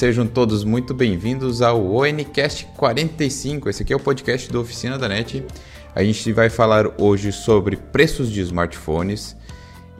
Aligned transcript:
Sejam 0.00 0.26
todos 0.26 0.64
muito 0.64 0.94
bem-vindos 0.94 1.60
ao 1.60 1.94
ONCast 1.94 2.66
45. 2.74 3.68
Esse 3.68 3.82
aqui 3.82 3.92
é 3.92 3.96
o 3.96 4.00
podcast 4.00 4.50
da 4.50 4.58
Oficina 4.58 4.96
da 4.96 5.06
NET. 5.06 5.44
A 5.94 6.02
gente 6.02 6.32
vai 6.32 6.48
falar 6.48 6.86
hoje 6.98 7.30
sobre 7.30 7.76
preços 7.76 8.30
de 8.30 8.40
smartphones 8.40 9.36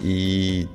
e 0.02 0.66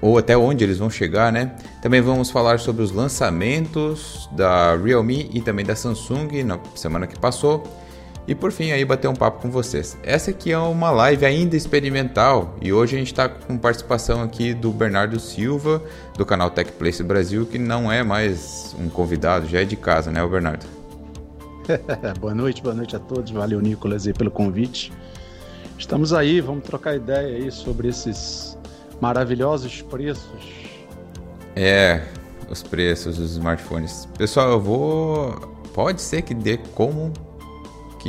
ou 0.00 0.18
até 0.18 0.36
onde 0.36 0.64
eles 0.64 0.78
vão 0.78 0.90
chegar, 0.90 1.32
né? 1.32 1.54
Também 1.80 2.00
vamos 2.00 2.28
falar 2.28 2.58
sobre 2.58 2.82
os 2.82 2.90
lançamentos 2.90 4.28
da 4.32 4.74
Realme 4.74 5.30
e 5.32 5.40
também 5.40 5.64
da 5.64 5.76
Samsung 5.76 6.42
na 6.42 6.58
semana 6.74 7.06
que 7.06 7.16
passou. 7.16 7.62
E 8.28 8.34
por 8.34 8.50
fim 8.50 8.72
aí 8.72 8.84
bater 8.84 9.06
um 9.06 9.14
papo 9.14 9.40
com 9.40 9.50
vocês. 9.50 9.96
Essa 10.02 10.32
aqui 10.32 10.50
é 10.50 10.58
uma 10.58 10.90
live 10.90 11.24
ainda 11.24 11.56
experimental 11.56 12.56
e 12.60 12.72
hoje 12.72 12.96
a 12.96 12.98
gente 12.98 13.12
está 13.12 13.28
com 13.28 13.56
participação 13.56 14.20
aqui 14.20 14.52
do 14.52 14.72
Bernardo 14.72 15.20
Silva 15.20 15.80
do 16.16 16.26
canal 16.26 16.50
Tech 16.50 16.72
Place 16.72 17.02
Brasil, 17.04 17.46
que 17.46 17.58
não 17.58 17.90
é 17.90 18.02
mais 18.02 18.74
um 18.80 18.88
convidado, 18.88 19.46
já 19.46 19.60
é 19.60 19.64
de 19.64 19.76
casa, 19.76 20.10
né, 20.10 20.22
o 20.24 20.28
Bernardo? 20.28 20.66
boa 22.18 22.34
noite, 22.34 22.62
boa 22.62 22.74
noite 22.74 22.96
a 22.96 22.98
todos. 22.98 23.30
Valeu, 23.30 23.60
Nicolas, 23.60 24.06
aí, 24.06 24.12
pelo 24.12 24.30
convite. 24.30 24.92
Estamos 25.78 26.12
aí, 26.12 26.40
vamos 26.40 26.64
trocar 26.64 26.96
ideia 26.96 27.36
aí 27.36 27.50
sobre 27.52 27.88
esses 27.88 28.58
maravilhosos 29.00 29.82
preços. 29.82 30.42
É, 31.54 32.02
os 32.48 32.62
preços 32.62 33.18
dos 33.18 33.32
smartphones. 33.32 34.06
Pessoal, 34.18 34.50
eu 34.50 34.60
vou. 34.60 35.56
Pode 35.74 36.00
ser 36.00 36.22
que 36.22 36.34
dê 36.34 36.56
como 36.74 37.12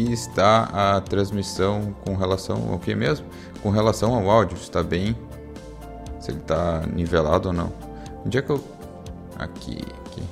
está 0.03 0.95
a 0.95 1.01
transmissão 1.01 1.95
com 2.05 2.15
relação 2.15 2.71
ao 2.71 2.79
que 2.79 2.93
mesmo? 2.93 3.25
Com 3.61 3.69
relação 3.69 4.13
ao 4.13 4.29
áudio, 4.29 4.57
está 4.57 4.83
bem? 4.83 5.15
Se 6.19 6.31
ele 6.31 6.39
está 6.39 6.85
nivelado 6.87 7.49
ou 7.49 7.53
não. 7.53 7.73
Onde 8.25 8.37
é 8.37 8.41
que 8.41 8.49
eu. 8.49 8.63
Aqui, 9.37 9.77
aqui. 10.05 10.23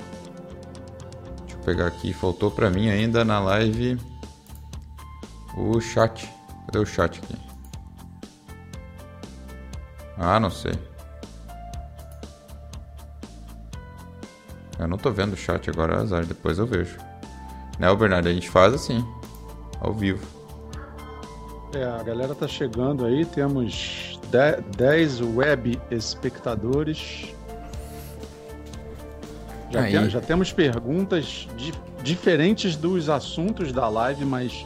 Deixa 1.40 1.56
eu 1.56 1.58
pegar 1.64 1.86
aqui. 1.86 2.12
Faltou 2.12 2.50
para 2.50 2.70
mim 2.70 2.88
ainda 2.90 3.24
na 3.24 3.40
live 3.40 3.98
o 5.56 5.80
chat. 5.80 6.30
Cadê 6.66 6.78
o 6.78 6.86
chat 6.86 7.20
aqui? 7.22 7.36
Ah, 10.18 10.38
não 10.38 10.50
sei. 10.50 10.74
Eu 14.78 14.86
não 14.86 14.98
tô 14.98 15.10
vendo 15.10 15.32
o 15.32 15.36
chat 15.36 15.70
agora, 15.70 16.00
azar, 16.00 16.24
depois 16.26 16.58
eu 16.58 16.66
vejo. 16.66 16.98
Né, 17.78 17.94
Bernardo? 17.94 18.28
A 18.28 18.32
gente 18.32 18.48
faz 18.48 18.74
assim 18.74 19.04
ao 19.80 19.92
vivo. 19.92 20.24
É, 21.74 21.84
a 21.84 22.02
galera 22.02 22.34
tá 22.34 22.48
chegando 22.48 23.04
aí, 23.04 23.24
temos 23.24 24.18
10 24.76 25.20
web 25.20 25.78
espectadores. 25.90 27.34
Já, 29.70 29.82
tem, 29.82 30.10
já 30.10 30.20
temos 30.20 30.52
perguntas 30.52 31.48
di 31.56 31.72
diferentes 32.02 32.76
dos 32.76 33.08
assuntos 33.08 33.72
da 33.72 33.88
live, 33.88 34.24
mas 34.24 34.64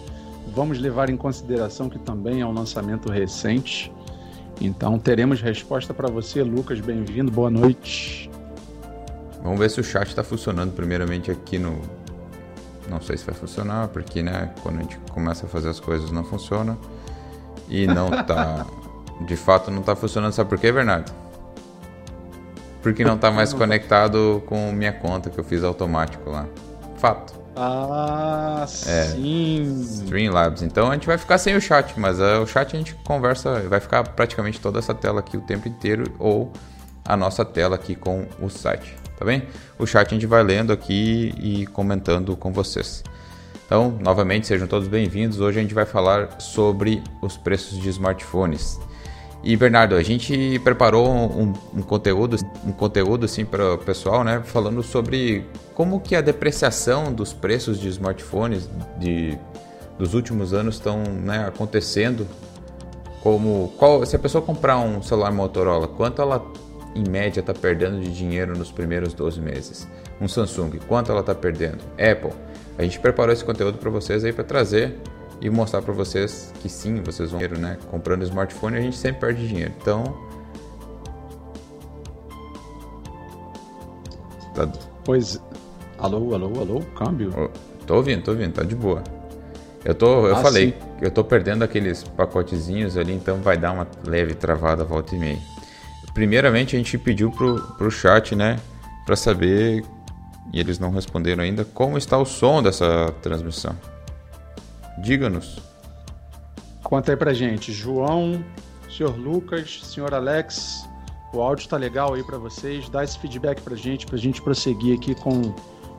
vamos 0.55 0.79
levar 0.79 1.09
em 1.09 1.17
consideração 1.17 1.89
que 1.89 1.99
também 1.99 2.43
é 2.43 2.47
um 2.47 2.53
lançamento 2.53 3.11
recente. 3.11 3.91
Então 4.61 4.99
teremos 4.99 5.41
resposta 5.41 5.95
para 5.95 6.09
você, 6.09 6.43
Lucas. 6.43 6.81
Bem-vindo, 6.81 7.33
boa 7.33 7.51
noite. 7.51 8.31
Vamos 9.43 9.59
ver 9.59 9.71
se 9.71 9.81
o 9.81 9.85
chat 9.85 10.09
está 10.09 10.23
funcionando 10.23 10.73
primeiramente 10.73 11.31
aqui 11.31 11.59
no, 11.59 11.81
não 12.91 13.01
sei 13.01 13.17
se 13.17 13.25
vai 13.25 13.35
funcionar, 13.35 13.89
porque 13.89 14.23
né, 14.23 14.51
quando 14.63 14.79
a 14.79 14.83
gente 14.83 14.99
começa 15.13 15.47
a 15.47 15.49
fazer 15.49 15.69
as 15.69 15.79
coisas 15.79 16.11
não 16.11 16.25
funciona. 16.25 16.77
E 17.69 17.87
não 17.87 18.11
tá. 18.11 18.67
de 19.25 19.37
fato 19.37 19.71
não 19.71 19.81
tá 19.81 19.95
funcionando. 19.95 20.33
Sabe 20.33 20.51
por 20.51 20.59
quê, 20.59 20.73
Bernardo? 20.73 21.13
Porque 22.83 23.05
não 23.05 23.17
tá 23.17 23.31
mais 23.31 23.53
conectado 23.53 24.43
com 24.47 24.73
minha 24.73 24.93
conta 24.93 25.31
que 25.31 25.39
eu 25.39 25.45
fiz 25.45 25.63
automático 25.63 26.29
lá. 26.31 26.47
Fato. 26.97 27.39
Ah, 27.55 28.65
é, 28.87 29.05
sim. 29.05 29.63
Streamlabs. 29.83 30.63
Então 30.63 30.91
a 30.91 30.95
gente 30.95 31.07
vai 31.07 31.19
ficar 31.19 31.39
sem 31.39 31.55
o 31.55 31.61
chat, 31.61 31.99
mas 31.99 32.19
uh, 32.19 32.43
o 32.43 32.47
chat 32.47 32.75
a 32.75 32.79
gente 32.79 32.95
conversa, 33.05 33.61
vai 33.69 33.81
ficar 33.81 34.03
praticamente 34.03 34.61
toda 34.61 34.79
essa 34.79 34.95
tela 34.95 35.21
aqui 35.21 35.37
o 35.37 35.43
tempo 35.43 35.69
inteiro 35.69 36.05
ou 36.19 36.53
a 37.05 37.17
nossa 37.17 37.45
tela 37.45 37.75
aqui 37.75 37.95
com 37.95 38.27
o 38.41 38.49
site 38.49 39.00
tá 39.21 39.27
bem? 39.27 39.43
O 39.79 39.87
chat 39.87 40.07
a 40.07 40.11
gente 40.15 40.25
vai 40.25 40.43
lendo 40.43 40.73
aqui 40.73 41.35
e 41.39 41.67
comentando 41.67 42.35
com 42.39 42.51
vocês. 42.55 43.05
Então, 43.67 43.99
novamente, 44.01 44.47
sejam 44.47 44.67
todos 44.67 44.89
bem-vindos. 44.89 45.41
Hoje 45.41 45.59
a 45.59 45.63
gente 45.63 45.75
vai 45.75 45.85
falar 45.85 46.41
sobre 46.41 47.03
os 47.21 47.37
preços 47.37 47.79
de 47.79 47.91
smartphones. 47.91 48.81
E 49.45 49.55
Bernardo, 49.57 49.95
a 49.95 50.03
gente 50.03 50.59
preparou 50.65 51.07
um, 51.11 51.53
um 51.75 51.83
conteúdo, 51.83 52.39
um 52.65 52.73
conteúdo 52.73 53.27
assim 53.27 53.45
para 53.45 53.75
o 53.75 53.79
pessoal, 53.79 54.25
né, 54.25 54.41
falando 54.43 54.83
sobre 54.83 55.45
como 55.75 56.01
que 56.01 56.17
a 56.17 56.23
depreciação 56.23 57.13
dos 57.13 57.35
preços 57.35 57.79
de 57.79 57.89
smartphones 57.89 58.71
de, 58.99 59.39
dos 59.99 60.15
últimos 60.15 60.55
anos 60.55 60.77
estão 60.77 61.03
né, 61.03 61.47
acontecendo. 61.47 62.27
Como 63.23 63.71
qual, 63.77 64.05
se 64.07 64.17
a 64.17 64.19
pessoa 64.19 64.41
comprar 64.41 64.79
um 64.79 65.03
celular 65.03 65.31
Motorola, 65.31 65.87
quanto 65.87 66.23
ela 66.23 66.43
em 66.95 67.09
média 67.09 67.41
está 67.41 67.55
perdendo 67.55 68.01
de 68.01 68.13
dinheiro 68.13 68.57
nos 68.57 68.71
primeiros 68.71 69.15
12 69.15 69.41
meses? 69.41 69.87
Um 70.21 70.29
Samsung, 70.29 70.79
quanto 70.89 71.11
ela 71.11 71.21
está 71.21 71.35
perdendo? 71.35 71.79
Apple, 71.93 72.33
a 72.79 72.83
gente 72.83 72.99
preparou 72.99 73.33
esse 73.33 73.45
conteúdo 73.45 73.79
para 73.79 73.91
vocês 73.91 74.25
aí 74.25 74.33
para 74.33 74.45
trazer 74.45 74.97
e 75.41 75.49
mostrar 75.49 75.83
para 75.83 75.93
vocês 75.93 76.53
que 76.61 76.69
sim, 76.69 77.03
vocês 77.03 77.31
vão, 77.31 77.41
né? 77.41 77.79
Comprando 77.91 78.23
smartphone 78.23 78.77
a 78.77 78.81
gente 78.81 78.97
sempre 78.97 79.21
perde 79.21 79.49
dinheiro. 79.49 79.73
Então, 79.81 80.05
tá... 84.55 84.69
pois, 85.05 85.41
alô, 85.99 86.35
alô, 86.35 86.61
alô, 86.61 86.81
câmbio. 86.97 87.33
Oh, 87.37 87.49
tô 87.87 87.97
ouvindo, 87.97 88.23
tô 88.23 88.33
ouvindo, 88.33 88.53
tá 88.53 88.63
de 88.63 88.75
boa. 88.75 89.03
Eu 89.83 89.95
tô, 89.95 90.27
eu 90.27 90.37
ah, 90.37 90.43
falei, 90.43 90.73
sim. 90.73 90.89
eu 91.01 91.11
tô 91.11 91.25
perdendo 91.25 91.65
aqueles 91.65 92.03
pacotezinhos 92.03 92.99
ali, 92.99 93.15
então 93.15 93.39
vai 93.39 93.57
dar 93.57 93.73
uma 93.73 93.87
leve 94.05 94.35
travada 94.35 94.85
volta 94.85 95.15
e 95.15 95.19
meia 95.19 95.60
primeiramente 96.15 96.77
a 96.77 96.79
gente 96.79 96.97
pediu 96.99 97.31
pro, 97.31 97.61
pro 97.77 97.91
chat, 97.91 98.35
né, 98.35 98.59
para 99.05 99.17
saber 99.17 99.85
e 100.53 100.59
eles 100.59 100.79
não 100.79 100.91
responderam 100.91 101.43
ainda 101.43 101.65
como 101.65 101.97
está 101.97 102.19
o 102.19 102.25
som 102.25 102.63
dessa 102.63 103.15
transmissão. 103.23 103.77
Diga-nos. 104.99 105.61
Conta 106.83 107.13
aí 107.13 107.17
pra 107.17 107.33
gente, 107.33 107.73
João, 107.73 108.45
senhor 108.91 109.17
Lucas, 109.17 109.81
senhor 109.85 110.13
Alex, 110.13 110.89
o 111.33 111.41
áudio 111.41 111.69
tá 111.69 111.77
legal 111.77 112.15
aí 112.15 112.25
para 112.25 112.37
vocês, 112.37 112.89
dá 112.89 113.05
esse 113.05 113.17
feedback 113.19 113.61
pra 113.63 113.77
gente, 113.77 114.05
pra 114.05 114.19
gente 114.19 114.43
prosseguir 114.43 114.99
aqui 114.99 115.15
com, 115.15 115.55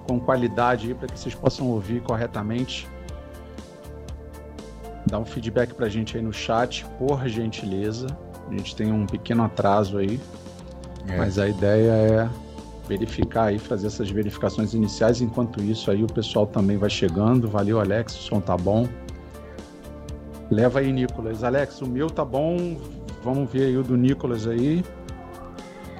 com 0.06 0.20
qualidade 0.20 0.88
aí, 0.90 0.94
para 0.94 1.08
que 1.08 1.18
vocês 1.18 1.34
possam 1.34 1.70
ouvir 1.70 2.02
corretamente. 2.02 2.88
Dá 5.06 5.18
um 5.18 5.26
feedback 5.26 5.74
pra 5.74 5.88
gente 5.88 6.18
aí 6.18 6.24
no 6.24 6.34
chat, 6.34 6.86
por 7.00 7.26
gentileza. 7.28 8.08
A 8.48 8.52
gente 8.52 8.76
tem 8.76 8.92
um 8.92 9.06
pequeno 9.06 9.44
atraso 9.44 9.98
aí, 9.98 10.20
é. 11.08 11.18
mas 11.18 11.40
a 11.40 11.48
ideia 11.48 11.92
é 11.92 12.30
verificar 12.88 13.46
aí, 13.46 13.60
fazer 13.60 13.88
essas 13.88 14.10
verificações 14.10 14.74
iniciais. 14.74 15.22
Enquanto 15.22 15.62
isso, 15.62 15.90
aí 15.90 16.04
o 16.04 16.08
pessoal 16.08 16.46
também 16.46 16.78
vai 16.78 16.90
chegando. 16.90 17.48
Valeu, 17.48 17.80
Alex, 17.80 18.16
o 18.16 18.22
som 18.22 18.42
tá 18.42 18.58
bom. 18.58 18.88
Leva 20.50 20.80
aí, 20.80 20.92
Nicolas. 20.92 21.44
Alex, 21.44 21.82
o 21.82 21.88
meu 21.88 22.10
tá 22.10 22.26
bom. 22.26 22.78
Vamos 23.24 23.50
ver 23.50 23.68
aí 23.68 23.78
o 23.78 23.84
do 23.84 23.96
Nicolas 23.96 24.48
aí. 24.48 24.84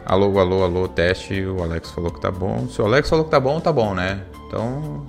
Alô, 0.06 0.38
alô, 0.40 0.64
alô, 0.64 0.88
teste. 0.88 1.46
O 1.46 1.64
Alex 1.64 1.92
falou 1.92 2.12
que 2.12 2.20
tá 2.20 2.32
bom. 2.32 2.68
Se 2.68 2.82
o 2.82 2.86
Alex 2.86 3.10
falou 3.10 3.24
que 3.24 3.32
tá 3.32 3.40
bom, 3.40 3.60
tá 3.60 3.72
bom, 3.72 3.94
né? 3.94 4.26
Então, 4.48 5.06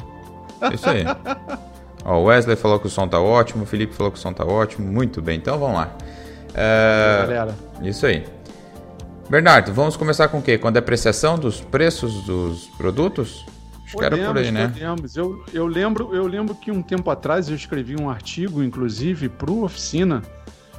é 0.60 0.74
isso 0.74 0.88
aí. 0.88 1.04
Ó, 2.04 2.18
o 2.18 2.24
Wesley 2.24 2.56
falou 2.56 2.78
que 2.78 2.86
o 2.86 2.90
som 2.90 3.06
tá 3.06 3.20
ótimo, 3.20 3.62
o 3.62 3.66
Felipe 3.66 3.94
falou 3.94 4.10
que 4.10 4.18
o 4.18 4.20
som 4.20 4.32
tá 4.32 4.44
ótimo. 4.44 4.90
Muito 4.90 5.22
bem, 5.22 5.38
então 5.38 5.58
vamos 5.58 5.76
lá. 5.76 5.96
É... 6.54 7.18
Galera. 7.22 7.54
Isso 7.82 8.06
aí. 8.06 8.24
Bernardo, 9.28 9.72
vamos 9.72 9.96
começar 9.96 10.28
com 10.28 10.38
o 10.38 10.42
quê? 10.42 10.58
Com 10.58 10.68
a 10.68 10.70
depreciação 10.70 11.38
dos 11.38 11.60
preços 11.60 12.24
dos 12.24 12.66
produtos? 12.76 13.46
Acho 13.84 13.92
podemos, 13.92 13.96
que 13.96 14.04
era 14.04 14.32
por 14.32 14.38
aí, 14.38 14.50
né? 14.50 14.68
Podemos. 14.68 15.16
Eu, 15.16 15.44
eu, 15.52 15.66
lembro, 15.66 16.14
eu 16.14 16.26
lembro 16.26 16.54
que 16.54 16.70
um 16.70 16.82
tempo 16.82 17.10
atrás 17.10 17.48
eu 17.48 17.56
escrevi 17.56 17.96
um 17.98 18.10
artigo, 18.10 18.62
inclusive, 18.62 19.28
para 19.28 19.50
o 19.50 19.64
Oficina, 19.64 20.22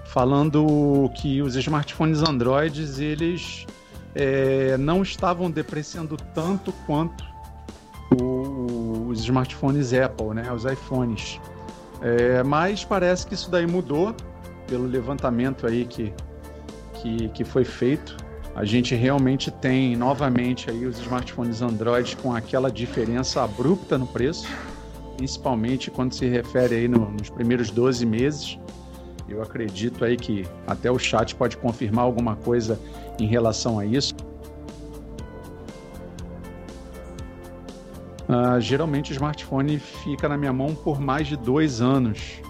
falando 0.06 1.10
que 1.16 1.42
os 1.42 1.56
smartphones 1.56 2.22
Androids, 2.22 3.00
eles 3.00 3.66
é, 4.14 4.78
não 4.78 5.02
estavam 5.02 5.50
depreciando 5.50 6.18
tanto 6.36 6.72
quanto 6.86 7.24
o, 8.22 9.08
os 9.10 9.20
smartphones 9.22 9.94
Apple, 9.94 10.28
né? 10.36 10.52
Os 10.52 10.66
iPhones. 10.66 11.40
É, 12.02 12.44
mas 12.44 12.84
parece 12.84 13.26
que 13.26 13.34
isso 13.34 13.50
daí 13.50 13.66
mudou 13.66 14.16
pelo 14.74 14.88
levantamento 14.88 15.68
aí 15.68 15.86
que, 15.86 16.12
que, 16.96 17.30
que 17.30 17.44
foi 17.44 17.64
feito, 17.64 18.18
a 18.56 18.66
gente 18.66 18.96
realmente 18.96 19.52
tem 19.52 19.96
novamente 19.96 20.68
aí 20.68 20.88
os 20.88 20.98
smartphones 20.98 21.62
Android 21.62 22.18
com 22.18 22.34
aquela 22.34 22.72
diferença 22.72 23.44
abrupta 23.44 24.00
no 24.00 24.08
preço, 24.08 24.48
principalmente 25.16 25.92
quando 25.92 26.14
se 26.14 26.26
refere 26.26 26.74
aí 26.74 26.88
no, 26.88 27.12
nos 27.12 27.30
primeiros 27.30 27.70
12 27.70 28.04
meses. 28.04 28.58
Eu 29.30 29.44
acredito 29.44 30.04
aí 30.04 30.18
que 30.18 30.44
até 30.66 30.90
o 30.90 30.98
chat 30.98 31.36
pode 31.36 31.56
confirmar 31.58 32.06
alguma 32.06 32.36
coisa 32.36 32.80
em 33.20 33.28
relação 33.28 33.78
a 33.78 33.86
isso. 33.86 34.16
uh, 38.28 38.60
geralmente 38.60 39.12
o 39.12 39.14
smartphone 39.14 39.78
fica 39.78 40.28
na 40.28 40.36
minha 40.36 40.52
mão 40.52 40.74
por 40.74 41.00
mais 41.00 41.28
de 41.28 41.38
dois 41.38 41.80
anos. 41.80 42.42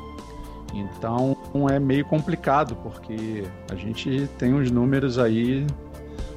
Então 0.73 1.37
é 1.69 1.79
meio 1.79 2.05
complicado, 2.05 2.75
porque 2.77 3.43
a 3.71 3.75
gente 3.75 4.27
tem 4.37 4.53
uns 4.53 4.71
números 4.71 5.19
aí 5.19 5.65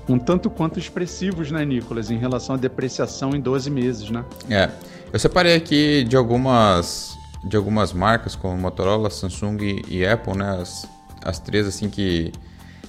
um 0.08 0.18
tanto 0.18 0.48
quanto 0.48 0.78
expressivos, 0.78 1.50
né, 1.50 1.64
Nicolas, 1.64 2.10
em 2.10 2.18
relação 2.18 2.54
à 2.54 2.58
depreciação 2.58 3.34
em 3.34 3.40
12 3.40 3.70
meses, 3.70 4.10
né? 4.10 4.24
É. 4.48 4.70
Eu 5.12 5.18
separei 5.18 5.56
aqui 5.56 6.04
de 6.04 6.16
algumas 6.16 7.16
de 7.44 7.56
algumas 7.56 7.92
marcas 7.92 8.34
como 8.34 8.56
Motorola, 8.56 9.08
Samsung 9.08 9.82
e 9.88 10.04
Apple, 10.04 10.36
né? 10.36 10.58
As, 10.60 10.88
as 11.24 11.38
três 11.38 11.66
assim 11.66 11.88
que 11.88 12.32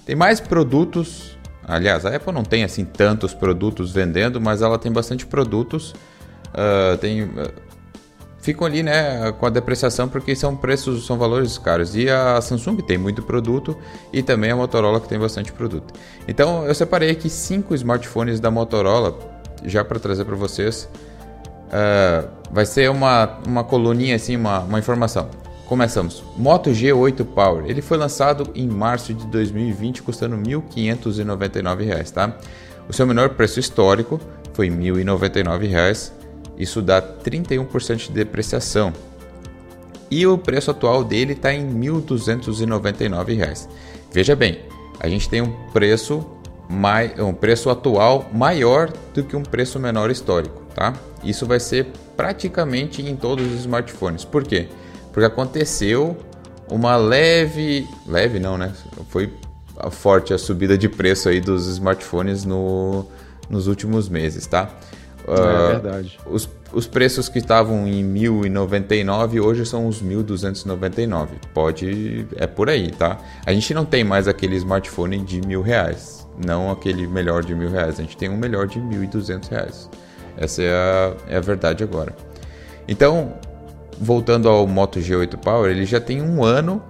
tem 0.06 0.16
mais 0.16 0.40
produtos. 0.40 1.38
Aliás, 1.64 2.06
a 2.06 2.16
Apple 2.16 2.34
não 2.34 2.44
tem 2.44 2.64
assim 2.64 2.86
tantos 2.86 3.34
produtos 3.34 3.92
vendendo, 3.92 4.40
mas 4.42 4.62
ela 4.62 4.80
tem 4.80 4.92
bastante 4.92 5.26
produtos. 5.26 5.92
Uh, 6.54 6.98
tem 7.00 7.30
ficam 8.48 8.66
ali, 8.66 8.82
né, 8.82 9.34
com 9.34 9.46
a 9.46 9.50
depreciação 9.50 10.08
porque 10.08 10.34
são 10.34 10.56
preços, 10.56 11.06
são 11.06 11.18
valores 11.18 11.58
caros. 11.58 11.98
E 11.98 12.10
a 12.10 12.40
Samsung 12.40 12.78
tem 12.78 12.98
muito 12.98 13.22
produto 13.22 13.78
e 14.14 14.24
também 14.24 14.50
a 14.52 14.56
Motorola 14.56 15.02
que 15.02 15.10
tem 15.10 15.20
bastante 15.20 15.52
produto. 15.52 15.94
Então, 16.26 16.66
eu 16.66 16.74
separei 16.74 17.10
aqui 17.12 17.30
cinco 17.30 17.76
smartphones 17.76 18.40
da 18.40 18.50
Motorola 18.50 19.20
já 19.66 19.84
para 19.84 20.00
trazer 20.00 20.24
para 20.24 20.38
vocês. 20.38 20.88
Uh, 21.68 22.30
vai 22.50 22.66
ser 22.66 22.90
uma, 22.90 23.38
uma 23.46 23.66
coluninha 23.66 24.16
assim, 24.16 24.38
uma, 24.38 24.60
uma 24.60 24.80
informação. 24.80 25.30
Começamos. 25.66 26.24
Moto 26.38 26.70
G8 26.70 27.26
Power. 27.26 27.66
Ele 27.68 27.82
foi 27.82 27.98
lançado 27.98 28.50
em 28.56 28.66
março 28.66 29.14
de 29.14 29.28
2020, 29.28 30.04
custando 30.04 30.38
R$ 30.38 30.42
1.599, 30.44 32.12
tá? 32.12 32.34
O 32.88 32.94
seu 32.94 33.06
menor 33.06 33.32
preço 33.32 33.60
histórico 33.60 34.22
foi 34.54 34.70
R$ 34.70 34.78
1.099. 34.78 36.12
Isso 36.58 36.82
dá 36.82 37.02
31% 37.02 38.08
de 38.08 38.12
depreciação. 38.12 38.94
E 40.10 40.26
o 40.26 40.38
preço 40.38 40.72
atual 40.72 41.04
dele 41.04 41.34
está 41.34 41.54
em 41.54 41.68
R$ 41.68 41.90
1.299. 41.92 43.68
Veja 44.12 44.36
bem, 44.36 44.62
a 45.00 45.08
gente 45.10 45.30
tem 45.30 45.42
um 45.42 45.52
preço 45.72 46.26
mais, 46.70 47.18
um 47.20 47.34
preço 47.34 47.70
atual 47.70 48.30
maior 48.34 48.92
do 49.14 49.24
que 49.24 49.36
um 49.36 49.44
preço 49.44 49.80
menor 49.80 50.10
histórico, 50.10 50.64
tá? 50.74 50.94
Isso 51.24 51.46
vai 51.46 51.60
ser 51.60 51.88
praticamente 52.16 53.02
em 53.02 53.16
todos 53.16 53.46
os 53.46 53.60
smartphones. 53.60 54.26
Por 54.26 54.44
quê? 54.44 54.68
Porque 55.12 55.26
aconteceu 55.26 56.18
uma 56.70 56.96
leve, 56.96 57.88
leve 58.06 58.40
não, 58.40 58.58
né? 58.58 58.74
Foi 59.10 59.32
forte 59.92 60.34
a 60.34 60.38
subida 60.38 60.78
de 60.78 60.90
preço 60.90 61.30
aí 61.30 61.40
dos 61.40 61.68
smartphones 61.68 62.44
no, 62.44 63.06
nos 63.50 63.68
últimos 63.68 64.10
meses, 64.10 64.48
tá? 64.48 64.70
É 65.28 65.32
uh, 65.32 65.68
verdade. 65.82 66.20
Os, 66.26 66.50
os 66.72 66.88
preços 66.88 67.28
que 67.28 67.40
estavam 67.40 67.88
em 67.88 68.04
1.099 68.14 69.44
hoje 69.44 69.66
são 69.66 69.88
os 69.88 70.02
1.299. 70.02 71.28
Pode, 71.54 72.26
é 72.38 72.48
por 72.48 72.70
aí, 72.70 72.92
tá? 72.92 73.18
A 73.46 73.52
gente 73.54 73.74
não 73.74 73.86
tem 73.86 74.04
mais 74.04 74.28
aquele 74.28 74.56
smartphone 74.56 75.20
de 75.20 75.42
mil 75.46 75.62
reais, 75.62 76.28
não 76.46 76.72
aquele 76.72 77.06
melhor 77.08 77.44
de 77.44 77.54
mil 77.54 77.70
reais. 77.70 78.00
A 78.00 78.04
gente 78.04 78.16
tem 78.16 78.30
um 78.30 78.38
melhor 78.38 78.68
de 78.68 78.80
1.200 78.80 79.50
reais. 79.50 79.90
Essa 80.38 80.62
é 80.62 80.72
a, 80.72 81.14
é 81.34 81.38
a 81.38 81.42
verdade 81.42 81.84
agora. 81.84 82.16
Então, 82.88 83.34
voltando 84.00 84.48
ao 84.48 84.66
Moto 84.66 85.00
G8 85.00 85.38
Power, 85.38 85.70
ele 85.70 85.86
já 85.86 86.00
tem 86.00 86.22
um 86.22 86.44
ano 86.44 86.82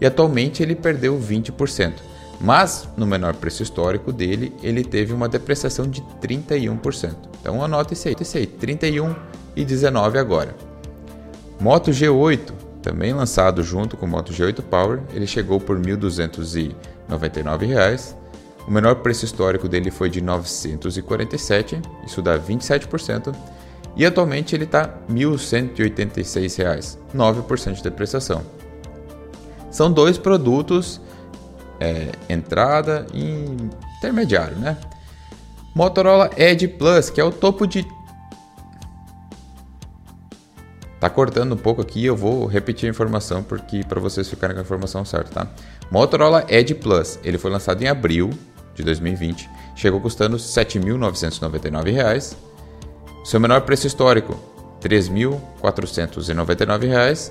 e 0.00 0.06
atualmente 0.06 0.62
ele 0.62 0.74
perdeu 0.74 1.18
20%. 1.18 1.94
Mas 2.40 2.88
no 2.96 3.06
menor 3.06 3.34
preço 3.34 3.62
histórico 3.62 4.12
dele, 4.12 4.54
ele 4.62 4.84
teve 4.84 5.12
uma 5.12 5.28
depreciação 5.28 5.88
de 5.88 6.00
31%. 6.22 7.14
Então 7.40 7.62
anote 7.62 7.94
isso 7.94 8.08
aí, 8.08 8.16
isso 8.20 8.36
aí 8.36 8.46
31 8.46 9.14
e 9.56 9.64
19 9.64 10.18
agora. 10.18 10.54
Moto 11.60 11.90
G8, 11.90 12.52
também 12.80 13.12
lançado 13.12 13.64
junto 13.64 13.96
com 13.96 14.06
o 14.06 14.08
Moto 14.08 14.32
G8 14.32 14.62
Power, 14.62 15.00
ele 15.12 15.26
chegou 15.26 15.58
por 15.58 15.76
R$ 15.76 15.96
1.299. 15.96 18.14
O 18.66 18.70
menor 18.70 18.94
preço 18.96 19.24
histórico 19.24 19.68
dele 19.68 19.90
foi 19.90 20.08
de 20.08 20.20
947, 20.20 21.82
isso 22.06 22.22
dá 22.22 22.38
27%. 22.38 23.34
E 23.96 24.06
atualmente 24.06 24.54
ele 24.54 24.62
está 24.64 24.82
R$ 24.82 24.90
1.186, 25.12 26.98
9% 27.12 27.72
de 27.72 27.82
depreciação. 27.82 28.42
São 29.70 29.90
dois 29.90 30.16
produtos, 30.16 31.00
é, 31.80 32.12
entrada 32.28 33.06
e 33.12 33.46
intermediário, 33.98 34.56
né? 34.56 34.76
Motorola 35.74 36.30
Edge 36.36 36.68
Plus, 36.68 37.10
que 37.10 37.20
é 37.20 37.24
o 37.24 37.30
topo 37.30 37.66
de. 37.66 37.86
Tá 40.98 41.08
cortando 41.08 41.52
um 41.52 41.56
pouco 41.56 41.80
aqui, 41.80 42.04
eu 42.04 42.16
vou 42.16 42.46
repetir 42.46 42.88
a 42.88 42.90
informação 42.90 43.42
porque 43.42 43.84
para 43.84 44.00
vocês 44.00 44.28
ficarem 44.28 44.56
com 44.56 44.60
a 44.60 44.64
informação 44.64 45.04
certa, 45.04 45.44
tá? 45.44 45.50
Motorola 45.90 46.44
Edge 46.48 46.74
Plus, 46.74 47.20
ele 47.22 47.38
foi 47.38 47.50
lançado 47.50 47.80
em 47.82 47.86
abril 47.86 48.30
de 48.74 48.82
2020, 48.82 49.48
chegou 49.76 50.00
custando 50.00 50.36
R$ 50.36 50.42
7.999 50.42 52.48
seu 53.28 53.38
menor 53.38 53.60
preço 53.60 53.86
histórico, 53.86 54.32
R$ 54.82 54.88
3.499 54.88 57.30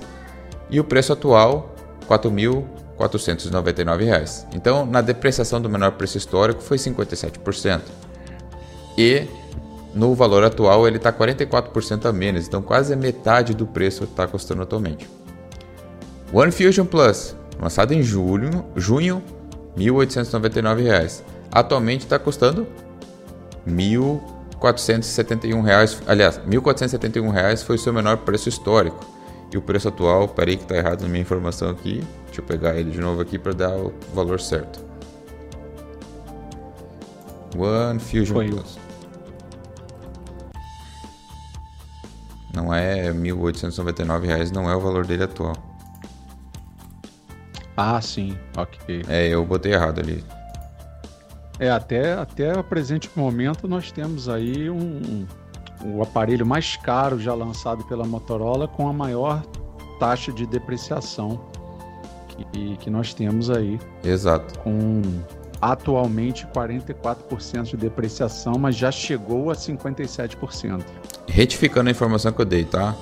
e 0.70 0.78
o 0.78 0.84
preço 0.84 1.12
atual, 1.12 1.74
R$ 2.08 2.16
4.499. 2.98 4.46
Então, 4.54 4.84
na 4.84 5.00
depreciação 5.00 5.60
do 5.60 5.68
menor 5.68 5.92
preço 5.92 6.18
histórico 6.18 6.62
foi 6.62 6.76
57%. 6.76 7.82
E 8.96 9.26
no 9.94 10.14
valor 10.14 10.44
atual 10.44 10.86
ele 10.86 10.96
está 10.96 11.12
44% 11.12 12.06
a 12.06 12.12
menos, 12.12 12.46
então 12.46 12.60
quase 12.60 12.92
a 12.92 12.96
metade 12.96 13.54
do 13.54 13.66
preço 13.66 14.04
está 14.04 14.26
custando 14.26 14.62
atualmente. 14.62 15.08
One 16.32 16.52
Fusion 16.52 16.84
Plus, 16.84 17.34
lançado 17.60 17.92
em 17.92 18.02
julho, 18.02 18.64
junho, 18.76 19.22
R$ 19.76 19.84
1.899. 19.84 21.22
Atualmente 21.50 22.02
está 22.02 22.18
custando 22.18 22.66
R$ 23.64 23.72
1.000 23.72 24.38
471 24.58 25.60
reais, 25.62 26.02
aliás, 26.06 26.38
1.471 26.40 27.30
reais 27.30 27.62
foi 27.62 27.76
o 27.76 27.78
seu 27.78 27.92
menor 27.92 28.18
preço 28.18 28.48
histórico. 28.48 29.06
E 29.52 29.56
o 29.56 29.62
preço 29.62 29.88
atual, 29.88 30.28
parei 30.28 30.56
que 30.56 30.64
está 30.64 30.76
errado 30.76 31.02
na 31.02 31.08
minha 31.08 31.22
informação 31.22 31.70
aqui. 31.70 32.02
Deixa 32.38 32.40
eu 32.40 32.44
pegar 32.44 32.78
ele 32.78 32.92
de 32.92 33.00
novo 33.00 33.20
aqui 33.20 33.36
para 33.36 33.52
dar 33.52 33.76
o 33.76 33.92
valor 34.14 34.40
certo. 34.40 34.84
One 37.56 37.98
Fusion 37.98 38.34
foi. 38.34 38.48
Plus. 38.48 38.78
Não 42.54 42.72
é 42.72 43.12
1.899 43.12 44.24
reais, 44.24 44.52
não 44.52 44.70
é 44.70 44.76
o 44.76 44.80
valor 44.80 45.04
dele 45.04 45.24
atual. 45.24 45.54
Ah, 47.76 48.00
sim, 48.00 48.38
ok. 48.56 49.04
É, 49.08 49.28
eu 49.28 49.44
botei 49.44 49.72
errado 49.72 49.98
ali. 50.00 50.24
É, 51.58 51.70
até, 51.70 52.12
até 52.12 52.56
o 52.56 52.62
presente 52.62 53.10
momento 53.16 53.66
nós 53.66 53.90
temos 53.90 54.28
aí 54.28 54.70
um, 54.70 54.76
um, 54.78 55.26
o 55.96 56.02
aparelho 56.02 56.46
mais 56.46 56.76
caro 56.76 57.18
já 57.18 57.34
lançado 57.34 57.82
pela 57.84 58.06
Motorola 58.06 58.68
com 58.68 58.88
a 58.88 58.92
maior 58.92 59.44
taxa 59.98 60.32
de 60.32 60.46
depreciação 60.46 61.57
que, 62.44 62.76
que 62.76 62.90
nós 62.90 63.14
temos 63.14 63.50
aí. 63.50 63.80
Exato. 64.04 64.58
Com 64.60 65.02
atualmente 65.60 66.46
44% 66.54 67.64
de 67.64 67.76
depreciação, 67.76 68.54
mas 68.58 68.76
já 68.76 68.92
chegou 68.92 69.50
a 69.50 69.54
57%. 69.54 70.84
Retificando 71.26 71.88
a 71.88 71.92
informação 71.92 72.32
que 72.32 72.40
eu 72.40 72.46
dei, 72.46 72.64
tá? 72.64 72.94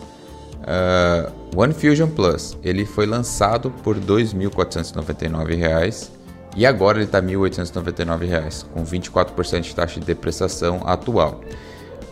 Uh, 0.63 1.61
One 1.61 1.75
Fusion 1.75 2.09
Plus, 2.09 2.57
ele 2.63 2.85
foi 2.85 3.07
lançado 3.07 3.71
por 3.71 3.97
R$ 3.97 4.03
2.499 4.03 6.11
e 6.57 6.65
agora 6.65 6.99
ele 6.99 7.05
está 7.05 7.21
R$ 7.21 7.27
1.899, 7.27 8.65
com 8.73 8.85
24% 8.85 9.61
de 9.61 9.75
taxa 9.75 10.01
de 10.01 10.07
depreciação 10.07 10.81
atual. 10.87 11.41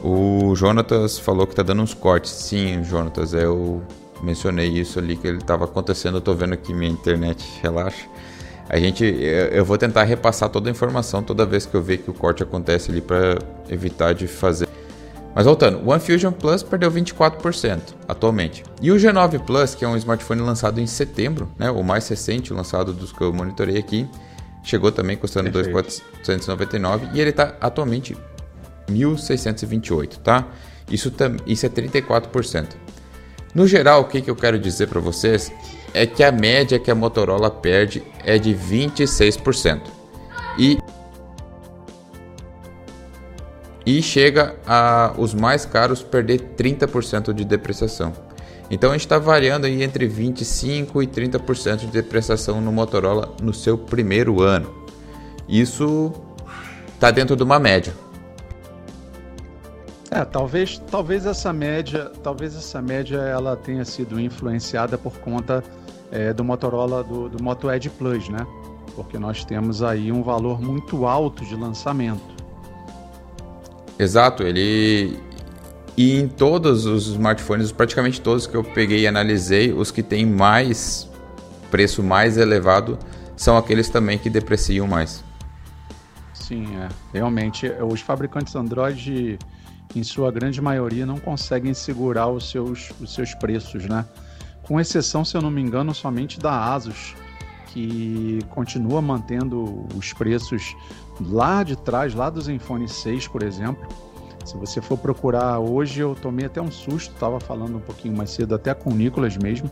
O 0.02 0.54
Jonatas 0.54 1.18
falou 1.18 1.46
que 1.46 1.54
está 1.54 1.62
dando 1.62 1.82
uns 1.82 1.94
cortes. 1.94 2.30
Sim, 2.30 2.84
Jonatas, 2.84 3.32
eu 3.32 3.82
mencionei 4.24 4.68
isso 4.68 4.98
ali 4.98 5.16
que 5.16 5.26
ele 5.26 5.38
estava 5.38 5.64
acontecendo. 5.64 6.14
Eu 6.14 6.18
estou 6.18 6.34
vendo 6.34 6.54
aqui 6.54 6.72
minha 6.72 6.90
internet, 6.90 7.44
relaxa. 7.62 8.06
A 8.68 8.78
gente, 8.78 9.04
eu 9.04 9.64
vou 9.64 9.76
tentar 9.76 10.04
repassar 10.04 10.48
toda 10.48 10.70
a 10.70 10.72
informação 10.72 11.22
toda 11.22 11.44
vez 11.44 11.66
que 11.66 11.74
eu 11.74 11.82
ver 11.82 11.98
que 11.98 12.10
o 12.10 12.14
corte 12.14 12.42
acontece 12.42 12.90
ali 12.90 13.00
para 13.00 13.38
evitar 13.68 14.14
de 14.14 14.26
fazer. 14.26 14.66
Mas 15.34 15.44
voltando, 15.44 15.78
o 15.84 15.90
One 15.90 16.00
Fusion 16.00 16.32
Plus 16.32 16.62
perdeu 16.62 16.90
24% 16.90 17.78
atualmente. 18.08 18.64
E 18.80 18.90
o 18.90 18.96
G9 18.96 19.40
Plus, 19.40 19.74
que 19.74 19.84
é 19.84 19.88
um 19.88 19.96
smartphone 19.96 20.40
lançado 20.40 20.80
em 20.80 20.86
setembro, 20.86 21.48
né, 21.58 21.70
o 21.70 21.82
mais 21.82 22.08
recente 22.08 22.54
lançado 22.54 22.92
dos 22.92 23.12
que 23.12 23.20
eu 23.20 23.32
monitorei 23.32 23.76
aqui, 23.76 24.08
Chegou 24.64 24.90
também 24.90 25.14
custando 25.14 25.50
2.499 25.50 27.10
e 27.12 27.20
ele 27.20 27.30
está 27.30 27.54
atualmente 27.60 28.16
1.628, 28.88 30.16
tá? 30.22 30.48
Isso, 30.90 31.12
isso 31.46 31.66
é 31.66 31.68
34%. 31.68 32.68
No 33.54 33.68
geral, 33.68 34.00
o 34.00 34.04
que, 34.04 34.20
que 34.20 34.30
eu 34.30 34.34
quero 34.34 34.58
dizer 34.58 34.88
para 34.88 35.00
vocês 35.00 35.52
é 35.92 36.06
que 36.06 36.24
a 36.24 36.32
média 36.32 36.78
que 36.78 36.90
a 36.90 36.94
Motorola 36.94 37.50
perde 37.50 38.02
é 38.24 38.36
de 38.36 38.52
26%. 38.52 39.82
E 40.58 40.78
e 43.86 44.00
chega 44.02 44.56
a 44.66 45.12
os 45.18 45.34
mais 45.34 45.66
caros 45.66 46.02
perder 46.02 46.54
30% 46.56 47.34
de 47.34 47.44
depreciação. 47.44 48.12
Então 48.70 48.90
a 48.90 48.92
gente 48.94 49.02
está 49.02 49.18
variando 49.18 49.66
aí 49.66 49.82
entre 49.82 50.06
25 50.08 51.02
e 51.02 51.06
30% 51.06 51.80
de 51.80 51.86
depreciação 51.88 52.62
no 52.62 52.72
Motorola 52.72 53.34
no 53.42 53.52
seu 53.52 53.76
primeiro 53.76 54.40
ano. 54.40 54.74
Isso 55.46 56.12
está 56.94 57.10
dentro 57.10 57.36
de 57.36 57.42
uma 57.42 57.58
média. 57.58 57.92
É, 60.14 60.24
talvez, 60.24 60.80
talvez 60.92 61.26
essa 61.26 61.52
média, 61.52 62.12
talvez 62.22 62.54
essa 62.54 62.80
média 62.80 63.16
ela 63.16 63.56
tenha 63.56 63.84
sido 63.84 64.20
influenciada 64.20 64.96
por 64.96 65.18
conta 65.18 65.64
é, 66.12 66.32
do 66.32 66.44
Motorola 66.44 67.02
do, 67.02 67.28
do 67.28 67.42
Moto 67.42 67.68
Edge 67.68 67.90
Plus, 67.90 68.28
né? 68.28 68.46
Porque 68.94 69.18
nós 69.18 69.44
temos 69.44 69.82
aí 69.82 70.12
um 70.12 70.22
valor 70.22 70.62
muito 70.62 71.04
alto 71.04 71.44
de 71.44 71.56
lançamento. 71.56 72.22
Exato, 73.98 74.44
ele 74.44 75.18
e 75.96 76.16
em 76.16 76.28
todos 76.28 76.86
os 76.86 77.08
smartphones, 77.08 77.72
praticamente 77.72 78.20
todos 78.20 78.46
que 78.46 78.56
eu 78.56 78.62
peguei 78.62 79.00
e 79.00 79.06
analisei, 79.08 79.72
os 79.72 79.90
que 79.90 80.02
têm 80.02 80.24
mais 80.24 81.10
preço 81.72 82.04
mais 82.04 82.36
elevado 82.36 82.96
são 83.36 83.56
aqueles 83.56 83.88
também 83.88 84.16
que 84.16 84.30
depreciam 84.30 84.86
mais. 84.86 85.24
Sim, 86.32 86.68
é. 86.76 86.88
Realmente, 87.12 87.68
os 87.80 88.00
fabricantes 88.00 88.54
Android 88.54 89.40
em 89.94 90.02
sua 90.02 90.30
grande 90.30 90.60
maioria, 90.60 91.06
não 91.06 91.18
conseguem 91.18 91.74
segurar 91.74 92.28
os 92.28 92.50
seus, 92.50 92.92
os 93.00 93.14
seus 93.14 93.34
preços, 93.34 93.86
né? 93.86 94.04
Com 94.62 94.80
exceção, 94.80 95.24
se 95.24 95.36
eu 95.36 95.42
não 95.42 95.50
me 95.50 95.60
engano, 95.60 95.94
somente 95.94 96.38
da 96.40 96.72
Asus, 96.72 97.14
que 97.68 98.38
continua 98.50 99.02
mantendo 99.02 99.86
os 99.94 100.12
preços 100.12 100.74
lá 101.20 101.62
de 101.62 101.76
trás, 101.76 102.14
lá 102.14 102.30
do 102.30 102.40
Zenfone 102.40 102.88
6, 102.88 103.28
por 103.28 103.42
exemplo. 103.42 103.86
Se 104.44 104.56
você 104.56 104.80
for 104.80 104.98
procurar 104.98 105.58
hoje, 105.58 106.00
eu 106.00 106.14
tomei 106.14 106.46
até 106.46 106.60
um 106.60 106.70
susto, 106.70 107.12
estava 107.12 107.40
falando 107.40 107.76
um 107.76 107.80
pouquinho 107.80 108.16
mais 108.16 108.30
cedo, 108.30 108.54
até 108.54 108.74
com 108.74 108.90
o 108.90 108.94
Nicolas 108.94 109.36
mesmo, 109.36 109.70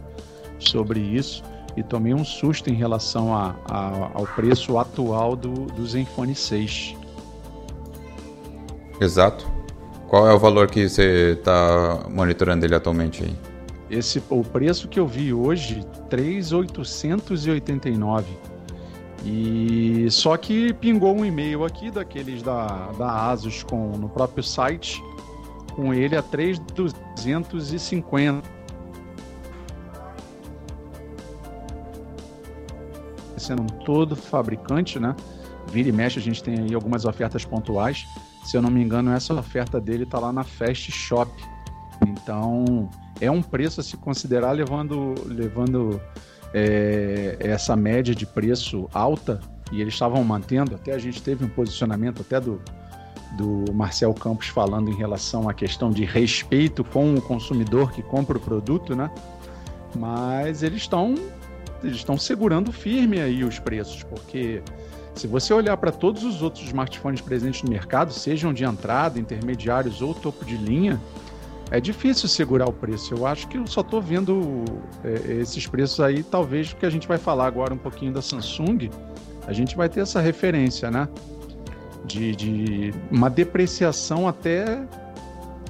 sobre 0.58 0.98
isso, 1.00 1.42
e 1.76 1.82
tomei 1.82 2.14
um 2.14 2.24
susto 2.24 2.70
em 2.70 2.74
relação 2.74 3.34
a, 3.34 3.54
a, 3.66 4.10
ao 4.14 4.26
preço 4.26 4.78
atual 4.78 5.36
do, 5.36 5.52
do 5.52 5.86
Zenfone 5.86 6.34
6. 6.34 6.96
Exato. 9.00 9.51
Qual 10.12 10.28
é 10.28 10.34
o 10.34 10.38
valor 10.38 10.70
que 10.70 10.86
você 10.86 11.38
está 11.38 12.04
monitorando 12.10 12.66
ele 12.66 12.74
atualmente 12.74 13.24
aí? 13.24 13.34
Esse, 13.88 14.22
o 14.28 14.44
preço 14.44 14.86
que 14.86 15.00
eu 15.00 15.06
vi 15.06 15.32
hoje, 15.32 15.86
3,889. 16.10 18.26
E 19.24 20.06
só 20.10 20.36
que 20.36 20.74
pingou 20.74 21.16
um 21.16 21.24
e-mail 21.24 21.64
aqui 21.64 21.90
daqueles 21.90 22.42
da, 22.42 22.90
da 22.98 23.30
Asus 23.30 23.62
com, 23.62 23.92
no 23.92 24.06
próprio 24.06 24.44
site, 24.44 25.02
com 25.74 25.94
ele 25.94 26.14
a 26.14 26.20
3,250. 26.20 28.46
Sendo 33.38 33.64
todo 33.82 34.14
fabricante, 34.14 35.00
né? 35.00 35.16
Vira 35.68 35.88
e 35.88 35.92
mexe, 35.92 36.18
a 36.18 36.22
gente 36.22 36.44
tem 36.44 36.58
aí 36.58 36.74
algumas 36.74 37.06
ofertas 37.06 37.46
pontuais. 37.46 38.06
Se 38.44 38.56
eu 38.56 38.62
não 38.62 38.70
me 38.70 38.82
engano, 38.82 39.12
essa 39.12 39.34
oferta 39.34 39.80
dele 39.80 40.04
está 40.04 40.18
lá 40.18 40.32
na 40.32 40.44
Fast 40.44 40.90
Shop. 40.90 41.30
Então, 42.06 42.90
é 43.20 43.30
um 43.30 43.42
preço 43.42 43.80
a 43.80 43.84
se 43.84 43.96
considerar 43.96 44.52
levando, 44.52 45.14
levando 45.26 46.00
é, 46.52 47.36
essa 47.40 47.76
média 47.76 48.14
de 48.14 48.26
preço 48.26 48.88
alta 48.92 49.40
e 49.70 49.80
eles 49.80 49.94
estavam 49.94 50.22
mantendo. 50.24 50.74
Até 50.74 50.92
a 50.92 50.98
gente 50.98 51.22
teve 51.22 51.44
um 51.44 51.48
posicionamento 51.48 52.22
até 52.22 52.40
do, 52.40 52.60
do 53.36 53.72
Marcel 53.72 54.12
Campos 54.12 54.48
falando 54.48 54.90
em 54.90 54.94
relação 54.94 55.48
à 55.48 55.54
questão 55.54 55.90
de 55.90 56.04
respeito 56.04 56.84
com 56.84 57.14
o 57.14 57.22
consumidor 57.22 57.92
que 57.92 58.02
compra 58.02 58.36
o 58.36 58.40
produto, 58.40 58.94
né? 58.94 59.10
Mas 59.94 60.62
eles 60.62 60.82
estão 60.82 61.14
eles 61.82 61.96
estão 61.96 62.16
segurando 62.16 62.70
firme 62.70 63.20
aí 63.20 63.42
os 63.42 63.58
preços, 63.58 64.04
porque 64.04 64.62
se 65.14 65.26
você 65.26 65.52
olhar 65.52 65.76
para 65.76 65.92
todos 65.92 66.24
os 66.24 66.42
outros 66.42 66.64
smartphones 66.64 67.20
presentes 67.20 67.62
no 67.62 67.70
mercado, 67.70 68.12
sejam 68.12 68.52
de 68.52 68.64
entrada, 68.64 69.18
intermediários 69.18 70.00
ou 70.00 70.14
topo 70.14 70.44
de 70.44 70.56
linha, 70.56 71.00
é 71.70 71.80
difícil 71.80 72.28
segurar 72.28 72.68
o 72.68 72.72
preço. 72.72 73.14
Eu 73.14 73.26
acho 73.26 73.46
que 73.48 73.56
eu 73.56 73.66
só 73.66 73.82
estou 73.82 74.00
vendo 74.00 74.64
é, 75.04 75.32
esses 75.40 75.66
preços 75.66 76.00
aí, 76.00 76.22
talvez 76.22 76.72
porque 76.72 76.86
a 76.86 76.90
gente 76.90 77.06
vai 77.06 77.18
falar 77.18 77.46
agora 77.46 77.72
um 77.72 77.78
pouquinho 77.78 78.12
da 78.12 78.22
Samsung, 78.22 78.90
a 79.46 79.52
gente 79.52 79.76
vai 79.76 79.88
ter 79.88 80.00
essa 80.00 80.20
referência, 80.20 80.90
né? 80.90 81.08
De, 82.04 82.34
de 82.34 82.94
uma 83.10 83.30
depreciação 83.30 84.26
até, 84.26 84.84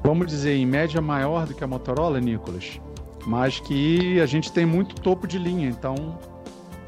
vamos 0.03 0.27
dizer, 0.27 0.57
em 0.57 0.67
média 0.67 1.01
maior 1.01 1.47
do 1.47 1.55
que 1.55 1.63
a 1.63 1.67
Motorola, 1.67 2.21
Nicolas, 2.21 2.81
mas 3.27 3.61
que 3.61 4.21
a 4.21 4.27
gente 4.27 4.51
tem 4.51 4.65
muito 4.65 4.95
topo 4.97 5.27
de 5.27 5.39
linha, 5.39 5.69
então 5.69 6.19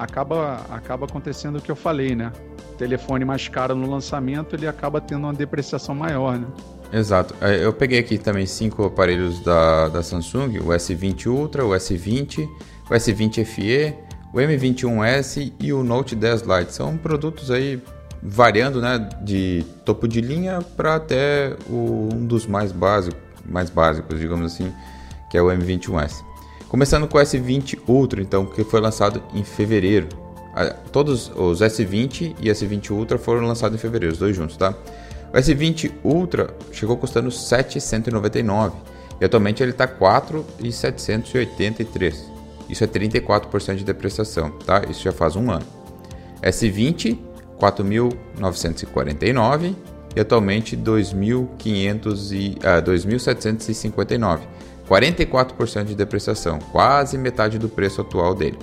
acaba, 0.04 0.64
acaba 0.70 1.06
acontecendo 1.06 1.58
o 1.58 1.60
que 1.62 1.70
eu 1.70 1.76
falei, 1.76 2.14
né? 2.14 2.32
telefone 2.74 3.24
mais 3.24 3.48
caro 3.48 3.74
no 3.74 3.88
lançamento, 3.90 4.54
ele 4.54 4.66
acaba 4.66 5.00
tendo 5.00 5.24
uma 5.24 5.32
depreciação 5.32 5.94
maior, 5.94 6.38
né? 6.38 6.46
Exato. 6.92 7.34
É, 7.40 7.64
eu 7.64 7.72
peguei 7.72 7.98
aqui 7.98 8.18
também 8.18 8.46
cinco 8.46 8.84
aparelhos 8.84 9.40
da, 9.40 9.88
da 9.88 10.02
Samsung, 10.02 10.58
o 10.58 10.66
S20 10.66 11.26
Ultra, 11.26 11.64
o 11.64 11.70
S20, 11.70 12.48
o 12.88 12.94
S20 12.94 13.44
FE, 13.44 13.94
o 14.32 14.38
M21S 14.38 15.52
e 15.58 15.72
o 15.72 15.82
Note 15.82 16.14
10 16.14 16.42
Lite. 16.42 16.72
São 16.72 16.96
produtos 16.96 17.50
aí 17.50 17.82
variando, 18.22 18.80
né, 18.80 19.08
de 19.22 19.64
topo 19.84 20.06
de 20.06 20.20
linha 20.20 20.60
para 20.76 20.96
até 20.96 21.56
o, 21.68 22.08
um 22.12 22.26
dos 22.26 22.46
mais 22.46 22.72
básicos, 22.72 23.20
mais 23.44 23.70
básicos, 23.70 24.18
digamos 24.18 24.52
assim, 24.52 24.72
que 25.30 25.36
é 25.36 25.42
o 25.42 25.46
M21S. 25.46 26.24
Começando 26.74 27.06
com 27.06 27.18
o 27.18 27.20
S20 27.20 27.78
Ultra, 27.86 28.20
então, 28.20 28.44
que 28.44 28.64
foi 28.64 28.80
lançado 28.80 29.22
em 29.32 29.44
fevereiro. 29.44 30.08
Todos 30.90 31.30
os 31.36 31.60
S20 31.60 32.34
e 32.40 32.48
S20 32.48 32.90
Ultra 32.90 33.16
foram 33.16 33.46
lançados 33.46 33.76
em 33.76 33.80
fevereiro, 33.80 34.12
os 34.12 34.18
dois 34.18 34.34
juntos, 34.34 34.56
tá? 34.56 34.74
O 35.32 35.36
S20 35.36 35.92
Ultra 36.02 36.52
chegou 36.72 36.96
custando 36.96 37.30
799 37.30 38.74
e 39.20 39.24
atualmente 39.24 39.62
ele 39.62 39.70
está 39.70 39.86
4,783. 39.86 42.28
Isso 42.68 42.82
é 42.82 42.88
34% 42.88 43.76
de 43.76 43.84
depreciação, 43.84 44.50
tá? 44.66 44.82
Isso 44.90 45.00
já 45.00 45.12
faz 45.12 45.36
um 45.36 45.52
ano. 45.52 45.66
S20 46.42 47.16
4.949 47.56 49.76
e 50.16 50.20
atualmente 50.20 50.76
2.500 50.76 52.32
e 52.32 52.58
ah, 52.64 52.82
2.759. 52.82 54.40
44% 54.88 55.84
de 55.84 55.94
depreciação, 55.94 56.58
quase 56.58 57.16
metade 57.16 57.56
do 57.58 57.68
preço 57.68 58.00
atual 58.00 58.34
dele. 58.34 58.58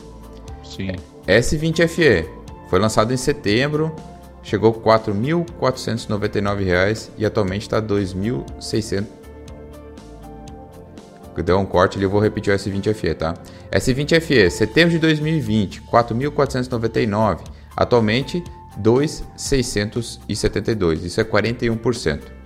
Sim. 0.64 0.92
S20FE 1.28 2.28
foi 2.70 2.80
lançado 2.80 3.14
em 3.14 3.18
setembro, 3.18 3.96
chegou 4.44 4.72
a 4.72 4.74
R$ 4.96 5.00
4.499 5.00 7.10
e 7.18 7.26
atualmente 7.26 7.62
está 7.64 7.78
R$ 7.78 7.88
2.600. 7.88 9.06
Deu 11.44 11.58
um 11.58 11.66
corte 11.66 11.98
ali, 11.98 12.06
eu 12.06 12.10
vou 12.10 12.22
repetir 12.22 12.54
o 12.54 12.58
S20FE, 12.58 13.16
tá? 13.16 13.34
S20FE, 13.72 14.50
setembro 14.50 14.92
de 14.92 15.00
2020, 15.00 15.80
R$ 15.80 15.86
4.499, 15.92 17.40
atualmente 17.76 18.44
2.672, 18.80 21.04
isso 21.04 21.20
é 21.20 21.24
41%. 21.24 22.41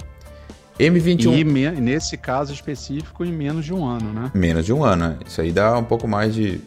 M21. 0.80 1.78
E 1.78 1.82
nesse 1.82 2.18
caso 2.18 2.54
específico, 2.54 3.24
em 3.24 3.32
menos 3.32 3.66
de 3.66 3.74
um 3.74 3.86
ano, 3.86 4.12
né? 4.12 4.32
Menos 4.34 4.66
de 4.66 4.74
um 4.74 4.84
ano. 4.84 5.18
Isso 5.26 5.40
aí 5.42 5.52
dá 5.52 5.78
um 5.78 5.84
pouco 5.84 6.08
mais 6.08 6.34
de. 6.34 6.60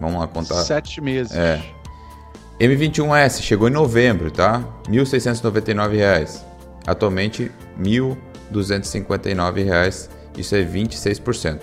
Vamos 0.00 0.20
lá 0.20 0.26
contar. 0.26 0.54
Sete 0.62 1.00
meses. 1.00 1.36
É. 1.36 1.60
M21S 2.58 3.40
chegou 3.42 3.68
em 3.68 3.72
novembro, 3.72 4.30
tá? 4.30 4.58
R$ 4.86 4.92
1.699. 4.92 6.40
Atualmente, 6.86 7.50
R$ 7.76 7.84
1.259. 8.52 10.08
Isso 10.36 10.54
é 10.54 10.62
26%. 10.64 11.60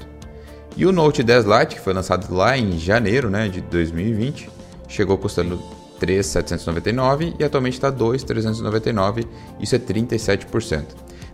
E 0.76 0.86
o 0.86 0.92
Note 0.92 1.24
10 1.24 1.46
Lite, 1.46 1.76
que 1.76 1.82
foi 1.82 1.94
lançado 1.94 2.32
lá 2.34 2.56
em 2.58 2.78
janeiro 2.78 3.30
né, 3.32 3.48
de 3.50 3.62
2020, 3.62 4.50
chegou 4.88 5.18
custando 5.18 5.60
3.799 6.00 7.34
e 7.40 7.44
atualmente 7.44 7.74
está 7.74 7.92
2.399. 7.92 9.26
Isso 9.60 9.76
é 9.76 9.80
37%. 9.80 10.84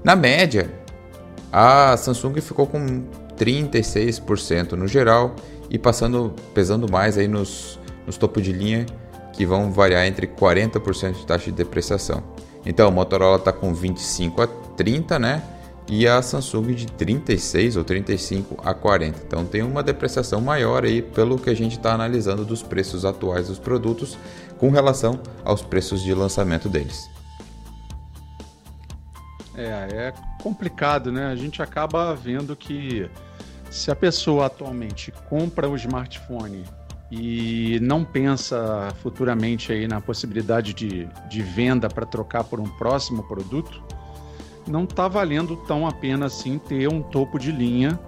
Na 0.04 0.18
média, 0.18 0.70
a 1.52 1.96
Samsung 1.96 2.42
ficou 2.42 2.68
com 2.68 3.04
36% 3.38 4.74
no 4.74 4.86
geral 4.86 5.34
e 5.70 5.80
passando 5.80 6.34
pesando 6.54 6.92
mais 6.92 7.18
aí 7.18 7.28
nos, 7.28 7.80
nos 8.06 8.18
topo 8.18 8.42
de 8.42 8.52
linha 8.52 8.86
que 9.32 9.46
vão 9.46 9.72
variar 9.72 10.06
entre 10.06 10.28
40% 10.28 11.14
de 11.14 11.26
taxa 11.26 11.46
de 11.46 11.54
depreciação. 11.54 12.22
Então, 12.66 12.90
o 12.90 12.92
Motorola 12.92 13.38
está 13.38 13.52
com 13.52 13.74
25 13.74 14.42
a 14.42 14.48
30, 14.48 15.18
né? 15.20 15.42
E 15.88 16.08
a 16.08 16.22
Samsung 16.22 16.74
de 16.74 16.88
36 16.88 17.78
ou 17.78 17.84
35 17.84 18.58
a 18.64 18.74
40. 18.74 19.20
Então 19.28 19.46
tem 19.46 19.62
uma 19.62 19.84
depreciação 19.84 20.40
maior 20.40 20.86
aí 20.86 21.02
pelo 21.02 21.38
que 21.38 21.50
a 21.50 21.54
gente 21.54 21.78
está 21.78 21.94
analisando 21.94 22.46
dos 22.46 22.64
preços 22.64 23.04
atuais 23.04 23.50
dos 23.50 23.60
produtos 23.60 24.18
com 24.58 24.70
relação 24.70 25.20
aos 25.44 25.62
preços 25.62 26.02
de 26.02 26.14
lançamento 26.14 26.70
deles. 26.70 27.13
É, 29.56 29.64
é 29.64 30.14
complicado, 30.42 31.12
né? 31.12 31.28
A 31.28 31.36
gente 31.36 31.62
acaba 31.62 32.14
vendo 32.16 32.56
que 32.56 33.10
se 33.70 33.90
a 33.92 33.96
pessoa 33.96 34.48
atualmente 34.48 35.12
compra 35.30 35.70
o 35.70 35.76
smartphone 35.76 36.64
e 37.12 37.80
não 37.82 38.04
pensa 38.04 38.94
futuramente 39.02 39.72
aí 39.72 39.88
na 39.88 40.02
possibilidade 40.02 40.74
de, 40.74 41.08
de 41.30 41.42
venda 41.42 41.88
para 41.88 42.06
trocar 42.06 42.44
por 42.44 42.60
um 42.60 42.68
próximo 42.68 43.24
produto, 43.24 43.84
não 44.68 44.84
está 44.84 45.08
valendo 45.08 45.56
tão 45.68 45.86
a 45.88 45.92
pena 45.92 46.26
assim 46.26 46.58
ter 46.58 46.88
um 46.88 47.02
topo 47.02 47.38
de 47.38 47.52
linha, 47.52 48.00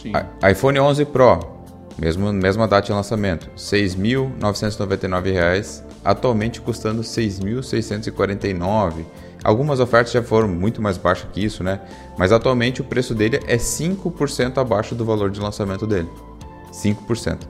Sim. 0.00 0.12
iPhone 0.48 0.78
11 0.78 1.04
Pro, 1.06 1.40
mesmo, 1.98 2.32
mesma 2.32 2.68
data 2.68 2.86
de 2.86 2.92
lançamento, 2.92 3.46
R$ 3.46 3.52
6.999, 3.56 5.82
atualmente 6.04 6.60
custando 6.60 7.00
R$ 7.00 7.08
6.649. 7.08 9.04
Algumas 9.46 9.78
ofertas 9.78 10.12
já 10.12 10.22
foram 10.24 10.48
muito 10.48 10.82
mais 10.82 10.98
baixas 10.98 11.28
que 11.32 11.44
isso, 11.44 11.62
né? 11.62 11.80
Mas 12.18 12.32
atualmente 12.32 12.80
o 12.80 12.84
preço 12.84 13.14
dele 13.14 13.38
é 13.46 13.56
5% 13.56 14.58
abaixo 14.58 14.96
do 14.96 15.04
valor 15.04 15.30
de 15.30 15.38
lançamento 15.38 15.86
dele. 15.86 16.10
5%. 16.72 17.42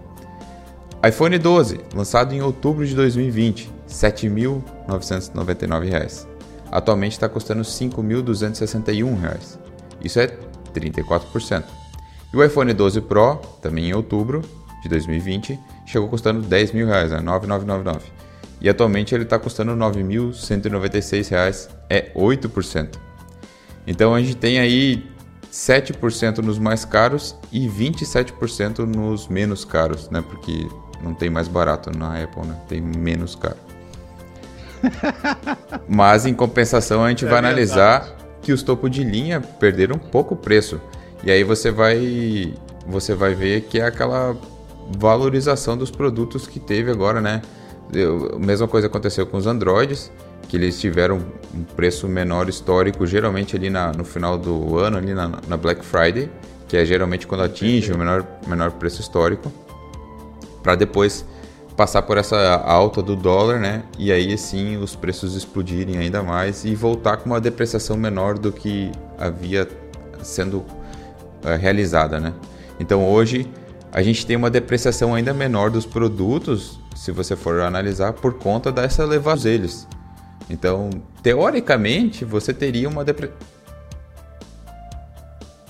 iPhone 1.08 1.38
12, 1.38 1.80
lançado 1.94 2.34
em 2.34 2.42
outubro 2.42 2.86
de 2.86 2.94
2020, 2.94 3.64
R$ 3.64 3.70
7.999. 3.88 6.26
Atualmente 6.70 7.12
está 7.12 7.30
custando 7.30 7.62
R$ 7.62 7.66
5.261. 7.66 9.56
Isso 10.04 10.20
é 10.20 10.26
34%. 10.74 11.64
E 12.30 12.36
o 12.36 12.44
iPhone 12.44 12.74
12 12.74 13.00
Pro, 13.00 13.36
também 13.62 13.88
em 13.88 13.94
outubro 13.94 14.42
de 14.82 14.88
2020, 14.90 15.58
chegou 15.86 16.10
custando 16.10 16.42
10 16.42 16.72
mil 16.72 16.86
reais, 16.86 17.10
né? 17.10 17.20
9,999. 17.20 18.25
E 18.66 18.68
atualmente 18.68 19.14
ele 19.14 19.22
está 19.22 19.38
custando 19.38 19.76
9.196 19.76 21.28
reais, 21.30 21.68
é 21.88 22.10
8%. 22.16 22.96
Então 23.86 24.12
a 24.12 24.20
gente 24.20 24.34
tem 24.34 24.58
aí 24.58 25.08
7% 25.52 26.38
nos 26.38 26.58
mais 26.58 26.84
caros 26.84 27.36
e 27.52 27.68
27% 27.68 28.78
nos 28.80 29.28
menos 29.28 29.64
caros, 29.64 30.10
né? 30.10 30.20
Porque 30.20 30.66
não 31.00 31.14
tem 31.14 31.30
mais 31.30 31.46
barato 31.46 31.96
na 31.96 32.20
Apple, 32.20 32.44
né? 32.44 32.56
Tem 32.66 32.80
menos 32.80 33.36
caro. 33.36 33.54
Mas 35.88 36.26
em 36.26 36.34
compensação 36.34 37.04
a 37.04 37.08
gente 37.10 37.24
é 37.24 37.28
vai 37.28 37.40
verdade. 37.40 37.54
analisar 37.54 38.16
que 38.42 38.52
os 38.52 38.64
topo 38.64 38.90
de 38.90 39.04
linha 39.04 39.40
perderam 39.40 39.96
pouco 39.96 40.34
preço. 40.34 40.80
E 41.22 41.30
aí 41.30 41.44
você 41.44 41.70
vai 41.70 42.52
você 42.84 43.14
vai 43.14 43.32
ver 43.32 43.60
que 43.60 43.78
é 43.78 43.84
aquela 43.84 44.36
valorização 44.98 45.76
dos 45.76 45.88
produtos 45.92 46.48
que 46.48 46.58
teve 46.58 46.90
agora, 46.90 47.20
né? 47.20 47.42
A 48.34 48.38
mesma 48.38 48.66
coisa 48.66 48.86
aconteceu 48.86 49.26
com 49.26 49.36
os 49.36 49.46
Androids, 49.46 50.10
que 50.48 50.56
eles 50.56 50.78
tiveram 50.80 51.20
um 51.54 51.62
preço 51.62 52.08
menor 52.08 52.48
histórico, 52.48 53.06
geralmente 53.06 53.56
ali 53.56 53.70
na, 53.70 53.92
no 53.92 54.04
final 54.04 54.36
do 54.38 54.78
ano, 54.78 54.96
ali 54.96 55.14
na, 55.14 55.28
na 55.46 55.56
Black 55.56 55.84
Friday, 55.84 56.30
que 56.68 56.76
é 56.76 56.84
geralmente 56.84 57.26
quando 57.26 57.42
atinge 57.42 57.92
o 57.92 57.98
menor, 57.98 58.26
menor 58.46 58.72
preço 58.72 59.00
histórico, 59.00 59.52
para 60.62 60.74
depois 60.74 61.24
passar 61.76 62.02
por 62.02 62.16
essa 62.16 62.56
alta 62.56 63.02
do 63.02 63.14
dólar, 63.14 63.60
né? 63.60 63.84
E 63.98 64.10
aí 64.10 64.36
sim 64.38 64.76
os 64.78 64.96
preços 64.96 65.36
explodirem 65.36 65.98
ainda 65.98 66.22
mais 66.22 66.64
e 66.64 66.74
voltar 66.74 67.18
com 67.18 67.26
uma 67.26 67.40
depreciação 67.40 67.96
menor 67.96 68.38
do 68.38 68.50
que 68.50 68.90
havia 69.18 69.68
sendo 70.22 70.58
uh, 70.58 71.56
realizada, 71.60 72.18
né? 72.18 72.32
Então 72.80 73.06
hoje 73.06 73.48
a 73.92 74.02
gente 74.02 74.26
tem 74.26 74.36
uma 74.36 74.50
depreciação 74.50 75.14
ainda 75.14 75.32
menor 75.32 75.70
dos 75.70 75.86
produtos, 75.86 76.78
se 76.94 77.12
você 77.12 77.36
for 77.36 77.60
analisar, 77.60 78.12
por 78.12 78.34
conta 78.34 78.70
dessa 78.70 79.02
elevação 79.02 79.44
deles. 79.44 79.86
Então, 80.48 80.90
teoricamente, 81.22 82.24
você 82.24 82.52
teria 82.52 82.88
uma 82.88 83.04
depreciação. 83.04 83.56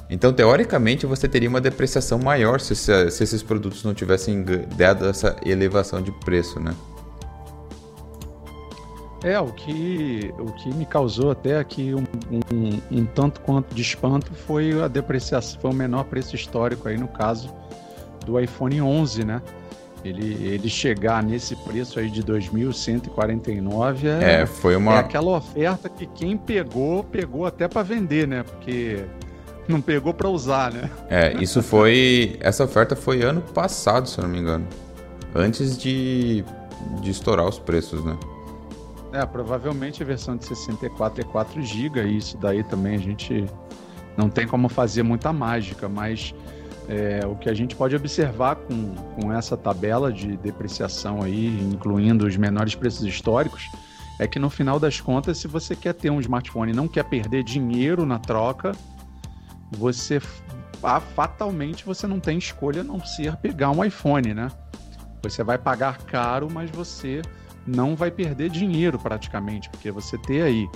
Então, 0.09 0.33
teoricamente, 0.33 1.05
você 1.05 1.29
teria 1.29 1.49
uma 1.49 1.61
depreciação 1.61 2.19
maior 2.19 2.61
se, 2.61 2.77
se 2.77 3.25
esses 3.25 3.43
produtos 3.43 3.83
não 3.83 3.93
tivessem 3.93 4.45
dado 4.77 5.07
essa 5.07 5.37
elevação 5.45 6.01
de 6.01 6.13
preço, 6.13 6.61
né? 6.61 6.75
É, 9.25 9.41
o 9.41 9.53
que, 9.53 10.33
o 10.39 10.53
que 10.53 10.73
me 10.73 10.87
causou 10.87 11.33
até 11.33 11.59
aqui 11.59 11.93
um, 11.93 12.05
um, 12.31 12.99
um, 13.01 13.05
tanto 13.07 13.41
quanto 13.41 13.75
de 13.75 13.83
espanto 13.83 14.33
foi 14.33 14.81
a 14.81 14.87
depreciação, 14.87 15.61
foi 15.61 15.71
o 15.71 15.75
menor 15.75 16.05
preço 16.05 16.37
histórico 16.37 16.89
aí 16.89 16.97
no 16.97 17.09
caso 17.09 17.53
do 18.27 18.39
iPhone 18.39 18.83
11, 18.83 19.25
né? 19.25 19.41
Ele, 20.05 20.35
ele 20.45 20.69
chegar 20.69 21.23
nesse 21.23 21.57
preço 21.57 21.99
aí 21.99 22.11
de 22.11 22.23
2.149 22.23 24.05
é, 24.05 24.43
é, 24.43 24.47
foi 24.47 24.77
uma... 24.77 24.95
é 24.95 24.99
aquela 24.99 25.37
oferta 25.37 25.89
que 25.89 26.07
quem 26.07 26.37
pegou, 26.37 27.03
pegou 27.03 27.47
até 27.47 27.67
para 27.67 27.83
vender, 27.83 28.29
né? 28.29 28.43
Porque 28.45 29.05
não 29.67 29.81
pegou 29.81 30.15
para 30.15 30.29
usar, 30.29 30.73
né? 30.73 30.91
É, 31.09 31.33
isso 31.43 31.63
foi. 31.63 32.37
Essa 32.41 32.65
oferta 32.65 32.95
foi 32.95 33.23
ano 33.23 33.41
passado, 33.41 34.09
se 34.09 34.19
eu 34.19 34.23
não 34.23 34.31
me 34.31 34.39
engano. 34.39 34.67
Antes 35.35 35.77
de, 35.77 36.45
de 37.01 37.11
estourar 37.11 37.47
os 37.49 37.59
preços, 37.59 38.05
né? 38.05 38.17
É, 39.13 39.25
provavelmente 39.25 40.03
a 40.03 40.07
versão 40.07 40.37
de 40.37 40.45
64 40.45 41.23
é 41.23 41.25
4 41.25 41.63
GB, 41.63 42.05
e 42.05 42.19
isso 42.19 42.37
daí 42.39 42.63
também 42.63 42.95
a 42.95 42.99
gente 42.99 43.47
não 44.17 44.29
tem 44.29 44.47
como 44.47 44.69
fazer 44.69 45.03
muita 45.03 45.33
mágica, 45.33 45.89
mas 45.89 46.35
é, 46.89 47.27
o 47.27 47.35
que 47.35 47.49
a 47.49 47.55
gente 47.55 47.75
pode 47.75 47.97
observar 47.97 48.57
com, 48.57 48.95
com 48.95 49.33
essa 49.33 49.57
tabela 49.57 50.13
de 50.13 50.37
depreciação 50.37 51.23
aí, 51.23 51.47
incluindo 51.61 52.27
os 52.27 52.37
menores 52.37 52.75
preços 52.75 53.05
históricos, 53.05 53.69
é 54.19 54.27
que 54.27 54.39
no 54.39 54.49
final 54.49 54.79
das 54.79 55.01
contas, 55.01 55.39
se 55.39 55.49
você 55.49 55.75
quer 55.77 55.95
ter 55.95 56.11
um 56.11 56.21
smartphone 56.21 56.73
e 56.73 56.75
não 56.75 56.89
quer 56.89 57.05
perder 57.05 57.43
dinheiro 57.43 58.07
na 58.07 58.19
troca, 58.19 58.73
você 59.73 60.21
fatalmente 61.15 61.85
você 61.85 62.07
não 62.07 62.21
tem 62.21 62.39
escolha 62.39 62.83
a 62.83 62.85
não 62.85 63.05
ser 63.05 63.37
pegar 63.37 63.71
um 63.71 63.85
iPhone, 63.85 64.33
né? 64.33 64.51
Você 65.23 65.43
vai 65.43 65.59
pagar 65.59 65.99
caro, 65.99 66.49
mas 66.51 66.71
você 66.71 67.21
não 67.67 67.97
vai 67.97 68.11
perder 68.11 68.49
dinheiro 68.49 68.99
praticamente, 68.99 69.69
porque 69.69 69.91
você 69.91 70.17
ter 70.19 70.43
aí 70.43 70.69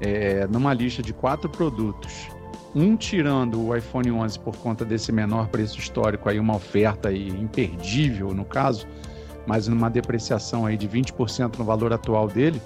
é, 0.00 0.46
numa 0.46 0.72
lista 0.72 1.02
de 1.02 1.12
quatro 1.12 1.50
produtos, 1.50 2.28
um 2.76 2.94
tirando 2.94 3.68
o 3.68 3.74
iPhone 3.74 4.10
11 4.10 4.38
por 4.38 4.54
conta 4.58 4.84
desse 4.84 5.10
menor 5.10 5.48
preço 5.48 5.78
histórico 5.78 6.28
aí, 6.28 6.38
uma 6.38 6.56
oferta 6.56 7.08
aí 7.08 7.28
imperdível 7.28 8.34
no 8.34 8.44
caso, 8.44 8.86
mas 9.46 9.66
numa 9.66 9.88
depreciação 9.88 10.66
aí 10.66 10.76
de 10.76 10.86
20% 10.86 11.56
no 11.58 11.64
valor 11.64 11.90
atual 11.94 12.28
dele, 12.28 12.60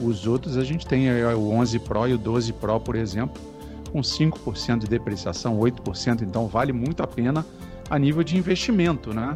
os 0.00 0.28
outros 0.28 0.56
a 0.56 0.62
gente 0.62 0.86
tem 0.86 1.10
o 1.34 1.50
11 1.50 1.80
Pro 1.80 2.06
e 2.06 2.14
o 2.14 2.18
12 2.18 2.52
Pro, 2.52 2.78
por 2.78 2.94
exemplo, 2.94 3.42
com 3.90 4.00
5% 4.00 4.78
de 4.78 4.86
depreciação, 4.86 5.58
8%, 5.58 6.22
então 6.22 6.46
vale 6.46 6.72
muito 6.72 7.02
a 7.02 7.06
pena 7.06 7.44
a 7.90 7.98
nível 7.98 8.22
de 8.22 8.36
investimento, 8.36 9.12
né? 9.12 9.34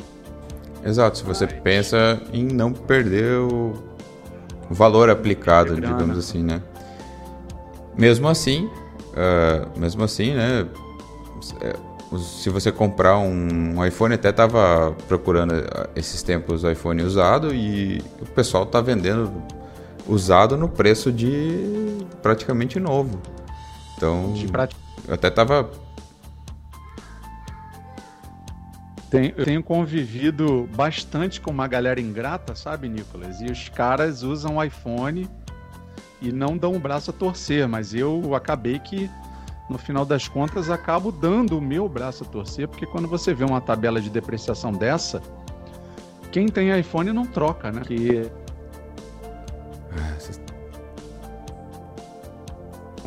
Exato, 0.85 1.19
se 1.19 1.25
você 1.25 1.49
pensa 1.49 2.23
em 2.33 2.45
não 2.45 2.73
perder 2.73 3.39
o 3.39 3.73
valor 4.71 5.11
aplicado, 5.11 5.75
digamos 5.75 6.17
assim, 6.17 6.45
né? 6.45 6.63
Mesmo 7.99 8.29
assim, 8.29 8.71
uh, 9.13 9.79
mesmo 9.79 10.03
assim, 10.05 10.35
né? 10.35 10.67
É, 11.61 11.77
se 12.19 12.51
você 12.51 12.71
comprar 12.71 13.19
um 13.19 13.85
iPhone, 13.85 14.15
até 14.15 14.31
estava 14.31 14.95
procurando 15.09 15.53
uh, 15.53 15.89
esses 15.97 16.23
tempos 16.23 16.63
iPhone 16.71 17.03
usado 17.03 17.55
e 17.55 18.03
o 18.21 18.27
pessoal 18.27 18.65
está 18.65 18.81
vendendo 18.81 19.33
usado 20.07 20.57
no 20.57 20.69
preço 20.69 21.11
de 21.11 22.05
praticamente 22.21 22.79
novo. 22.79 23.21
Então, 23.97 24.35
eu 25.07 25.15
até 25.15 25.29
Tenho, 29.11 29.35
eu 29.37 29.45
tenho 29.45 29.63
convivido 29.63 30.69
bastante 30.75 31.39
com 31.41 31.51
uma 31.51 31.69
galera 31.69 32.01
ingrata, 32.01 32.55
sabe, 32.55 32.89
Nicolas? 32.89 33.43
E 33.43 33.45
os 33.45 33.69
caras 33.69 34.23
usam 34.23 34.57
o 34.57 34.65
iPhone 34.65 35.29
e 36.23 36.33
não 36.33 36.57
dão 36.57 36.75
o 36.75 36.79
braço 36.79 37.11
a 37.11 37.13
torcer, 37.13 37.67
mas 37.69 37.93
eu 37.93 38.35
acabei 38.35 38.79
que, 38.79 39.11
no 39.69 39.77
final 39.77 40.05
das 40.05 40.29
contas, 40.29 40.71
acabo 40.71 41.11
dando 41.11 41.59
o 41.59 41.61
meu 41.61 41.89
braço 41.89 42.25
a 42.25 42.27
torcer, 42.27 42.69
porque 42.69 42.87
quando 42.87 43.09
você 43.09 43.35
vê 43.35 43.45
uma 43.45 43.61
tabela 43.61 44.01
de 44.01 44.09
depreciação 44.09 44.73
dessa, 44.73 45.21
quem 46.31 46.47
tem 46.47 46.79
iPhone 46.79 47.13
não 47.13 47.27
troca, 47.27 47.73
né? 47.73 47.83
Que 47.85 48.31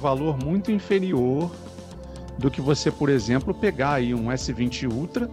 valor 0.05 0.37
muito 0.37 0.71
inferior 0.71 1.49
do 2.37 2.51
que 2.51 2.61
você, 2.61 2.91
por 2.91 3.09
exemplo, 3.09 3.55
pegar 3.55 3.93
aí 3.93 4.13
um 4.13 4.25
S20 4.25 4.91
Ultra 4.93 5.27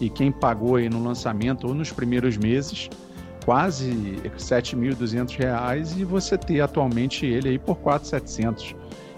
e 0.00 0.08
quem 0.08 0.30
pagou 0.30 0.76
aí 0.76 0.88
no 0.88 1.02
lançamento 1.02 1.66
ou 1.66 1.74
nos 1.74 1.90
primeiros 1.90 2.36
meses 2.36 2.88
quase 3.46 3.90
R$ 4.24 4.30
7.200 4.36 5.96
e 5.96 6.04
você 6.04 6.36
ter 6.36 6.60
atualmente 6.60 7.24
ele 7.24 7.50
aí 7.50 7.58
por 7.58 7.76
4.700. 7.76 8.74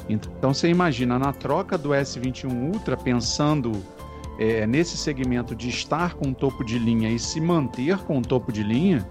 Então 0.07 0.53
você 0.53 0.69
imagina 0.69 1.19
na 1.19 1.33
troca 1.33 1.79
do 1.79 1.89
S21 1.89 2.75
Ultra 2.75 2.95
pensando 2.95 3.73
é, 4.39 4.67
nesse 4.67 4.99
segmento 4.99 5.57
de 5.57 5.71
estar 5.71 6.15
com 6.15 6.35
topo 6.35 6.63
de 6.63 6.79
linha 6.79 7.11
e 7.11 7.19
se 7.19 7.41
manter 7.41 7.97
com 8.01 8.21
topo 8.21 8.53
de 8.53 8.63
linha, 8.63 9.09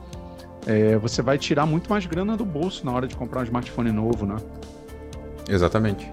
é, 0.68 0.96
você 0.98 1.24
vai 1.24 1.40
tirar 1.40 1.66
muito 1.66 1.90
mais 1.90 2.06
grana 2.06 2.38
do 2.38 2.46
bolso 2.46 2.86
na 2.86 2.92
hora 2.92 3.08
de 3.08 3.16
comprar 3.16 3.42
um 3.42 3.44
smartphone 3.44 3.92
novo, 3.92 4.24
né? 4.26 4.38
Exatamente. 5.50 6.10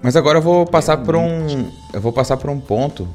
Mas 0.00 0.14
agora 0.14 0.38
eu 0.38 0.42
vou 0.42 0.64
passar 0.64 0.98
por 0.98 1.16
um, 1.16 1.70
eu 1.92 2.00
vou 2.00 2.12
passar 2.12 2.36
por 2.36 2.50
um 2.50 2.60
ponto 2.60 3.08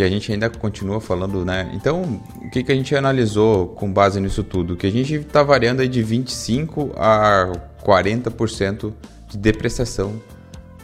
que 0.00 0.04
a 0.04 0.08
gente 0.08 0.32
ainda 0.32 0.48
continua 0.48 0.98
falando, 0.98 1.44
né? 1.44 1.70
Então, 1.74 2.22
o 2.42 2.48
que, 2.48 2.64
que 2.64 2.72
a 2.72 2.74
gente 2.74 2.96
analisou 2.96 3.68
com 3.68 3.92
base 3.92 4.18
nisso 4.18 4.42
tudo? 4.42 4.74
Que 4.74 4.86
a 4.86 4.90
gente 4.90 5.16
está 5.16 5.42
variando 5.42 5.82
aí 5.82 5.88
de 5.88 6.02
25 6.02 6.92
a 6.96 7.52
40% 7.84 8.94
de 9.28 9.36
depreciação 9.36 10.18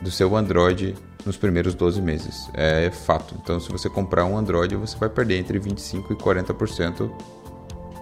do 0.02 0.10
seu 0.10 0.36
Android 0.36 0.94
nos 1.24 1.38
primeiros 1.38 1.74
12 1.74 2.02
meses. 2.02 2.50
É 2.52 2.90
fato. 2.90 3.34
Então, 3.42 3.58
se 3.58 3.72
você 3.72 3.88
comprar 3.88 4.26
um 4.26 4.36
Android, 4.36 4.76
você 4.76 4.98
vai 4.98 5.08
perder 5.08 5.38
entre 5.38 5.58
25 5.58 6.12
e 6.12 6.16
40% 6.16 7.10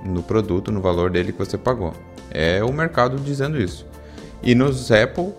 no 0.04 0.20
produto, 0.20 0.72
no 0.72 0.80
valor 0.80 1.10
dele 1.10 1.30
que 1.30 1.38
você 1.38 1.56
pagou. 1.56 1.94
É 2.28 2.64
o 2.64 2.72
mercado 2.72 3.18
dizendo 3.18 3.56
isso. 3.56 3.86
E 4.42 4.52
nos 4.52 4.90
Apple, 4.90 5.32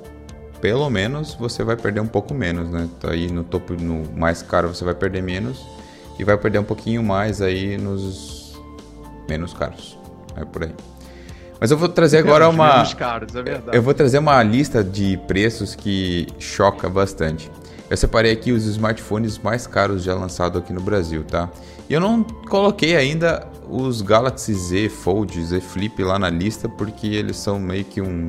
pelo 0.65 0.89
menos 0.89 1.35
você 1.35 1.63
vai 1.63 1.75
perder 1.75 1.99
um 1.99 2.07
pouco 2.07 2.33
menos, 2.33 2.71
né? 2.71 2.89
Tá 2.99 3.11
aí 3.11 3.31
no 3.31 3.43
topo, 3.43 3.73
no 3.73 4.03
mais 4.17 4.41
caro 4.41 4.73
você 4.73 4.83
vai 4.83 4.95
perder 4.95 5.21
menos 5.21 5.63
e 6.17 6.23
vai 6.23 6.35
perder 6.39 6.57
um 6.57 6.63
pouquinho 6.63 7.03
mais 7.03 7.39
aí 7.39 7.77
nos 7.77 8.59
menos 9.29 9.53
caros. 9.53 9.95
É 10.35 10.43
por 10.43 10.63
aí. 10.63 10.73
Mas 11.61 11.69
eu 11.69 11.77
vou 11.77 11.87
trazer 11.87 12.17
agora 12.17 12.49
uma. 12.49 12.83
Caros, 12.95 13.35
é 13.35 13.77
eu 13.77 13.83
vou 13.83 13.93
trazer 13.93 14.17
uma 14.17 14.41
lista 14.41 14.83
de 14.83 15.17
preços 15.27 15.75
que 15.75 16.25
choca 16.39 16.89
bastante. 16.89 17.51
Eu 17.87 17.95
separei 17.95 18.31
aqui 18.31 18.51
os 18.51 18.65
smartphones 18.65 19.37
mais 19.37 19.67
caros 19.67 20.01
já 20.01 20.15
lançados 20.15 20.59
aqui 20.59 20.73
no 20.73 20.81
Brasil, 20.81 21.23
tá? 21.23 21.47
E 21.87 21.93
eu 21.93 22.01
não 22.01 22.23
coloquei 22.23 22.95
ainda 22.95 23.47
os 23.69 24.01
Galaxy 24.01 24.55
Z 24.55 24.89
Fold, 24.89 25.43
Z 25.43 25.61
Flip 25.61 26.01
lá 26.01 26.17
na 26.17 26.31
lista 26.31 26.67
porque 26.67 27.05
eles 27.05 27.37
são 27.37 27.59
meio 27.59 27.85
que 27.85 28.01
um 28.01 28.25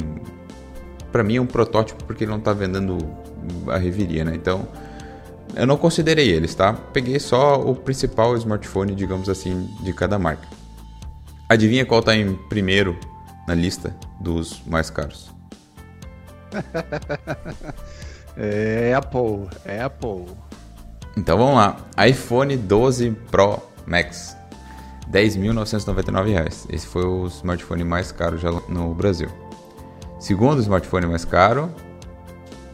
para 1.16 1.24
mim 1.24 1.37
é 1.37 1.40
um 1.40 1.46
protótipo 1.46 2.05
porque 2.05 2.24
ele 2.24 2.31
não 2.31 2.38
está 2.38 2.52
vendendo 2.52 2.98
a 3.68 3.79
reviria, 3.79 4.22
né? 4.22 4.35
Então, 4.35 4.68
eu 5.55 5.66
não 5.66 5.79
considerei 5.79 6.29
eles, 6.29 6.55
tá? 6.55 6.74
Peguei 6.74 7.18
só 7.18 7.59
o 7.59 7.74
principal 7.74 8.37
smartphone, 8.37 8.94
digamos 8.94 9.31
assim, 9.31 9.66
de 9.81 9.94
cada 9.94 10.18
marca. 10.18 10.46
Adivinha 11.48 11.87
qual 11.87 12.00
está 12.00 12.14
em 12.14 12.35
primeiro 12.50 13.00
na 13.48 13.55
lista 13.55 13.96
dos 14.20 14.61
mais 14.66 14.90
caros? 14.90 15.31
é 18.37 18.92
Apple, 18.94 19.48
é 19.64 19.81
Apple. 19.81 20.26
Então 21.16 21.38
vamos 21.38 21.55
lá. 21.55 21.79
iPhone 22.07 22.59
12 22.59 23.12
Pro 23.31 23.62
Max. 23.87 24.37
R$ 25.11 25.18
10.999. 25.18 26.66
Esse 26.68 26.87
foi 26.87 27.07
o 27.07 27.26
smartphone 27.29 27.85
mais 27.85 28.12
caro 28.12 28.37
já 28.37 28.50
no 28.68 28.92
Brasil. 28.92 29.46
Segundo 30.27 30.61
smartphone 30.61 31.07
mais 31.07 31.25
caro, 31.25 31.71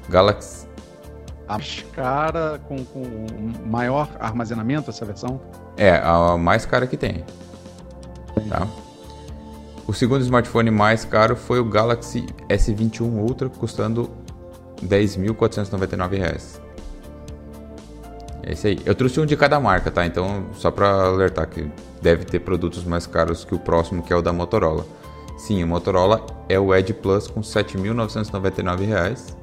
Galaxy. 0.09 0.67
A 1.47 1.59
mais 1.59 1.85
cara 1.95 2.59
com, 2.67 2.83
com 2.83 3.05
maior 3.67 4.09
armazenamento, 4.19 4.89
essa 4.89 5.05
versão? 5.05 5.39
É, 5.77 6.01
a 6.03 6.39
mais 6.39 6.65
cara 6.65 6.87
que 6.87 6.97
tem. 6.97 7.23
Tá? 8.49 8.67
O 9.87 9.93
segundo 9.93 10.23
smartphone 10.23 10.71
mais 10.71 11.05
caro 11.05 11.37
foi 11.37 11.61
o 11.61 11.65
Galaxy 11.67 12.25
S21 12.49 13.03
Ultra, 13.03 13.51
custando 13.51 14.11
R$ 14.81 14.89
10.499. 14.89 16.59
É 18.45 18.53
esse 18.53 18.69
aí. 18.69 18.81
Eu 18.87 18.95
trouxe 18.95 19.21
um 19.21 19.27
de 19.27 19.37
cada 19.37 19.61
marca, 19.61 19.91
tá? 19.91 20.07
Então, 20.07 20.47
só 20.55 20.71
para 20.71 20.89
alertar 20.89 21.47
que 21.51 21.71
deve 22.01 22.25
ter 22.25 22.41
produtos 22.41 22.83
mais 22.83 23.07
caros 23.07 23.45
que 23.45 23.55
o 23.55 23.59
próximo, 23.59 24.03
que 24.03 24.11
é 24.11 24.17
o 24.17 24.23
da 24.23 24.33
Motorola. 24.33 24.87
Sim, 25.43 25.65
o 25.65 25.67
Motorola 25.67 26.25
é 26.49 26.57
o 26.57 26.73
Edge 26.73 26.95
Plus 26.95 27.27
com 27.27 27.41
R$ 27.41 27.47
7.999. 27.47 29.35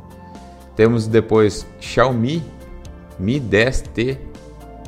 Temos 0.73 1.07
depois 1.07 1.67
Xiaomi 1.81 2.41
Mi 3.19 3.37
10T 3.37 4.17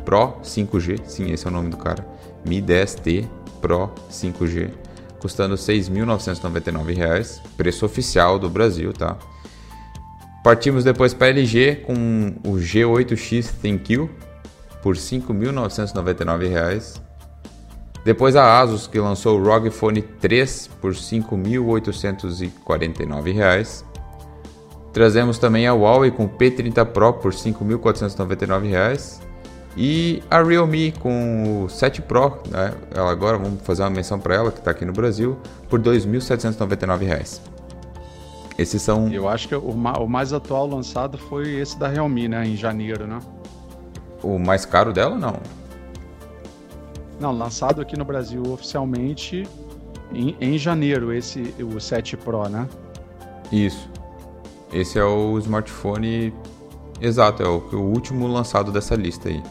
Pro 0.06 0.36
5G. 0.41 1.02
Sim, 1.04 1.34
esse 1.34 1.45
é 1.45 1.50
o 1.50 1.54
nome 1.54 1.69
do 1.69 1.76
cara. 1.76 2.08
Mi 2.45 2.62
10T 2.62 3.28
Pro 3.60 3.91
5G, 4.10 4.71
custando 5.19 5.56
R$ 5.56 5.62
6.999, 5.62 7.41
preço 7.58 7.86
oficial 7.86 8.39
do 8.39 8.50
Brasil, 8.50 8.93
tá? 8.93 9.17
Partimos 10.41 10.86
depois 10.86 11.13
para 11.13 11.28
LG 11.28 11.84
com 11.88 12.36
o 12.45 12.54
G8X 12.54 13.52
ThinQ 13.62 14.10
por 14.82 14.95
R$ 14.95 15.02
5.999. 15.02 17.02
Depois 18.04 18.36
a 18.36 18.60
Asus 18.60 18.88
que 18.88 19.00
lançou 19.00 19.40
o 19.40 19.44
ROG 19.44 19.70
Phone 19.70 20.02
3 20.02 20.72
por 20.82 20.94
R$ 20.94 20.98
5.849. 20.98 23.84
Trazemos 24.92 25.38
também 25.38 25.68
a 25.68 25.74
Huawei 25.74 26.10
com 26.12 26.26
o 26.26 26.30
P30 26.30 26.84
Pro 26.86 27.14
por 27.14 27.32
R$ 27.32 27.38
5.499. 27.38 29.22
E 29.78 30.22
a 30.30 30.44
Realme 30.44 30.92
com 31.00 31.64
o 31.64 31.70
7 31.70 32.02
Pro, 32.02 32.40
né? 32.50 32.74
ela 32.94 33.10
agora 33.10 33.38
vamos 33.38 33.62
fazer 33.62 33.84
uma 33.84 33.90
menção 33.90 34.20
para 34.20 34.36
ela 34.36 34.52
que 34.52 34.60
está 34.60 34.72
aqui 34.72 34.84
no 34.84 34.92
Brasil, 34.92 35.38
por 35.70 35.80
R$ 35.80 35.92
2.799. 35.92 37.40
Esses 38.58 38.82
são. 38.82 39.10
Eu 39.12 39.30
acho 39.30 39.48
que 39.48 39.56
o, 39.56 39.74
ma 39.74 39.94
o 39.94 40.08
mais 40.08 40.34
atual 40.34 40.68
lançado 40.68 41.18
foi 41.18 41.56
esse 41.56 41.80
da 41.80 41.88
Realme, 41.88 42.28
né? 42.28 42.46
Em 42.46 42.58
janeiro, 42.58 43.08
né? 43.08 43.20
O 44.22 44.38
mais 44.38 44.66
caro 44.66 44.92
dela, 44.92 45.18
não? 45.18 45.38
Não, 47.22 47.32
lançado 47.32 47.82
aqui 47.82 47.96
no 47.96 48.04
Brasil 48.04 48.42
oficialmente 48.52 49.48
em, 50.12 50.36
em 50.42 50.58
janeiro, 50.58 51.14
esse 51.14 51.54
o 51.60 51.80
7 51.80 52.18
Pro, 52.18 52.50
né? 52.50 52.68
Isso. 53.52 53.88
Esse 54.74 54.98
é 54.98 55.04
o 55.04 55.38
smartphone 55.38 56.34
exato, 57.00 57.44
é 57.44 57.48
o, 57.48 57.60
o 57.74 57.92
último 57.92 58.26
lançado 58.26 58.72
dessa 58.72 58.96
lista 58.96 59.30
aí. 59.30 59.44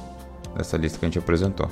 Dessa 0.56 0.76
lista 0.76 0.98
que 0.98 1.04
a 1.04 1.08
gente 1.08 1.20
apresentou. 1.20 1.68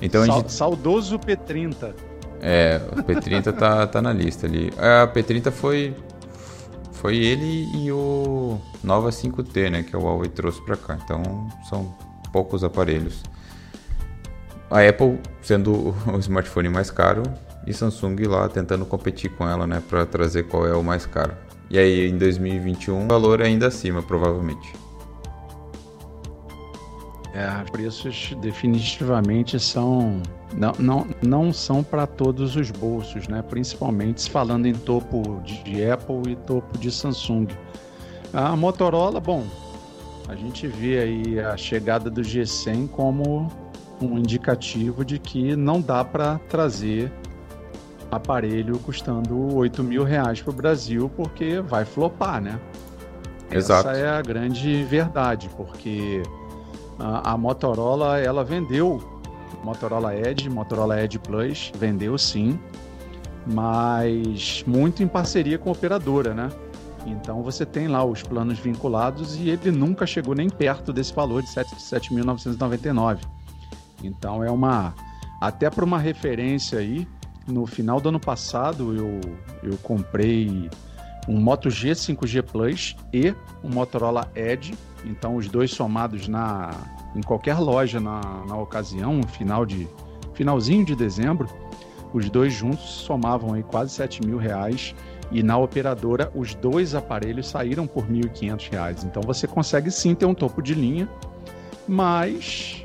Então 0.00 0.24
Sa 0.24 0.32
gente... 0.32 0.52
Saudoso 0.52 1.18
P30. 1.18 1.92
É, 2.40 2.80
o 2.92 3.02
P30 3.02 3.52
tá, 3.52 3.84
tá 3.86 4.00
na 4.00 4.14
lista 4.14 4.46
ali. 4.46 4.72
É, 4.78 5.02
a 5.02 5.06
P30 5.06 5.50
foi 5.50 5.94
foi 6.92 7.18
ele 7.18 7.68
e 7.76 7.92
o 7.92 8.58
Nova 8.82 9.10
5T, 9.10 9.70
né, 9.70 9.82
que 9.82 9.94
o 9.94 10.00
Huawei 10.00 10.30
trouxe 10.30 10.64
para 10.64 10.76
cá. 10.76 10.98
Então 11.04 11.22
são 11.68 11.94
poucos 12.32 12.64
aparelhos 12.64 13.22
a 14.70 14.86
Apple 14.86 15.18
sendo 15.42 15.94
o 16.12 16.18
smartphone 16.18 16.68
mais 16.68 16.90
caro 16.90 17.22
e 17.66 17.72
Samsung 17.72 18.16
lá 18.26 18.48
tentando 18.48 18.84
competir 18.86 19.30
com 19.30 19.48
ela, 19.48 19.66
né, 19.66 19.82
para 19.88 20.06
trazer 20.06 20.44
qual 20.44 20.66
é 20.66 20.74
o 20.74 20.82
mais 20.82 21.06
caro. 21.06 21.34
E 21.70 21.78
aí 21.78 22.08
em 22.08 22.16
2021 22.16 23.04
o 23.04 23.08
valor 23.08 23.40
é 23.40 23.46
ainda 23.46 23.66
acima, 23.66 24.02
provavelmente. 24.02 24.72
É, 27.34 27.70
preços 27.70 28.34
definitivamente 28.40 29.60
são 29.60 30.22
não, 30.56 30.72
não, 30.78 31.06
não 31.22 31.52
são 31.52 31.84
para 31.84 32.06
todos 32.06 32.56
os 32.56 32.70
bolsos, 32.70 33.28
né? 33.28 33.42
Principalmente 33.42 34.30
falando 34.30 34.66
em 34.66 34.72
topo 34.72 35.40
de 35.44 35.88
Apple 35.88 36.32
e 36.32 36.36
topo 36.36 36.78
de 36.78 36.90
Samsung. 36.90 37.46
A 38.32 38.56
Motorola, 38.56 39.20
bom, 39.20 39.44
a 40.26 40.34
gente 40.34 40.66
vê 40.66 40.98
aí 40.98 41.40
a 41.40 41.56
chegada 41.56 42.10
do 42.10 42.22
G100 42.22 42.88
como 42.88 43.48
um 44.00 44.18
indicativo 44.18 45.04
de 45.04 45.18
que 45.18 45.56
não 45.56 45.80
dá 45.80 46.04
para 46.04 46.38
trazer 46.48 47.12
aparelho 48.10 48.78
custando 48.78 49.54
8 49.56 49.82
mil 49.82 50.04
reais 50.04 50.40
para 50.40 50.50
o 50.50 50.54
Brasil 50.54 51.10
porque 51.14 51.60
vai 51.60 51.84
flopar, 51.84 52.40
né? 52.40 52.58
Exato. 53.50 53.88
Essa 53.88 53.98
é 53.98 54.08
a 54.08 54.22
grande 54.22 54.84
verdade, 54.84 55.48
porque 55.56 56.22
a, 56.98 57.32
a 57.32 57.38
Motorola 57.38 58.18
ela 58.18 58.44
vendeu 58.44 59.02
Motorola 59.62 60.14
Edge, 60.14 60.48
Motorola 60.48 61.02
Edge 61.02 61.18
Plus, 61.18 61.72
vendeu 61.76 62.16
sim, 62.16 62.58
mas 63.46 64.62
muito 64.66 65.02
em 65.02 65.08
parceria 65.08 65.58
com 65.58 65.70
a 65.70 65.72
operadora, 65.72 66.34
né? 66.34 66.48
Então 67.06 67.42
você 67.42 67.64
tem 67.64 67.88
lá 67.88 68.04
os 68.04 68.22
planos 68.22 68.58
vinculados 68.58 69.36
e 69.36 69.48
ele 69.48 69.70
nunca 69.70 70.06
chegou 70.06 70.34
nem 70.34 70.48
perto 70.48 70.92
desse 70.92 71.14
valor 71.14 71.42
de 71.42 71.48
7.999. 71.48 73.20
Então 74.02 74.42
é 74.42 74.50
uma 74.50 74.94
até 75.40 75.70
para 75.70 75.84
uma 75.84 75.98
referência 75.98 76.78
aí, 76.78 77.06
no 77.46 77.66
final 77.66 78.00
do 78.00 78.08
ano 78.08 78.20
passado 78.20 78.94
eu, 78.94 79.20
eu 79.62 79.76
comprei 79.78 80.68
um 81.28 81.40
Moto 81.40 81.70
G 81.70 81.90
5G 81.90 82.42
Plus 82.42 82.96
e 83.12 83.34
um 83.62 83.70
Motorola 83.72 84.30
Edge. 84.34 84.74
Então 85.04 85.36
os 85.36 85.48
dois 85.48 85.70
somados 85.70 86.26
na 86.26 86.70
em 87.14 87.22
qualquer 87.22 87.58
loja 87.58 88.00
na, 88.00 88.20
na 88.46 88.56
ocasião, 88.56 89.22
final 89.22 89.64
de 89.64 89.88
finalzinho 90.34 90.84
de 90.84 90.94
dezembro, 90.94 91.48
os 92.12 92.28
dois 92.30 92.52
juntos 92.52 92.84
somavam 92.84 93.54
aí 93.54 93.62
quase 93.62 93.92
7 93.94 94.24
mil 94.26 94.38
reais 94.38 94.94
e 95.30 95.42
na 95.42 95.58
operadora 95.58 96.30
os 96.34 96.54
dois 96.54 96.94
aparelhos 96.94 97.48
saíram 97.48 97.86
por 97.86 98.04
R$ 98.04 98.20
1.500. 98.20 99.04
Então 99.04 99.22
você 99.22 99.46
consegue 99.46 99.90
sim 99.90 100.14
ter 100.14 100.26
um 100.26 100.34
topo 100.34 100.62
de 100.62 100.74
linha, 100.74 101.08
mas 101.86 102.82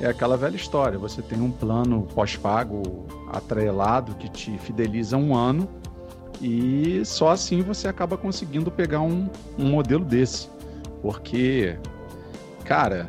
é 0.00 0.06
aquela 0.06 0.36
velha 0.36 0.56
história. 0.56 0.98
Você 0.98 1.22
tem 1.22 1.40
um 1.40 1.50
plano 1.50 2.06
pós-pago 2.14 3.06
atrelado 3.30 4.14
que 4.14 4.28
te 4.28 4.56
fideliza 4.58 5.16
um 5.16 5.36
ano 5.36 5.68
e 6.40 7.02
só 7.04 7.30
assim 7.30 7.62
você 7.62 7.86
acaba 7.86 8.16
conseguindo 8.16 8.70
pegar 8.70 9.00
um, 9.00 9.28
um 9.58 9.66
modelo 9.66 10.04
desse. 10.04 10.48
Porque, 11.02 11.76
cara, 12.64 13.06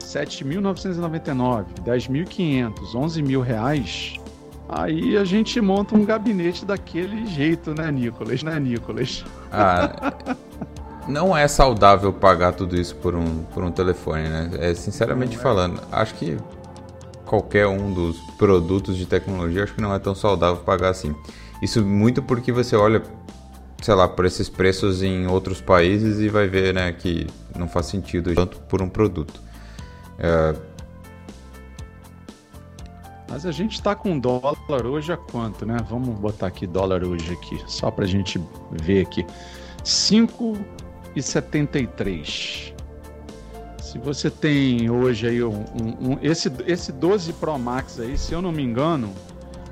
7.999, 0.00 1.66
10.500, 1.84 2.94
11 2.94 3.22
mil 3.22 3.40
reais, 3.40 4.18
aí 4.68 5.16
a 5.16 5.24
gente 5.24 5.60
monta 5.60 5.94
um 5.94 6.04
gabinete 6.04 6.64
daquele 6.64 7.26
jeito, 7.26 7.74
né, 7.74 7.90
Nicolas? 7.90 8.42
Né, 8.42 8.58
Nicolas? 8.58 9.24
Ah, 9.50 10.12
não 11.08 11.36
é 11.36 11.48
saudável 11.48 12.12
pagar 12.12 12.52
tudo 12.52 12.76
isso 12.76 12.94
por 12.96 13.14
um, 13.14 13.44
por 13.44 13.64
um 13.64 13.70
telefone, 13.70 14.28
né? 14.28 14.50
É, 14.58 14.74
sinceramente 14.74 15.36
é. 15.36 15.38
falando, 15.38 15.80
acho 15.90 16.14
que 16.14 16.36
qualquer 17.26 17.66
um 17.66 17.92
dos 17.92 18.18
produtos 18.36 18.96
de 18.96 19.06
tecnologia, 19.06 19.64
acho 19.64 19.74
que 19.74 19.80
não 19.80 19.94
é 19.94 19.98
tão 19.98 20.14
saudável 20.14 20.62
pagar 20.62 20.90
assim. 20.90 21.14
Isso 21.62 21.84
muito 21.84 22.22
porque 22.22 22.52
você 22.52 22.76
olha, 22.76 23.02
sei 23.80 23.94
lá, 23.94 24.06
por 24.06 24.26
esses 24.26 24.48
preços 24.48 25.02
em 25.02 25.26
outros 25.26 25.60
países 25.60 26.20
e 26.20 26.28
vai 26.28 26.46
ver, 26.46 26.74
né, 26.74 26.92
que 26.92 27.26
não 27.56 27.68
faz 27.68 27.86
sentido 27.86 28.34
tanto 28.34 28.60
por 28.60 28.82
um 28.82 28.88
produto. 28.88 29.40
É... 30.18 30.54
Mas 33.28 33.46
a 33.46 33.50
gente 33.50 33.72
está 33.72 33.94
com 33.94 34.18
dólar 34.18 34.84
hoje 34.84 35.10
a 35.10 35.16
quanto, 35.16 35.64
né? 35.64 35.78
Vamos 35.88 36.18
botar 36.18 36.48
aqui 36.48 36.66
dólar 36.66 37.02
hoje 37.02 37.32
aqui, 37.32 37.58
só 37.66 37.90
para 37.90 38.04
a 38.04 38.08
gente 38.08 38.38
ver 38.70 39.00
aqui. 39.00 39.24
5,73. 41.16 42.72
Se 43.80 43.98
você 43.98 44.30
tem 44.30 44.88
hoje 44.88 45.28
aí 45.28 45.44
um, 45.44 45.50
um, 45.50 46.12
um, 46.12 46.18
esse, 46.22 46.50
esse 46.66 46.90
12 46.92 47.34
Pro 47.34 47.58
Max 47.58 48.00
aí, 48.00 48.16
se 48.16 48.32
eu 48.32 48.40
não 48.40 48.50
me 48.50 48.62
engano, 48.62 49.12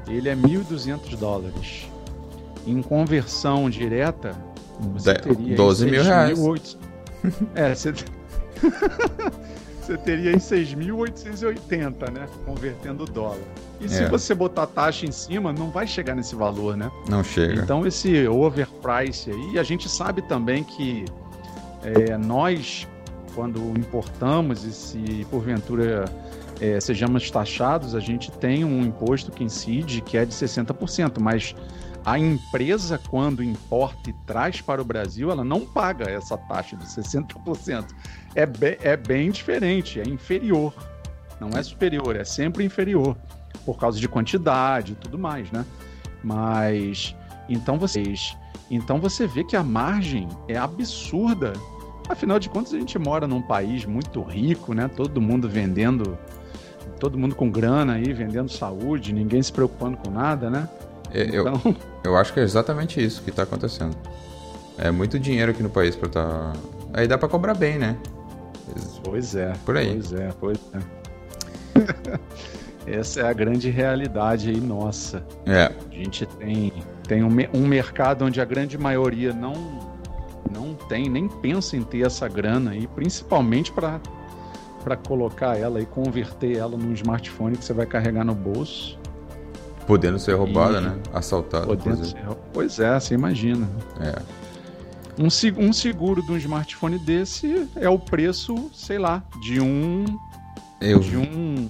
ele 0.07 0.29
é 0.29 0.37
1.200 0.37 1.17
dólares. 1.17 1.89
Em 2.67 2.83
conversão 2.83 3.71
direta, 3.71 4.37
você 4.93 5.15
teria 5.15 5.57
12 5.57 5.87
mil 5.87 6.03
reais. 6.03 6.39
8... 6.39 6.79
é, 7.55 7.75
você... 7.75 7.95
você 9.81 9.97
teria 9.97 10.33
em 10.33 10.39
6.880, 10.39 12.11
né? 12.13 12.27
Convertendo 12.45 13.05
o 13.05 13.07
dólar. 13.07 13.39
E 13.81 13.87
é. 13.87 13.89
se 13.89 14.05
você 14.07 14.35
botar 14.35 14.67
taxa 14.67 15.07
em 15.07 15.13
cima, 15.13 15.53
não 15.53 15.71
vai 15.71 15.87
chegar 15.87 16.15
nesse 16.15 16.35
valor, 16.35 16.77
né? 16.77 16.91
Não 17.09 17.25
chega. 17.25 17.63
Então 17.63 17.87
esse 17.87 18.29
overprice 18.29 19.31
aí, 19.31 19.59
a 19.59 19.63
gente 19.63 19.89
sabe 19.89 20.21
também 20.23 20.63
que 20.63 21.07
é, 21.83 22.17
nós, 22.17 22.87
quando 23.35 23.59
importamos 23.79 24.65
e 24.65 24.73
se 24.73 25.27
porventura 25.31 26.05
é, 26.61 26.79
sejamos 26.81 27.31
taxados, 27.31 27.95
a 27.95 28.01
gente 28.01 28.31
tem 28.33 28.65
um 28.65 28.83
imposto 28.83 29.31
que 29.31 29.43
incide 29.43 30.01
que 30.03 30.17
é 30.17 30.25
de 30.25 30.35
60%, 30.35 31.21
mas 31.21 31.55
a 32.05 32.19
empresa, 32.19 32.99
quando 33.11 33.43
importa 33.43 34.11
e 34.11 34.13
traz 34.27 34.61
para 34.61 34.81
o 34.81 34.85
Brasil, 34.85 35.31
ela 35.31 35.45
não 35.45 35.67
paga 35.67 36.11
essa 36.11 36.37
taxa 36.37 36.77
de 36.77 36.87
60%. 36.87 37.87
É, 38.35 38.47
be 38.47 38.79
é 38.83 38.97
bem 38.97 39.31
diferente, 39.31 40.01
é 40.01 40.05
inferior. 40.05 40.75
Não 41.39 41.51
é 41.51 41.63
superior, 41.63 42.17
é 42.17 42.25
sempre 42.25 42.65
inferior. 42.65 43.17
Por 43.65 43.79
causa 43.79 43.99
de 43.99 44.09
quantidade 44.09 44.93
e 44.93 44.95
tudo 44.95 45.19
mais, 45.19 45.51
né? 45.51 45.65
Mas 46.23 47.15
então 47.49 47.79
vocês. 47.79 48.37
Então 48.71 49.01
você 49.01 49.27
vê 49.27 49.43
que 49.43 49.57
a 49.57 49.63
margem 49.63 50.29
é 50.47 50.57
absurda. 50.57 51.53
Afinal 52.09 52.39
de 52.39 52.49
contas, 52.49 52.73
a 52.73 52.79
gente 52.79 52.99
mora 52.99 53.27
num 53.27 53.43
país 53.43 53.85
muito 53.85 54.23
rico, 54.23 54.73
né? 54.73 54.89
Todo 54.89 55.21
mundo 55.21 55.49
vendendo, 55.49 56.17
todo 56.99 57.19
mundo 57.19 57.35
com 57.35 57.51
grana 57.51 57.95
aí, 57.95 58.13
vendendo 58.13 58.51
saúde, 58.51 59.13
ninguém 59.13 59.43
se 59.43 59.53
preocupando 59.53 59.97
com 59.97 60.11
nada, 60.11 60.49
né? 60.49 60.69
É, 61.13 61.23
eu, 61.23 61.49
então... 61.49 61.77
eu 62.05 62.17
acho 62.17 62.33
que 62.33 62.41
é 62.41 62.43
exatamente 62.43 63.05
isso 63.05 63.23
que 63.23 63.31
está 63.31 63.43
acontecendo. 63.43 63.97
É 64.79 64.91
muito 64.91 65.19
dinheiro 65.19 65.51
aqui 65.51 65.63
no 65.63 65.71
país 65.71 65.95
para 65.97 66.09
tá. 66.09 66.53
Aí 66.93 67.07
dá 67.07 67.19
para 67.19 67.29
cobrar 67.29 67.55
bem, 67.55 67.79
né? 67.79 67.97
Pois 69.05 69.35
é. 69.35 69.53
Por 69.65 69.77
aí. 69.77 69.93
Pois 69.93 70.13
é, 70.13 70.29
pois 70.41 70.59
é. 70.75 72.19
Essa 72.99 73.21
é 73.21 73.29
a 73.29 73.33
grande 73.33 73.71
realidade 73.71 74.51
aí 74.51 74.61
nossa. 74.61 75.25
É. 75.47 75.65
A 75.65 75.95
gente 75.95 76.27
tem, 76.27 76.73
tem 77.11 77.25
um, 77.25 77.31
um 77.53 77.67
mercado 77.67 78.25
onde 78.25 78.41
a 78.41 78.45
grande 78.45 78.79
maioria 78.79 79.33
não, 79.33 79.53
não 80.49 80.75
tem, 80.75 81.09
nem 81.09 81.27
pensa 81.27 81.77
em 81.77 81.83
ter 81.83 82.07
essa 82.07 82.29
grana 82.29 82.71
aí, 82.71 82.87
principalmente 82.87 83.73
para 83.73 84.01
para 84.85 84.97
colocar 84.97 85.59
ela 85.59 85.81
e 85.81 85.85
converter 85.85 86.57
ela 86.57 86.75
num 86.75 86.93
smartphone 86.93 87.57
que 87.57 87.65
você 87.65 87.75
vai 87.75 87.85
carregar 87.85 88.25
no 88.25 88.35
bolso. 88.35 88.97
Podendo 89.87 90.19
ser 90.21 90.35
roubada, 90.35 90.79
e... 90.79 90.81
né? 90.83 90.99
Assaltada. 91.13 91.67
Podendo 91.67 92.03
ser... 92.03 92.17
Pois 92.53 92.79
é, 92.79 92.99
você 92.99 93.13
imagina. 93.13 93.69
É. 94.01 94.23
Um, 95.19 95.27
um 95.67 95.73
seguro 95.73 96.23
de 96.23 96.33
um 96.33 96.37
smartphone 96.37 96.99
desse 96.99 97.69
é 97.77 97.91
o 97.91 97.99
preço, 97.99 98.71
sei 98.73 98.99
lá, 98.99 99.23
de 99.43 99.61
um. 99.61 100.07
Eu... 100.81 101.01
De 101.01 101.17
um. 101.19 101.69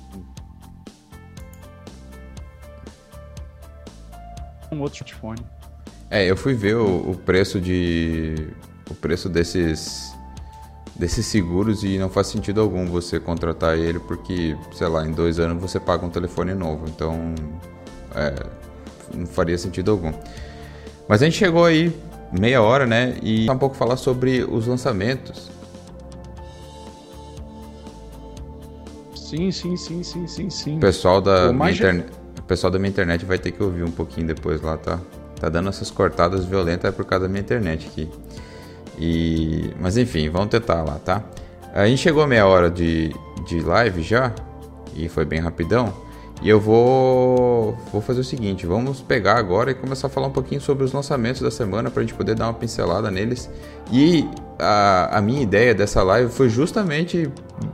Um 4.72 4.80
outro 4.80 5.04
smartphone. 5.04 5.40
É, 6.11 6.24
eu 6.24 6.37
fui 6.37 6.54
ver 6.54 6.76
o, 6.76 7.11
o 7.11 7.16
preço 7.16 7.61
de. 7.61 8.48
O 8.90 8.94
preço 8.94 9.28
desses 9.28 10.11
desses 10.96 11.24
seguros 11.24 11.83
e 11.83 11.98
não 11.98 12.11
faz 12.11 12.26
sentido 12.26 12.61
algum 12.61 12.85
você 12.85 13.18
contratar 13.18 13.78
ele 13.78 13.98
porque, 13.98 14.54
sei 14.72 14.87
lá, 14.87 15.06
em 15.06 15.12
dois 15.12 15.38
anos 15.38 15.61
você 15.61 15.80
paga 15.80 16.04
um 16.04 16.11
telefone 16.11 16.52
novo. 16.52 16.85
Então, 16.88 17.35
é, 18.14 18.35
não 19.14 19.26
faria 19.26 19.56
sentido 19.56 19.92
algum. 19.92 20.12
Mas 21.09 21.22
a 21.22 21.24
gente 21.24 21.38
chegou 21.38 21.64
aí 21.64 21.96
meia 22.30 22.61
hora, 22.61 22.87
né? 22.87 23.16
E 23.22 23.50
um 23.50 23.56
pouco 23.56 23.74
falar 23.74 23.96
sobre 23.96 24.44
os 24.44 24.66
lançamentos. 24.66 25.50
Sim, 29.14 29.50
sim, 29.50 29.76
sim, 29.76 30.02
sim, 30.02 30.26
sim, 30.26 30.50
sim. 30.50 30.76
O 30.76 30.80
pessoal 30.80 31.20
da, 31.20 31.52
minha 31.52 31.70
internet, 31.70 32.09
pessoal 32.50 32.68
da 32.68 32.80
minha 32.80 32.90
internet 32.90 33.24
vai 33.24 33.38
ter 33.38 33.52
que 33.52 33.62
ouvir 33.62 33.84
um 33.84 33.92
pouquinho 33.92 34.26
depois 34.26 34.60
lá, 34.60 34.76
tá? 34.76 34.98
Tá 35.38 35.48
dando 35.48 35.68
essas 35.68 35.88
cortadas 35.88 36.44
violentas 36.44 36.92
por 36.92 37.04
causa 37.04 37.26
da 37.26 37.28
minha 37.28 37.40
internet 37.40 37.86
aqui. 37.86 38.10
E... 38.98 39.70
Mas 39.80 39.96
enfim, 39.96 40.28
vamos 40.28 40.48
tentar 40.48 40.82
lá, 40.82 40.98
tá? 40.98 41.22
A 41.72 41.86
gente 41.86 42.00
chegou 42.00 42.24
a 42.24 42.26
meia 42.26 42.44
hora 42.46 42.68
de, 42.68 43.14
de 43.46 43.60
live 43.60 44.02
já, 44.02 44.34
e 44.96 45.08
foi 45.08 45.24
bem 45.24 45.38
rapidão. 45.38 45.94
E 46.42 46.48
eu 46.48 46.58
vou, 46.58 47.78
vou 47.92 48.00
fazer 48.00 48.20
o 48.20 48.24
seguinte, 48.24 48.66
vamos 48.66 49.00
pegar 49.00 49.36
agora 49.36 49.70
e 49.70 49.74
começar 49.74 50.08
a 50.08 50.10
falar 50.10 50.26
um 50.26 50.32
pouquinho 50.32 50.60
sobre 50.60 50.82
os 50.82 50.92
lançamentos 50.92 51.40
da 51.40 51.52
semana 51.52 51.88
para 51.88 52.02
a 52.02 52.04
gente 52.04 52.14
poder 52.14 52.34
dar 52.34 52.46
uma 52.46 52.54
pincelada 52.54 53.12
neles. 53.12 53.48
E 53.92 54.28
a, 54.58 55.18
a 55.18 55.20
minha 55.20 55.42
ideia 55.42 55.72
dessa 55.72 56.02
live 56.02 56.32
foi 56.32 56.48
justamente 56.48 57.30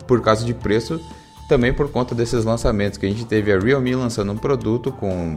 por 0.06 0.20
causa 0.20 0.44
de 0.44 0.52
preço, 0.52 1.00
também 1.48 1.72
por 1.72 1.90
conta 1.90 2.14
desses 2.14 2.44
lançamentos 2.44 2.98
que 2.98 3.06
a 3.06 3.08
gente 3.08 3.24
teve 3.24 3.52
a 3.52 3.58
Realme 3.58 3.94
lançando 3.94 4.32
um 4.32 4.36
produto 4.36 4.90
com 4.92 5.36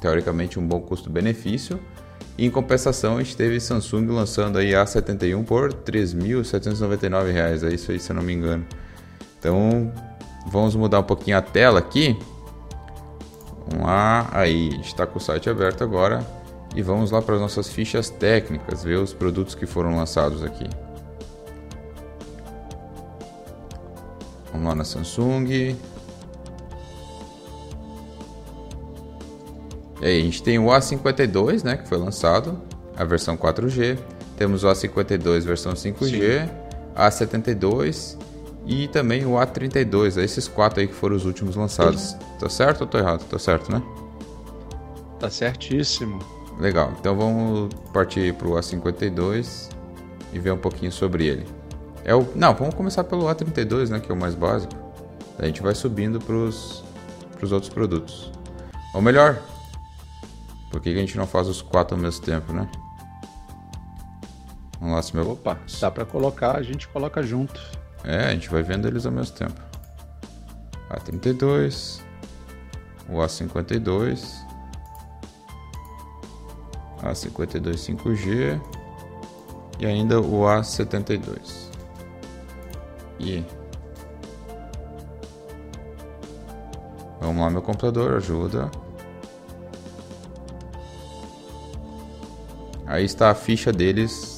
teoricamente 0.00 0.58
um 0.58 0.66
bom 0.66 0.80
custo-benefício. 0.80 1.80
E 2.38 2.44
em 2.44 2.50
compensação, 2.50 3.16
a 3.16 3.22
gente 3.22 3.36
teve 3.36 3.58
Samsung 3.58 4.06
lançando 4.08 4.58
aí 4.58 4.72
A71 4.72 5.44
por 5.44 5.70
R$ 5.70 5.78
3.799, 5.86 7.62
é 7.62 7.74
isso 7.74 7.90
aí, 7.90 7.98
se 7.98 8.10
eu 8.10 8.16
não 8.16 8.22
me 8.22 8.34
engano. 8.34 8.66
Então, 9.38 9.90
vamos 10.46 10.76
mudar 10.76 11.00
um 11.00 11.04
pouquinho 11.04 11.38
a 11.38 11.42
tela 11.42 11.78
aqui. 11.78 12.16
Vamos 13.68 13.86
lá, 13.86 14.28
aí, 14.32 14.70
a 14.74 14.80
está 14.80 15.06
com 15.06 15.18
o 15.18 15.20
site 15.20 15.48
aberto 15.48 15.82
agora 15.82 16.24
e 16.74 16.82
vamos 16.82 17.10
lá 17.10 17.22
para 17.22 17.36
as 17.36 17.40
nossas 17.40 17.68
fichas 17.70 18.10
técnicas, 18.10 18.84
ver 18.84 18.98
os 18.98 19.14
produtos 19.14 19.54
que 19.54 19.64
foram 19.64 19.96
lançados 19.96 20.44
aqui. 20.44 20.68
Vamos 24.56 24.68
lá 24.68 24.74
na 24.74 24.84
Samsung. 24.84 25.46
E 25.50 25.76
aí, 30.02 30.20
a 30.20 30.24
gente 30.24 30.42
tem 30.42 30.58
o 30.58 30.66
A52, 30.66 31.62
né, 31.62 31.76
que 31.76 31.86
foi 31.86 31.98
lançado, 31.98 32.58
a 32.96 33.04
versão 33.04 33.36
4G. 33.36 33.98
Temos 34.36 34.64
o 34.64 34.68
A52 34.68 35.40
versão 35.40 35.72
5G, 35.72 36.46
Sim. 36.46 36.50
A72 36.94 38.16
e 38.66 38.88
também 38.88 39.24
o 39.26 39.32
A32, 39.32 40.16
esses 40.22 40.48
quatro 40.48 40.80
aí 40.80 40.88
que 40.88 40.94
foram 40.94 41.16
os 41.16 41.24
últimos 41.24 41.54
lançados. 41.54 42.16
Tá 42.38 42.48
certo 42.48 42.82
ou 42.82 42.86
tô 42.86 42.98
errado? 42.98 43.24
Tá 43.24 43.38
certo, 43.38 43.70
né? 43.70 43.82
Tá 45.18 45.30
certíssimo. 45.30 46.18
Legal, 46.58 46.92
então 46.98 47.14
vamos 47.16 47.74
partir 47.92 48.32
pro 48.34 48.52
A52 48.52 49.70
e 50.32 50.38
ver 50.38 50.52
um 50.52 50.58
pouquinho 50.58 50.92
sobre 50.92 51.26
ele. 51.26 51.46
É 52.04 52.14
o... 52.14 52.26
Não, 52.34 52.54
vamos 52.54 52.74
começar 52.74 53.04
pelo 53.04 53.24
A32, 53.24 53.88
né, 53.88 54.00
que 54.00 54.10
é 54.10 54.14
o 54.14 54.18
mais 54.18 54.34
básico. 54.34 54.74
A 55.38 55.46
gente 55.46 55.62
vai 55.62 55.74
subindo 55.74 56.18
pros, 56.18 56.82
pros 57.36 57.52
outros 57.52 57.72
produtos. 57.72 58.32
Ou 58.94 59.02
melhor, 59.02 59.42
por 60.70 60.80
que 60.80 60.90
a 60.90 60.94
gente 60.94 61.16
não 61.16 61.26
faz 61.26 61.48
os 61.48 61.60
quatro 61.60 61.96
ao 61.96 62.02
mesmo 62.02 62.24
tempo, 62.24 62.52
né? 62.52 62.68
Vamos 64.80 64.94
lá, 64.94 65.02
se 65.02 65.14
meu... 65.14 65.30
Opa, 65.30 65.58
dá 65.80 65.90
para 65.90 66.04
colocar, 66.04 66.56
a 66.56 66.62
gente 66.62 66.86
coloca 66.88 67.22
junto. 67.22 67.60
É, 68.04 68.26
a 68.26 68.30
gente 68.30 68.48
vai 68.48 68.62
vendo 68.62 68.86
eles 68.86 69.04
ao 69.04 69.12
mesmo 69.12 69.36
tempo. 69.36 69.60
A32, 70.90 72.00
o 73.08 73.14
A52, 73.14 74.46
A52 77.02 77.96
5G 77.96 78.60
e 79.78 79.86
ainda 79.86 80.20
o 80.20 80.42
A72. 80.42 81.65
E 83.18 83.44
vamos 87.20 87.42
lá, 87.42 87.50
meu 87.50 87.62
computador, 87.62 88.16
ajuda. 88.16 88.70
Aí 92.86 93.04
está 93.04 93.30
a 93.30 93.34
ficha 93.34 93.72
deles 93.72 94.36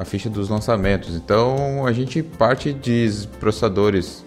a 0.00 0.04
ficha 0.04 0.30
dos 0.30 0.48
lançamentos. 0.48 1.14
Então 1.14 1.86
a 1.86 1.92
gente 1.92 2.22
parte 2.22 2.72
de 2.72 3.28
processadores, 3.38 4.24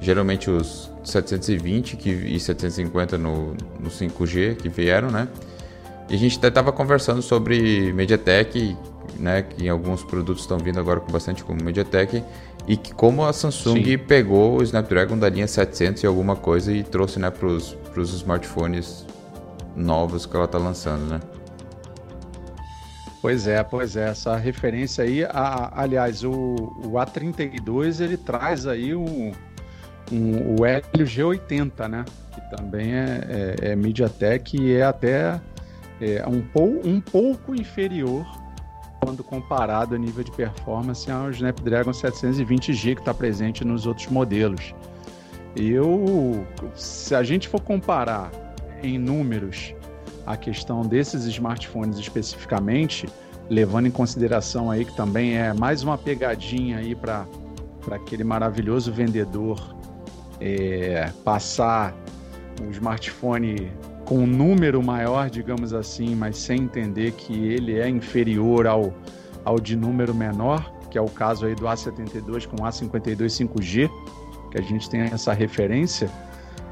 geralmente 0.00 0.48
os 0.48 0.88
720 1.02 1.96
que, 1.96 2.10
e 2.10 2.38
750 2.38 3.18
no, 3.18 3.54
no 3.80 3.90
5G 3.90 4.56
que 4.56 4.68
vieram, 4.68 5.10
né? 5.10 5.26
E 6.08 6.14
a 6.14 6.18
gente 6.18 6.38
até 6.38 6.48
estava 6.48 6.70
conversando 6.70 7.20
sobre 7.20 7.92
MediaTek, 7.92 8.76
né? 9.18 9.42
Que 9.42 9.68
alguns 9.68 10.04
produtos 10.04 10.42
estão 10.42 10.58
vindo 10.58 10.78
agora 10.78 11.00
com 11.00 11.10
bastante 11.10 11.42
como 11.42 11.60
MediaTek 11.62 12.22
e 12.66 12.76
que 12.76 12.94
como 12.94 13.24
a 13.24 13.32
Samsung 13.32 13.84
Sim. 13.84 13.98
pegou 13.98 14.58
o 14.58 14.62
Snapdragon 14.62 15.18
da 15.18 15.28
linha 15.28 15.48
700 15.48 16.02
e 16.02 16.06
alguma 16.06 16.36
coisa 16.36 16.72
e 16.72 16.82
trouxe, 16.82 17.18
né, 17.18 17.30
para 17.30 17.48
os 17.48 17.76
smartphones 18.14 19.06
novos 19.74 20.26
que 20.26 20.36
ela 20.36 20.44
está 20.44 20.58
lançando, 20.58 21.04
né? 21.06 21.20
Pois 23.20 23.46
é, 23.46 23.62
pois 23.62 23.96
é, 23.96 24.08
essa 24.08 24.36
referência 24.36 25.04
aí, 25.04 25.24
a, 25.24 25.72
aliás, 25.80 26.24
o, 26.24 26.32
o 26.32 26.92
A32 26.94 28.00
ele 28.00 28.16
traz 28.16 28.66
aí 28.66 28.94
um, 28.96 29.32
um, 30.10 30.56
o 30.60 30.66
Helio 30.66 31.06
G80, 31.06 31.88
né? 31.88 32.04
Que 32.32 32.56
também 32.56 32.92
é, 32.92 33.56
é, 33.62 33.70
é 33.70 33.76
MediaTek 33.76 34.60
e 34.60 34.74
é 34.74 34.82
até 34.82 35.40
é, 36.00 36.26
um, 36.26 36.40
pou, 36.40 36.80
um 36.84 37.00
pouco 37.00 37.54
inferior 37.54 38.26
quando 39.04 39.24
comparado 39.24 39.96
a 39.96 39.98
nível 39.98 40.22
de 40.22 40.30
performance 40.30 41.10
ao 41.10 41.28
Snapdragon 41.30 41.90
720G 41.90 42.94
que 42.94 43.00
está 43.00 43.12
presente 43.12 43.64
nos 43.64 43.84
outros 43.84 44.06
modelos. 44.06 44.72
Eu, 45.56 46.46
se 46.76 47.12
a 47.12 47.22
gente 47.24 47.48
for 47.48 47.60
comparar 47.60 48.30
em 48.80 48.98
números 48.98 49.74
a 50.24 50.36
questão 50.36 50.82
desses 50.82 51.24
smartphones 51.24 51.98
especificamente, 51.98 53.08
levando 53.50 53.86
em 53.86 53.90
consideração 53.90 54.70
aí 54.70 54.84
que 54.84 54.94
também 54.96 55.36
é 55.36 55.52
mais 55.52 55.82
uma 55.82 55.98
pegadinha 55.98 56.78
aí 56.78 56.94
para 56.94 57.26
aquele 57.90 58.22
maravilhoso 58.22 58.92
vendedor 58.92 59.76
é, 60.40 61.10
passar 61.24 61.92
um 62.62 62.70
smartphone 62.70 63.72
com 64.04 64.18
um 64.18 64.26
número 64.26 64.82
maior, 64.82 65.30
digamos 65.30 65.72
assim, 65.72 66.14
mas 66.14 66.36
sem 66.36 66.62
entender 66.62 67.12
que 67.12 67.32
ele 67.32 67.78
é 67.78 67.88
inferior 67.88 68.66
ao, 68.66 68.92
ao 69.44 69.58
de 69.60 69.76
número 69.76 70.14
menor, 70.14 70.72
que 70.90 70.98
é 70.98 71.00
o 71.00 71.08
caso 71.08 71.46
aí 71.46 71.54
do 71.54 71.64
A72 71.64 72.46
com 72.46 72.62
o 72.62 72.66
A52 72.66 73.48
5G, 73.48 73.90
que 74.50 74.58
a 74.58 74.62
gente 74.62 74.90
tem 74.90 75.00
essa 75.02 75.32
referência, 75.32 76.10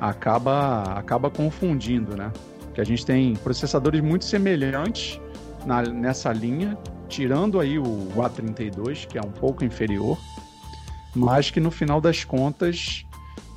acaba, 0.01 0.83
acaba 0.95 1.31
confundindo, 1.31 2.16
né? 2.16 2.31
que 2.75 2.81
a 2.81 2.85
gente 2.85 3.05
tem 3.05 3.35
processadores 3.35 4.01
muito 4.01 4.25
semelhantes 4.25 5.21
na, 5.66 5.83
nessa 5.83 6.33
linha, 6.33 6.79
tirando 7.09 7.59
aí 7.59 7.79
o 7.79 8.09
A32, 8.16 9.07
que 9.07 9.19
é 9.19 9.21
um 9.21 9.31
pouco 9.31 9.64
inferior, 9.64 10.19
mas 11.14 11.51
que 11.51 11.61
no 11.61 11.71
final 11.71 12.01
das 12.01 12.25
contas, 12.25 13.05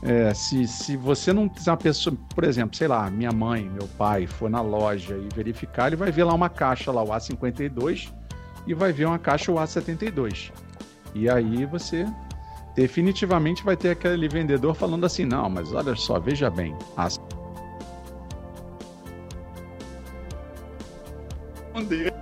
é, 0.06 0.34
se, 0.34 0.68
se 0.68 0.98
você 0.98 1.32
não 1.32 1.50
se 1.56 1.70
uma 1.70 1.78
pessoa, 1.78 2.16
por 2.36 2.44
exemplo, 2.44 2.76
sei 2.76 2.89
lá, 2.89 3.10
minha 3.10 3.32
mãe, 3.32 3.70
meu 3.70 3.88
pai, 3.98 4.28
for 4.28 4.50
na 4.50 4.60
loja 4.62 5.18
e 5.18 5.30
verificar, 5.34 5.88
ele 5.88 5.96
vai 5.96 6.12
ver 6.12 6.26
lá 6.26 6.34
uma 6.34 6.50
caixa 6.50 6.92
lá, 6.92 7.02
o 7.02 7.08
A52, 7.08 8.12
e 8.68 8.74
vai 8.74 8.92
ver 8.92 9.06
uma 9.06 9.18
caixa 9.18 9.50
o 9.52 9.56
A72. 9.56 10.52
E 11.16 11.30
aí 11.30 11.66
você 11.66 12.06
definitivamente 12.76 13.63
vai 13.63 13.78
ter 13.78 13.92
aquele 13.92 14.28
vendedor 14.28 14.76
falando 14.76 15.06
assim, 15.06 15.24
não, 15.24 15.50
mas 15.50 15.72
olha 15.72 15.96
só, 15.96 16.20
veja 16.20 16.50
bem, 16.50 16.76
a 16.98 17.04
responder. 21.74 22.13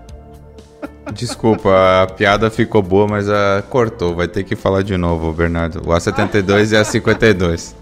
Desculpa, 1.14 2.04
a 2.04 2.08
piada 2.08 2.50
ficou 2.52 2.82
boa, 2.82 3.08
mas 3.08 3.28
a 3.28 3.64
cortou. 3.70 4.16
Vai 4.16 4.28
ter 4.28 4.44
que 4.44 4.56
falar 4.56 4.84
de 4.84 4.96
novo, 4.98 5.34
Bernardo. 5.34 5.80
O 5.80 5.94
A72 5.94 6.72
e 6.72 6.76
a 6.76 6.84
52. 6.84 7.76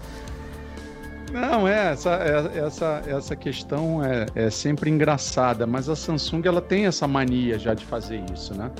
Não, 1.32 1.68
é, 1.68 1.92
essa, 1.92 2.10
é, 2.10 2.58
essa, 2.58 3.02
essa 3.06 3.36
questão 3.36 4.04
é, 4.04 4.26
é 4.34 4.50
sempre 4.50 4.90
engraçada, 4.90 5.66
mas 5.66 5.88
a 5.88 5.94
Samsung 5.94 6.42
ela 6.44 6.60
tem 6.60 6.86
essa 6.86 7.06
mania 7.06 7.58
já 7.58 7.74
de 7.74 7.84
fazer 7.84 8.22
isso, 8.32 8.54
né? 8.54 8.70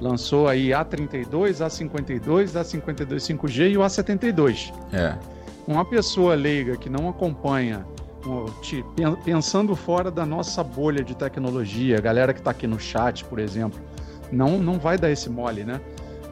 Lançou 0.00 0.48
aí 0.48 0.68
A32, 0.68 1.56
A52, 1.56 2.52
A52 2.52 3.16
5G 3.16 3.72
e 3.72 3.76
o 3.76 3.80
A72. 3.80 4.72
É. 4.92 5.14
Uma 5.66 5.84
pessoa 5.84 6.34
leiga 6.34 6.76
que 6.76 6.88
não 6.88 7.08
acompanha 7.08 7.84
pensando 9.24 9.74
fora 9.74 10.10
da 10.10 10.26
nossa 10.26 10.62
bolha 10.62 11.02
de 11.02 11.14
tecnologia, 11.14 11.98
a 11.98 12.00
galera 12.00 12.32
que 12.32 12.40
está 12.40 12.50
aqui 12.50 12.66
no 12.66 12.78
chat, 12.78 13.24
por 13.24 13.38
exemplo, 13.38 13.80
não, 14.30 14.58
não 14.58 14.78
vai 14.78 14.98
dar 14.98 15.10
esse 15.10 15.28
mole, 15.28 15.64
né? 15.64 15.80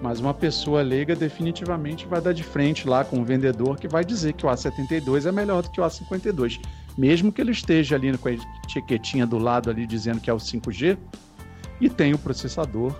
Mas 0.00 0.20
uma 0.20 0.32
pessoa 0.32 0.80
leiga 0.80 1.16
definitivamente 1.16 2.06
vai 2.06 2.20
dar 2.20 2.32
de 2.32 2.44
frente 2.44 2.88
lá 2.88 3.04
com 3.04 3.16
o 3.16 3.20
um 3.20 3.24
vendedor 3.24 3.76
que 3.76 3.88
vai 3.88 4.04
dizer 4.04 4.32
que 4.34 4.46
o 4.46 4.48
A72 4.48 5.26
é 5.26 5.32
melhor 5.32 5.62
do 5.62 5.70
que 5.70 5.80
o 5.80 5.84
A52. 5.84 6.60
Mesmo 6.96 7.32
que 7.32 7.40
ele 7.40 7.50
esteja 7.50 7.96
ali 7.96 8.16
com 8.16 8.28
a 8.28 8.32
etiquetinha 8.32 9.26
do 9.26 9.38
lado 9.38 9.70
ali 9.70 9.86
dizendo 9.86 10.20
que 10.20 10.30
é 10.30 10.32
o 10.32 10.36
5G 10.36 10.96
e 11.80 11.88
tem 11.88 12.14
o 12.14 12.18
processador 12.18 12.94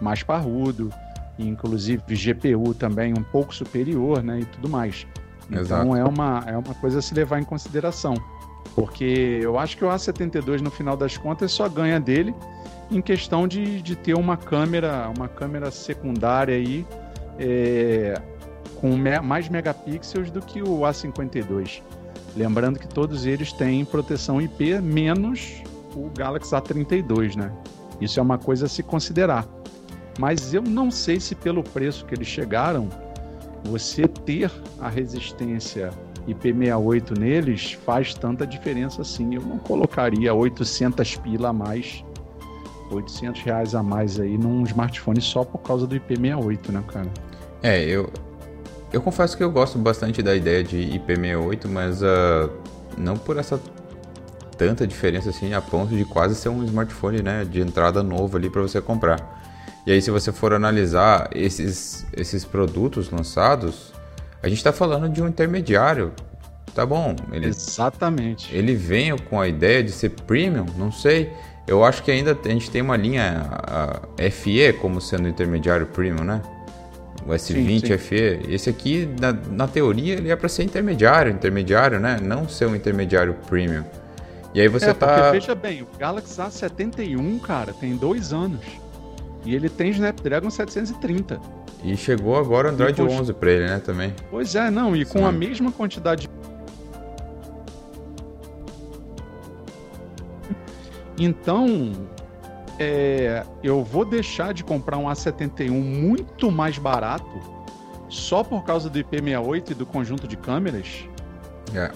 mais 0.00 0.22
parrudo, 0.22 0.90
inclusive 1.38 2.02
GPU 2.08 2.74
também 2.74 3.12
um 3.12 3.22
pouco 3.22 3.54
superior, 3.54 4.22
né, 4.22 4.40
e 4.40 4.44
tudo 4.44 4.68
mais. 4.68 5.06
Então 5.50 5.96
é 5.96 6.04
uma, 6.04 6.44
é 6.46 6.56
uma 6.56 6.74
coisa 6.74 7.00
a 7.00 7.02
se 7.02 7.14
levar 7.14 7.40
em 7.40 7.44
consideração. 7.44 8.14
Porque 8.74 9.40
eu 9.42 9.58
acho 9.58 9.76
que 9.76 9.84
o 9.84 9.88
A72, 9.88 10.60
no 10.60 10.70
final 10.70 10.96
das 10.96 11.16
contas, 11.16 11.52
só 11.52 11.68
ganha 11.68 11.98
dele 11.98 12.34
em 12.90 13.00
questão 13.00 13.46
de, 13.46 13.80
de 13.82 13.94
ter 13.94 14.14
uma 14.14 14.36
câmera, 14.36 15.10
uma 15.16 15.28
câmera 15.28 15.70
secundária 15.70 16.54
aí 16.54 16.86
é, 17.38 18.20
com 18.80 18.96
me, 18.96 19.20
mais 19.20 19.48
megapixels 19.48 20.30
do 20.30 20.40
que 20.40 20.62
o 20.62 20.80
A52. 20.80 21.82
Lembrando 22.36 22.78
que 22.78 22.88
todos 22.88 23.26
eles 23.26 23.52
têm 23.52 23.84
proteção 23.84 24.40
IP 24.40 24.80
menos 24.80 25.62
o 25.94 26.08
Galaxy 26.16 26.54
A32, 26.54 27.36
né? 27.36 27.52
Isso 28.00 28.18
é 28.18 28.22
uma 28.22 28.38
coisa 28.38 28.66
a 28.66 28.68
se 28.68 28.82
considerar. 28.82 29.46
Mas 30.18 30.54
eu 30.54 30.62
não 30.62 30.90
sei 30.90 31.20
se 31.20 31.34
pelo 31.34 31.62
preço 31.62 32.04
que 32.06 32.14
eles 32.14 32.28
chegaram, 32.28 32.88
você 33.64 34.06
ter 34.06 34.50
a 34.78 34.88
resistência 34.88 35.90
IP68 36.34 37.18
neles 37.18 37.72
faz 37.84 38.14
tanta 38.14 38.46
diferença 38.46 39.02
assim. 39.02 39.34
Eu 39.34 39.42
não 39.42 39.58
colocaria 39.58 40.32
800 40.32 41.16
pila 41.16 41.48
a 41.48 41.52
mais, 41.52 42.04
800 42.90 43.42
reais 43.42 43.74
a 43.74 43.82
mais 43.82 44.18
aí 44.18 44.36
num 44.36 44.62
smartphone 44.64 45.20
só 45.20 45.44
por 45.44 45.58
causa 45.58 45.86
do 45.86 45.94
IP68, 45.94 46.68
né, 46.70 46.84
cara? 46.86 47.08
É, 47.62 47.82
eu, 47.84 48.10
eu 48.92 49.00
confesso 49.00 49.36
que 49.36 49.42
eu 49.42 49.50
gosto 49.50 49.78
bastante 49.78 50.22
da 50.22 50.34
ideia 50.34 50.64
de 50.64 50.76
IP68, 50.76 51.68
mas 51.68 52.02
uh, 52.02 52.50
não 52.96 53.16
por 53.16 53.36
essa 53.36 53.60
tanta 54.56 54.86
diferença 54.86 55.30
assim 55.30 55.54
a 55.54 55.60
ponto 55.60 55.96
de 55.96 56.04
quase 56.04 56.34
ser 56.34 56.50
um 56.50 56.62
smartphone, 56.64 57.22
né, 57.22 57.44
de 57.44 57.60
entrada 57.60 58.02
novo 58.02 58.36
ali 58.36 58.50
para 58.50 58.60
você 58.60 58.80
comprar. 58.80 59.40
E 59.86 59.92
aí 59.92 60.02
se 60.02 60.10
você 60.10 60.30
for 60.30 60.52
analisar 60.52 61.30
esses, 61.32 62.06
esses 62.14 62.44
produtos 62.44 63.10
lançados, 63.10 63.92
a 64.42 64.48
gente 64.48 64.58
está 64.58 64.72
falando 64.72 65.08
de 65.08 65.22
um 65.22 65.28
intermediário, 65.28 66.12
tá 66.74 66.86
bom? 66.86 67.14
Ele, 67.32 67.46
Exatamente. 67.46 68.54
Ele 68.54 68.74
vem 68.74 69.16
com 69.16 69.40
a 69.40 69.46
ideia 69.46 69.82
de 69.82 69.92
ser 69.92 70.10
premium, 70.10 70.66
não 70.76 70.90
sei. 70.90 71.30
Eu 71.66 71.84
acho 71.84 72.02
que 72.02 72.10
ainda 72.10 72.36
a 72.42 72.48
gente 72.48 72.70
tem 72.70 72.82
uma 72.82 72.96
linha 72.96 73.46
FE 74.32 74.72
como 74.80 75.00
sendo 75.00 75.28
intermediário 75.28 75.86
premium, 75.86 76.24
né? 76.24 76.42
O 77.26 77.30
S20 77.30 77.80
sim, 77.80 77.86
sim. 77.86 77.98
FE. 77.98 78.40
Esse 78.48 78.70
aqui, 78.70 79.08
na, 79.20 79.32
na 79.32 79.68
teoria, 79.68 80.14
ele 80.14 80.30
é 80.30 80.36
para 80.36 80.48
ser 80.48 80.64
intermediário, 80.64 81.30
intermediário, 81.30 82.00
né? 82.00 82.18
Não 82.20 82.48
ser 82.48 82.66
um 82.66 82.74
intermediário 82.74 83.34
premium. 83.46 83.84
E 84.54 84.60
aí 84.60 84.68
você 84.68 84.90
é, 84.90 84.94
tá. 84.94 85.06
Porque 85.06 85.30
veja 85.32 85.54
bem, 85.54 85.82
o 85.82 85.86
Galaxy 85.98 86.40
A71, 86.40 87.40
cara, 87.40 87.72
tem 87.72 87.94
dois 87.94 88.32
anos. 88.32 88.60
E 89.44 89.54
ele 89.54 89.68
tem 89.68 89.90
Snapdragon 89.90 90.50
730. 90.50 91.40
E 91.82 91.96
chegou 91.96 92.36
agora 92.36 92.68
o 92.68 92.70
Android 92.72 93.00
poxa... 93.00 93.14
11 93.14 93.32
para 93.34 93.50
ele, 93.50 93.66
né, 93.66 93.78
também. 93.78 94.14
Pois 94.30 94.54
é, 94.54 94.70
não, 94.70 94.94
e 94.94 95.04
com 95.04 95.20
Sim. 95.20 95.24
a 95.24 95.32
mesma 95.32 95.72
quantidade 95.72 96.28
Então, 101.20 101.92
é, 102.78 103.44
eu 103.62 103.84
vou 103.84 104.06
deixar 104.06 104.54
de 104.54 104.64
comprar 104.64 104.96
um 104.96 105.04
A71 105.04 105.70
muito 105.70 106.50
mais 106.50 106.78
barato 106.78 107.30
só 108.08 108.42
por 108.42 108.64
causa 108.64 108.88
do 108.88 108.98
IP68 108.98 109.70
e 109.70 109.74
do 109.74 109.84
conjunto 109.84 110.26
de 110.26 110.34
câmeras? 110.34 111.06
É. 111.74 111.92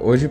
Hoje, 0.00 0.30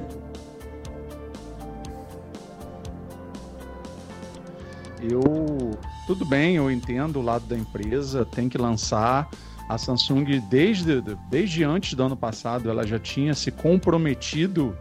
eu 5.01 5.71
tudo 6.07 6.23
bem, 6.23 6.55
eu 6.55 6.71
entendo 6.71 7.19
o 7.19 7.21
lado 7.21 7.45
da 7.45 7.57
empresa, 7.57 8.25
tem 8.25 8.47
que 8.47 8.57
lançar. 8.57 9.29
A 9.67 9.77
Samsung, 9.77 10.39
desde, 10.49 11.01
desde 11.29 11.65
antes 11.65 11.93
do 11.93 12.01
ano 12.01 12.15
passado, 12.15 12.69
ela 12.69 12.87
já 12.87 12.97
tinha 12.97 13.33
se 13.33 13.51
comprometido, 13.51 14.73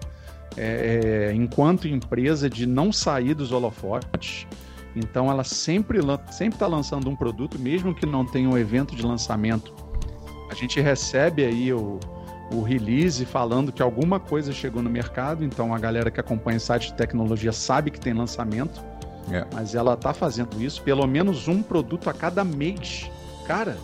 é, 0.56 1.30
é 1.30 1.34
enquanto 1.34 1.88
empresa, 1.88 2.48
de 2.48 2.64
não 2.64 2.92
sair 2.92 3.34
dos 3.34 3.50
holofotes. 3.50 4.46
Então, 4.94 5.28
ela 5.28 5.42
sempre 5.42 5.98
está 5.98 6.66
lançando 6.68 7.10
um 7.10 7.16
produto, 7.16 7.58
mesmo 7.58 7.92
que 7.92 8.06
não 8.06 8.24
tenha 8.24 8.48
um 8.48 8.56
evento 8.56 8.94
de 8.94 9.02
lançamento. 9.02 9.74
A 10.48 10.54
gente 10.54 10.80
recebe 10.80 11.44
aí 11.44 11.72
o, 11.72 11.98
o 12.52 12.62
release 12.62 13.26
falando 13.26 13.72
que 13.72 13.82
alguma 13.82 14.20
coisa 14.20 14.52
chegou 14.52 14.80
no 14.80 14.88
mercado, 14.88 15.44
então 15.44 15.74
a 15.74 15.78
galera 15.78 16.08
que 16.08 16.20
acompanha 16.20 16.60
site 16.60 16.86
de 16.86 16.94
tecnologia 16.94 17.50
sabe 17.50 17.90
que 17.90 17.98
tem 17.98 18.14
lançamento. 18.14 18.80
É. 19.30 19.46
Mas 19.52 19.74
ela 19.74 19.96
tá 19.96 20.14
fazendo 20.14 20.62
isso, 20.62 20.82
pelo 20.82 21.06
menos 21.06 21.48
um 21.48 21.62
produto 21.62 22.08
a 22.08 22.12
cada 22.12 22.44
mês. 22.44 23.10
Cara. 23.46 23.76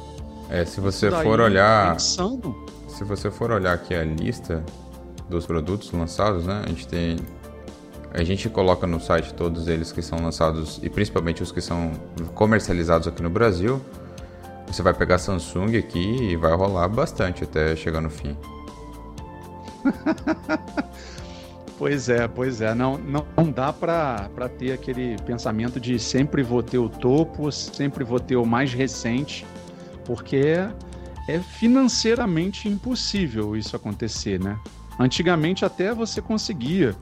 É, 0.49 0.64
se 0.64 0.80
você 0.80 1.11
for 1.11 1.40
olhar. 1.40 1.99
Se 1.99 3.05
você 3.05 3.30
for 3.30 3.51
olhar 3.51 3.72
aqui 3.72 3.95
a 3.95 4.05
lista 4.05 4.62
dos 5.28 5.47
produtos 5.47 5.90
lançados, 5.93 6.47
né? 6.47 6.62
A 6.64 6.68
gente 6.68 6.86
tem. 6.86 7.16
A 8.12 8.22
gente 8.22 8.49
coloca 8.51 8.86
no 8.86 9.01
site 9.01 9.32
todos 9.32 9.68
eles 9.68 9.90
que 9.90 10.03
são 10.03 10.20
lançados 10.20 10.78
e 10.82 10.90
principalmente 10.90 11.43
os 11.43 11.51
que 11.51 11.62
são 11.62 11.93
comercializados 12.34 13.09
aqui 13.09 13.22
no 13.22 13.30
Brasil. 13.30 13.80
Você 14.66 14.82
vai 14.82 14.93
pegar 14.93 15.18
Samsung 15.18 15.78
aqui 15.78 16.32
e 16.32 16.36
vai 16.36 16.55
rolar 16.55 16.88
bastante 16.88 17.45
até 17.45 17.74
chegar 17.74 18.03
no 18.03 18.11
fim. 18.11 18.36
Pois 21.83 22.09
é, 22.09 22.28
pois 22.28 22.61
é. 22.61 22.76
Não, 22.76 22.97
não, 22.97 23.26
não 23.37 23.51
dá 23.51 23.72
para 23.72 24.49
ter 24.57 24.70
aquele 24.70 25.16
pensamento 25.22 25.80
de 25.80 25.99
sempre 25.99 26.41
vou 26.41 26.62
ter 26.62 26.78
o 26.78 26.89
topo, 26.89 27.51
sempre 27.51 28.05
vou 28.05 28.20
ter 28.20 28.37
o 28.37 28.47
mais 28.47 28.72
recente, 28.72 29.45
porque 30.05 30.59
é 31.28 31.41
financeiramente 31.41 32.68
impossível 32.68 33.57
isso 33.57 33.74
acontecer, 33.74 34.39
né? 34.39 34.57
Antigamente 34.97 35.64
até 35.64 35.93
você 35.93 36.22
conseguia. 36.22 36.95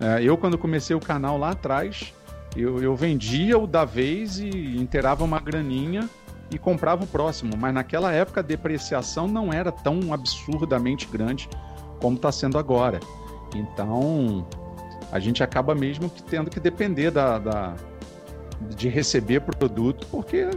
É, 0.00 0.20
eu, 0.20 0.36
quando 0.36 0.58
comecei 0.58 0.96
o 0.96 1.00
canal 1.00 1.38
lá 1.38 1.50
atrás, 1.50 2.12
eu, 2.56 2.82
eu 2.82 2.96
vendia 2.96 3.56
o 3.56 3.68
da 3.68 3.84
vez 3.84 4.40
e 4.40 4.48
inteirava 4.48 5.22
uma 5.22 5.38
graninha 5.38 6.10
e 6.50 6.58
comprava 6.58 7.04
o 7.04 7.06
próximo. 7.06 7.52
Mas 7.56 7.72
naquela 7.72 8.12
época 8.12 8.40
a 8.40 8.42
depreciação 8.42 9.28
não 9.28 9.52
era 9.52 9.70
tão 9.70 10.12
absurdamente 10.12 11.06
grande 11.06 11.48
como 12.00 12.16
está 12.16 12.32
sendo 12.32 12.58
agora. 12.58 12.98
Então, 13.54 14.46
a 15.10 15.18
gente 15.18 15.42
acaba 15.42 15.74
mesmo 15.74 16.10
que 16.10 16.22
tendo 16.22 16.50
que 16.50 16.60
depender 16.60 17.10
da, 17.10 17.38
da 17.38 17.74
de 18.76 18.88
receber 18.88 19.40
produto, 19.40 20.06
porque 20.10 20.48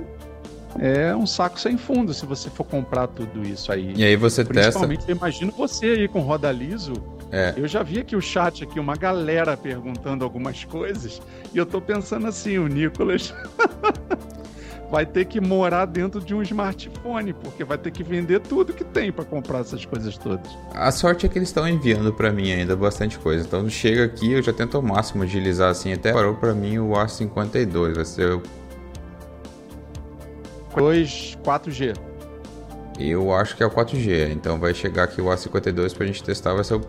é 0.80 1.16
um 1.16 1.28
saco 1.28 1.60
sem 1.60 1.78
fundo 1.78 2.14
se 2.14 2.26
você 2.26 2.50
for 2.50 2.64
comprar 2.64 3.08
tudo 3.08 3.44
isso 3.44 3.72
aí. 3.72 3.94
E 3.96 4.04
aí 4.04 4.16
você 4.16 4.44
Principalmente, 4.44 5.00
testa. 5.00 5.12
Eu 5.12 5.18
imagino 5.18 5.52
você 5.52 5.86
aí 5.88 6.08
com 6.08 6.20
roda 6.22 6.52
liso. 6.52 6.94
É. 7.32 7.54
Eu 7.56 7.68
já 7.68 7.82
vi 7.82 8.00
aqui 8.00 8.16
o 8.16 8.22
chat 8.22 8.64
aqui, 8.64 8.80
uma 8.80 8.96
galera 8.96 9.56
perguntando 9.56 10.26
algumas 10.26 10.66
coisas, 10.66 11.22
e 11.54 11.58
eu 11.58 11.66
tô 11.66 11.80
pensando 11.80 12.28
assim, 12.28 12.58
o 12.58 12.68
Nicolas 12.68 13.34
vai 14.92 15.06
ter 15.06 15.24
que 15.24 15.40
morar 15.40 15.86
dentro 15.86 16.20
de 16.20 16.36
um 16.36 16.42
smartphone, 16.42 17.32
porque 17.32 17.64
vai 17.64 17.78
ter 17.78 17.92
que 17.92 18.04
vender 18.04 18.42
tudo 18.42 18.74
que 18.74 18.84
tem 18.84 19.10
para 19.10 19.24
comprar 19.24 19.60
essas 19.60 19.86
coisas 19.86 20.18
todas. 20.18 20.52
A 20.74 20.92
sorte 20.92 21.26
é 21.26 21.30
que 21.30 21.40
eles 21.40 21.48
estão 21.48 21.66
enviando 21.66 22.14
para 22.14 22.30
mim 22.30 22.52
ainda 22.52 22.76
bastante 22.76 23.18
coisa. 23.18 23.46
Então 23.48 23.68
chega 23.70 24.04
aqui, 24.04 24.34
eu 24.34 24.44
já 24.44 24.52
tento 24.52 24.76
ao 24.76 24.84
máximo 24.84 25.24
agilizar 25.24 25.70
assim, 25.70 25.94
até 25.94 26.12
parou 26.12 26.36
para 26.36 26.54
mim 26.54 26.78
o 26.78 26.90
A52, 26.90 27.96
vai 27.96 28.06
ser 28.06 28.34
o 28.34 28.44
2 30.76 31.38
4G. 31.42 31.98
Eu 33.00 33.34
acho 33.34 33.56
que 33.56 33.64
é 33.64 33.66
o 33.66 33.72
4G, 33.72 34.32
então 34.32 34.60
vai 34.60 34.74
chegar 34.74 35.04
aqui 35.04 35.22
o 35.22 35.26
A52 35.26 35.96
pra 35.96 36.06
gente 36.06 36.22
testar, 36.22 36.54
vai 36.54 36.66
ser 36.66 36.76
o 36.76 36.82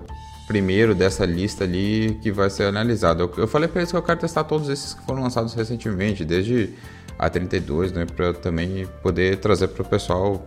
primeiro 0.48 0.92
dessa 0.92 1.24
lista 1.24 1.62
ali 1.62 2.18
que 2.20 2.32
vai 2.32 2.50
ser 2.50 2.64
analisado. 2.64 3.22
Eu, 3.22 3.42
eu 3.42 3.48
falei 3.48 3.68
para 3.68 3.80
eles 3.80 3.92
que 3.92 3.96
eu 3.96 4.02
quero 4.02 4.18
testar 4.18 4.42
todos 4.42 4.68
esses 4.68 4.92
que 4.92 5.06
foram 5.06 5.22
lançados 5.22 5.54
recentemente, 5.54 6.24
desde 6.24 6.74
a32, 7.18 7.92
né, 7.92 8.06
para 8.06 8.32
também 8.32 8.86
poder 9.02 9.38
trazer 9.38 9.68
para 9.68 9.82
o 9.82 9.84
pessoal, 9.84 10.46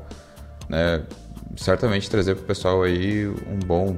né, 0.68 1.03
certamente 1.55 2.09
trazer 2.09 2.36
para 2.36 2.43
o 2.43 2.45
pessoal 2.45 2.84
aí 2.84 3.28
um 3.28 3.59
bom. 3.66 3.97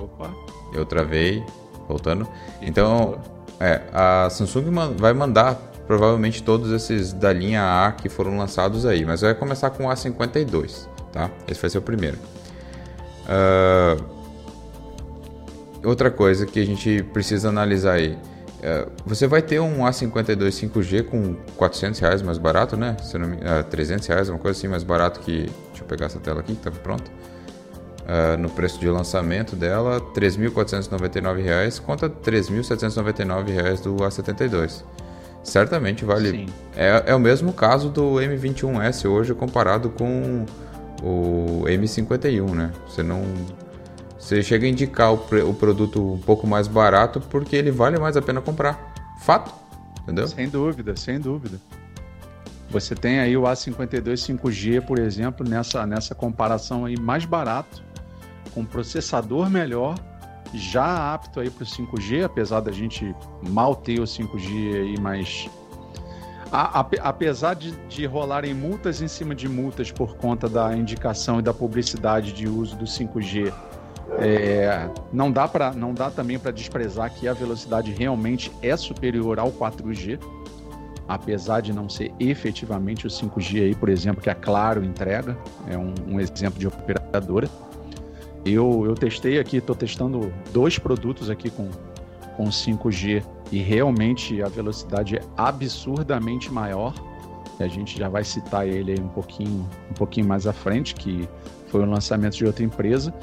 Opa. 0.00 0.30
Eu 0.74 0.84
travei, 0.84 1.44
voltando. 1.88 2.28
Então, 2.60 3.20
é, 3.58 3.82
a 3.92 4.28
Samsung 4.30 4.70
vai 4.96 5.12
mandar 5.12 5.54
provavelmente 5.86 6.42
todos 6.42 6.70
esses 6.72 7.12
da 7.12 7.32
linha 7.32 7.86
A 7.86 7.92
que 7.92 8.08
foram 8.08 8.36
lançados 8.36 8.86
aí, 8.86 9.04
mas 9.04 9.20
vai 9.20 9.34
começar 9.34 9.70
com 9.70 9.86
o 9.86 9.88
A52, 9.88 10.86
tá? 11.12 11.30
Esse 11.48 11.60
vai 11.60 11.70
ser 11.70 11.78
o 11.78 11.82
primeiro. 11.82 12.18
Uh, 13.26 14.21
outra 15.84 16.10
coisa 16.10 16.46
que 16.46 16.60
a 16.60 16.66
gente 16.66 17.02
precisa 17.12 17.48
analisar 17.48 17.94
aí. 17.94 18.18
É, 18.62 18.86
você 19.04 19.26
vai 19.26 19.42
ter 19.42 19.60
um 19.60 19.78
A52 19.78 20.70
5G 20.70 21.04
com 21.04 21.34
400 21.56 21.98
reais 21.98 22.22
mais 22.22 22.38
barato, 22.38 22.76
né? 22.76 22.96
Se 23.02 23.18
não 23.18 23.28
me, 23.28 23.38
300 23.70 24.08
é, 24.08 24.12
reais, 24.12 24.28
uma 24.28 24.38
coisa 24.38 24.56
assim 24.56 24.68
mais 24.68 24.84
barato 24.84 25.20
que. 25.20 25.50
Deixa 25.68 25.82
eu 25.82 25.86
pegar 25.86 26.06
essa 26.06 26.20
tela 26.20 26.40
aqui 26.40 26.54
que 26.54 26.62
tá 26.62 26.70
pronta. 26.70 27.10
Uh, 28.02 28.36
no 28.36 28.50
preço 28.50 28.80
de 28.80 28.88
lançamento 28.88 29.54
dela, 29.54 29.98
R$ 29.98 30.20
3.499 30.20 31.80
contra 31.82 32.08
R$ 32.08 32.14
3.799 32.24 33.80
do 33.82 33.96
A72. 33.96 34.82
Certamente 35.42 36.04
vale. 36.04 36.48
É, 36.76 37.04
é 37.06 37.14
o 37.14 37.20
mesmo 37.20 37.52
caso 37.52 37.88
do 37.88 38.14
M21S 38.14 39.08
hoje 39.08 39.34
comparado 39.34 39.90
com 39.90 40.46
o 41.02 41.64
M51, 41.66 42.50
né? 42.54 42.72
Você 42.88 43.02
não 43.02 43.24
você 44.22 44.40
chega 44.40 44.64
a 44.64 44.68
indicar 44.68 45.12
o, 45.12 45.16
o 45.16 45.52
produto 45.52 46.12
um 46.12 46.18
pouco 46.18 46.46
mais 46.46 46.68
barato 46.68 47.20
porque 47.20 47.56
ele 47.56 47.72
vale 47.72 47.98
mais 47.98 48.16
a 48.16 48.22
pena 48.22 48.40
comprar. 48.40 48.94
Fato. 49.20 49.52
Entendeu? 50.00 50.28
Sem 50.28 50.48
dúvida, 50.48 50.96
sem 50.96 51.18
dúvida. 51.18 51.60
Você 52.70 52.94
tem 52.94 53.18
aí 53.18 53.36
o 53.36 53.42
A52 53.42 54.38
5G, 54.38 54.80
por 54.80 55.00
exemplo, 55.00 55.46
nessa, 55.46 55.84
nessa 55.84 56.14
comparação 56.14 56.84
aí 56.84 56.96
mais 56.98 57.24
barato, 57.24 57.82
com 58.54 58.64
processador 58.64 59.50
melhor, 59.50 59.96
já 60.54 61.12
apto 61.12 61.40
aí 61.40 61.50
para 61.50 61.64
o 61.64 61.66
5G, 61.66 62.24
apesar 62.24 62.60
da 62.60 62.70
gente 62.70 63.14
mal 63.42 63.74
ter 63.74 63.98
o 63.98 64.04
5G 64.04 64.74
aí, 64.74 65.00
mas 65.00 65.50
a, 66.52 66.86
apesar 67.00 67.54
de, 67.54 67.72
de 67.88 68.06
rolarem 68.06 68.54
multas 68.54 69.02
em 69.02 69.08
cima 69.08 69.34
de 69.34 69.48
multas 69.48 69.90
por 69.90 70.16
conta 70.16 70.48
da 70.48 70.76
indicação 70.76 71.40
e 71.40 71.42
da 71.42 71.52
publicidade 71.52 72.32
de 72.32 72.48
uso 72.48 72.76
do 72.76 72.84
5G, 72.84 73.52
é, 74.18 74.88
não 75.12 75.30
dá 75.30 75.48
para 75.48 75.72
não 75.72 75.94
dá 75.94 76.10
também 76.10 76.38
para 76.38 76.50
desprezar 76.50 77.12
que 77.12 77.26
a 77.26 77.32
velocidade 77.32 77.92
realmente 77.92 78.52
é 78.62 78.76
superior 78.76 79.38
ao 79.38 79.50
4G 79.50 80.18
apesar 81.08 81.60
de 81.60 81.72
não 81.72 81.88
ser 81.88 82.12
efetivamente 82.18 83.06
o 83.06 83.10
5G 83.10 83.62
aí, 83.62 83.74
por 83.74 83.88
exemplo, 83.88 84.22
que 84.22 84.30
a 84.30 84.34
Claro 84.34 84.84
entrega, 84.84 85.36
é 85.68 85.76
um, 85.76 85.92
um 86.06 86.20
exemplo 86.20 86.58
de 86.58 86.66
operadora. 86.66 87.48
Eu, 88.44 88.84
eu 88.86 88.94
testei 88.94 89.38
aqui, 89.38 89.58
estou 89.58 89.76
testando 89.76 90.32
dois 90.52 90.78
produtos 90.78 91.30
aqui 91.30 91.50
com, 91.50 91.68
com 92.36 92.44
5G 92.44 93.22
e 93.50 93.58
realmente 93.58 94.42
a 94.42 94.48
velocidade 94.48 95.16
é 95.16 95.20
absurdamente 95.36 96.50
maior. 96.50 96.94
A 97.60 97.68
gente 97.68 97.98
já 97.98 98.08
vai 98.08 98.24
citar 98.24 98.66
ele 98.66 98.98
um 99.00 99.08
pouquinho, 99.08 99.68
um 99.90 99.94
pouquinho 99.94 100.26
mais 100.26 100.46
à 100.46 100.52
frente, 100.52 100.94
que 100.94 101.28
foi 101.68 101.82
o 101.82 101.86
lançamento 101.86 102.36
de 102.36 102.44
outra 102.44 102.64
empresa, 102.64 103.14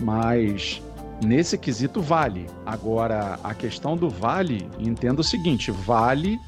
mas 0.00 0.82
nesse 1.24 1.58
quesito 1.58 2.00
vale. 2.00 2.46
Agora, 2.64 3.38
a 3.42 3.54
questão 3.54 3.96
do 3.96 4.08
vale, 4.08 4.68
entenda 4.78 5.20
o 5.20 5.24
seguinte: 5.24 5.70
vale 5.70 6.38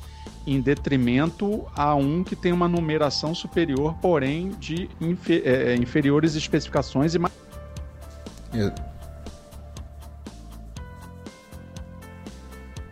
em 0.47 0.61
detrimento 0.61 1.67
a 1.77 1.95
um 1.95 2.25
que 2.25 2.35
tem 2.35 2.53
uma 2.53 2.69
numeração 2.69 3.35
superior, 3.35 3.95
porém 4.01 4.51
de 4.59 4.89
infer 5.01 5.43
é, 5.45 5.73
é, 5.73 5.77
inferiores 5.77 6.35
especificações 6.35 7.15
e 7.15 7.19
mais. 7.19 7.35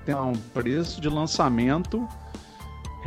Tem 0.05 0.15
um 0.15 0.33
preço 0.55 1.01
de 1.01 1.09
lançamento 1.09 2.09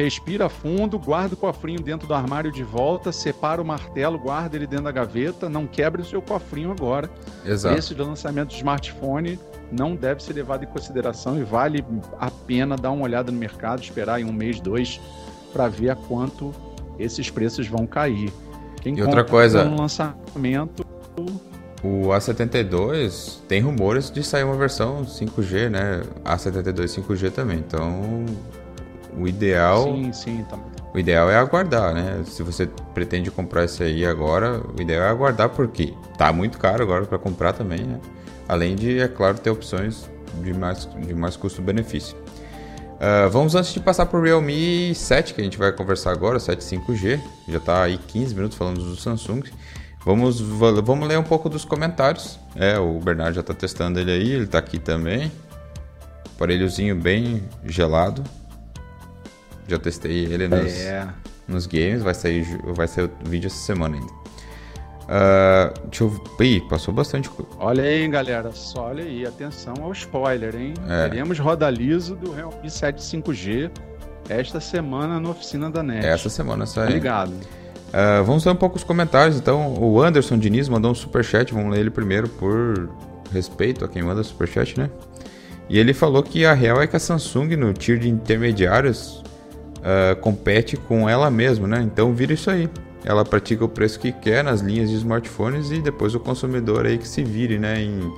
respira 0.03 0.49
fundo, 0.49 0.97
guarda 0.99 1.33
o 1.33 1.37
cofrinho 1.37 1.81
dentro 1.81 2.07
do 2.07 2.13
armário 2.13 2.51
de 2.51 2.63
volta, 2.63 3.11
separa 3.11 3.61
o 3.61 3.65
martelo, 3.65 4.17
guarda 4.17 4.55
ele 4.55 4.67
dentro 4.67 4.85
da 4.85 4.91
gaveta, 4.91 5.49
não 5.49 5.67
quebre 5.67 6.01
o 6.01 6.05
seu 6.05 6.21
cofrinho 6.21 6.71
agora. 6.71 7.09
Exato. 7.45 7.73
Preço 7.73 7.95
de 7.95 8.01
lançamento 8.01 8.49
de 8.49 8.55
smartphone 8.55 9.39
não 9.71 9.95
deve 9.95 10.21
ser 10.21 10.33
levado 10.33 10.63
em 10.63 10.67
consideração 10.67 11.39
e 11.39 11.43
vale 11.43 11.83
a 12.19 12.29
pena 12.29 12.75
dar 12.75 12.91
uma 12.91 13.03
olhada 13.03 13.31
no 13.31 13.37
mercado, 13.37 13.81
esperar 13.81 14.19
em 14.19 14.25
um 14.25 14.33
mês, 14.33 14.59
dois, 14.59 14.99
para 15.51 15.67
ver 15.67 15.89
a 15.89 15.95
quanto 15.95 16.53
esses 16.99 17.29
preços 17.29 17.67
vão 17.67 17.85
cair. 17.85 18.31
Quem 18.81 18.97
e 18.97 19.01
outra 19.01 19.23
coisa, 19.23 19.63
no 19.63 19.79
lançamento 19.79 20.83
o 21.83 22.09
A72 22.09 23.39
tem 23.47 23.59
rumores 23.59 24.11
de 24.11 24.23
sair 24.23 24.43
uma 24.43 24.55
versão 24.55 25.03
5G, 25.03 25.69
né? 25.69 26.03
A72 26.23 27.01
5G 27.01 27.31
também. 27.31 27.57
Então, 27.57 28.25
o 29.18 29.28
ideal. 29.28 29.84
Sim, 29.84 30.14
sim, 30.14 30.45
também. 30.49 30.66
O 30.93 30.99
ideal 30.99 31.30
é 31.30 31.38
aguardar, 31.38 31.93
né? 31.93 32.22
Se 32.26 32.43
você 32.43 32.68
pretende 32.93 33.32
comprar 33.32 33.64
isso 33.64 33.82
aí 33.82 34.05
agora, 34.05 34.62
o 34.78 34.82
ideal 34.82 35.03
é 35.03 35.09
aguardar 35.09 35.49
porque 35.49 35.93
tá 36.18 36.34
muito 36.34 36.57
caro 36.57 36.84
agora 36.84 37.05
para 37.05 37.18
comprar 37.18 37.53
também, 37.53 37.80
né? 37.80 37.99
Além 38.47 38.76
de, 38.76 38.99
é 38.99 39.07
claro, 39.07 39.38
ter 39.38 39.49
opções 39.49 40.09
de 40.41 40.53
mais, 40.53 40.89
de 41.05 41.14
mais 41.14 41.38
custo-benefício. 41.38 42.18
Uh, 42.18 43.30
vamos 43.32 43.55
antes 43.55 43.74
de 43.74 43.80
passar 43.80 44.05
para 44.05 44.20
o 44.20 44.22
Realme 44.22 44.93
7, 44.93 45.34
que 45.34 45.41
a 45.41 45.43
gente 45.43 45.57
vai 45.57 45.72
conversar 45.72 46.12
agora, 46.12 46.39
7 46.39 46.62
5G. 46.62 47.20
Já 47.47 47.57
está 47.57 47.84
aí 47.84 47.97
15 47.97 48.36
minutos 48.36 48.57
falando 48.57 48.84
do 48.84 48.95
Samsung. 48.95 49.43
Vamos, 50.05 50.41
vamos 50.41 51.07
ler 51.07 51.18
um 51.18 51.24
pouco 51.24 51.47
dos 51.47 51.64
comentários. 51.64 52.38
É, 52.55 52.78
o 52.78 52.99
Bernardo 52.99 53.36
já 53.36 53.41
está 53.41 53.53
testando 53.53 53.99
ele 53.99 54.12
aí, 54.12 54.32
ele 54.32 54.43
está 54.43 54.57
aqui 54.57 54.78
também. 54.78 55.32
Aparelhozinho 56.36 56.95
bem 56.95 57.43
gelado. 57.64 58.24
Já 59.68 59.78
testei 59.80 60.26
ele 60.26 60.47
nos, 60.47 60.80
é. 60.80 61.07
nos 61.47 61.66
games, 61.66 62.01
vai 62.01 62.14
sair, 62.14 62.45
vai 62.76 62.88
sair 62.88 63.05
o 63.05 63.30
vídeo 63.30 63.47
essa 63.47 63.57
semana 63.57 63.95
ainda. 63.95 64.22
Uh, 65.12 65.88
deixa 65.89 66.03
eu 66.05 66.24
Ih, 66.39 66.62
passou 66.70 66.93
bastante 66.93 67.30
Olha 67.59 67.84
aí, 67.84 68.07
galera. 68.07 68.51
Só 68.53 68.88
olha 68.88 69.03
aí. 69.03 69.26
Atenção 69.26 69.74
ao 69.82 69.91
spoiler, 69.91 70.55
hein? 70.55 70.74
É. 70.88 71.09
Teremos 71.09 71.38
roda 71.38 71.70
liso 71.70 72.16
do 72.16 72.32
Realme 72.32 72.70
7 72.70 73.01
5G 73.01 73.72
esta 74.30 74.62
semana 74.62 75.20
na 75.20 75.30
oficina 75.30 75.70
da 75.70 75.84
NET. 75.84 76.05
Essa 76.05 76.30
semana 76.30 76.66
sai. 76.66 76.86
Obrigado. 76.86 77.32
Uh, 77.32 78.24
vamos 78.24 78.45
ler 78.45 78.53
um 78.53 78.55
pouco 78.55 78.78
os 78.78 78.86
comentários. 78.86 79.36
Então, 79.36 79.74
o 79.78 80.01
Anderson 80.01 80.38
Diniz 80.38 80.70
mandou 80.70 80.91
um 80.91 80.95
superchat. 80.95 81.53
Vamos 81.53 81.72
ler 81.72 81.82
ele 81.82 81.89
primeiro 81.89 82.30
por 82.30 82.89
respeito 83.34 83.84
a 83.84 83.89
quem 83.89 84.01
manda 84.01 84.24
superchat, 84.24 84.80
né? 84.80 84.89
E 85.70 85.78
ele 85.78 85.93
falou 85.93 86.24
que 86.24 86.45
a 86.45 86.53
real 86.53 86.82
é 86.82 86.88
que 86.88 86.95
a 86.95 86.99
Samsung, 86.99 87.55
no 87.57 87.74
tier 87.74 87.97
de 87.97 88.09
intermediários, 88.09 89.24
uh, 89.82 90.15
compete 90.21 90.77
com 90.77 91.09
ela 91.09 91.29
mesma, 91.29 91.67
né? 91.67 91.82
Então 91.82 92.13
vira 92.13 92.34
isso 92.34 92.49
aí. 92.49 92.69
Ela 93.03 93.25
pratica 93.25 93.65
o 93.65 93.69
preço 93.69 93.99
que 93.99 94.11
quer 94.11 94.43
nas 94.43 94.61
linhas 94.61 94.89
de 94.89 94.95
smartphones 94.95 95.71
e 95.71 95.79
depois 95.79 96.13
o 96.13 96.19
consumidor 96.19 96.86
aí 96.86 96.97
que 96.97 97.07
se 97.07 97.23
vire, 97.23 97.57
né? 97.57 97.82
Em 97.82 98.11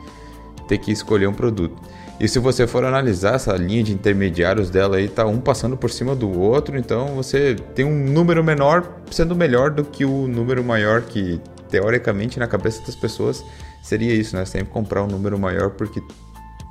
ter 0.67 0.77
que 0.77 0.91
escolher 0.91 1.27
um 1.27 1.33
produto. 1.33 1.75
E 2.19 2.27
se 2.27 2.39
você 2.39 2.67
for 2.67 2.85
analisar 2.85 3.35
essa 3.35 3.53
linha 3.53 3.83
de 3.83 3.93
intermediários 3.93 4.69
dela 4.69 4.97
aí, 4.97 5.07
tá 5.07 5.25
um 5.25 5.39
passando 5.39 5.75
por 5.75 5.89
cima 5.89 6.15
do 6.15 6.39
outro, 6.39 6.77
então 6.77 7.15
você 7.15 7.55
tem 7.73 7.83
um 7.83 8.11
número 8.11 8.43
menor 8.43 8.99
sendo 9.09 9.35
melhor 9.35 9.71
do 9.71 9.83
que 9.83 10.05
o 10.05 10.27
número 10.27 10.63
maior 10.63 11.01
que 11.01 11.41
teoricamente 11.69 12.39
na 12.39 12.47
cabeça 12.47 12.81
das 12.85 12.95
pessoas 12.95 13.43
seria 13.81 14.13
isso, 14.13 14.35
né? 14.35 14.45
Sempre 14.45 14.71
comprar 14.71 15.03
um 15.03 15.07
número 15.07 15.39
maior 15.39 15.71
porque, 15.71 16.01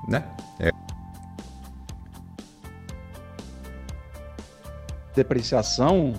né? 0.08 0.24
É 0.60 0.70
depreciação 5.14 6.14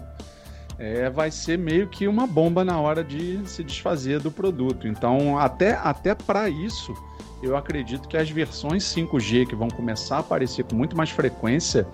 é, 0.77 1.09
vai 1.09 1.31
ser 1.31 1.57
meio 1.57 1.87
que 1.87 2.07
uma 2.07 2.25
bomba 2.25 2.65
na 2.65 2.79
hora 2.79 3.03
de 3.03 3.39
se 3.45 3.63
desfazer 3.63 4.19
do 4.19 4.31
produto. 4.31 4.87
Então, 4.87 5.37
até, 5.37 5.73
até 5.73 6.15
para 6.15 6.49
isso, 6.49 6.93
eu 7.41 7.55
acredito 7.55 8.07
que 8.07 8.17
as 8.17 8.29
versões 8.29 8.83
5G 8.83 9.47
que 9.47 9.55
vão 9.55 9.69
começar 9.69 10.17
a 10.17 10.19
aparecer 10.19 10.63
com 10.63 10.75
muito 10.75 10.95
mais 10.95 11.09
frequência, 11.09 11.87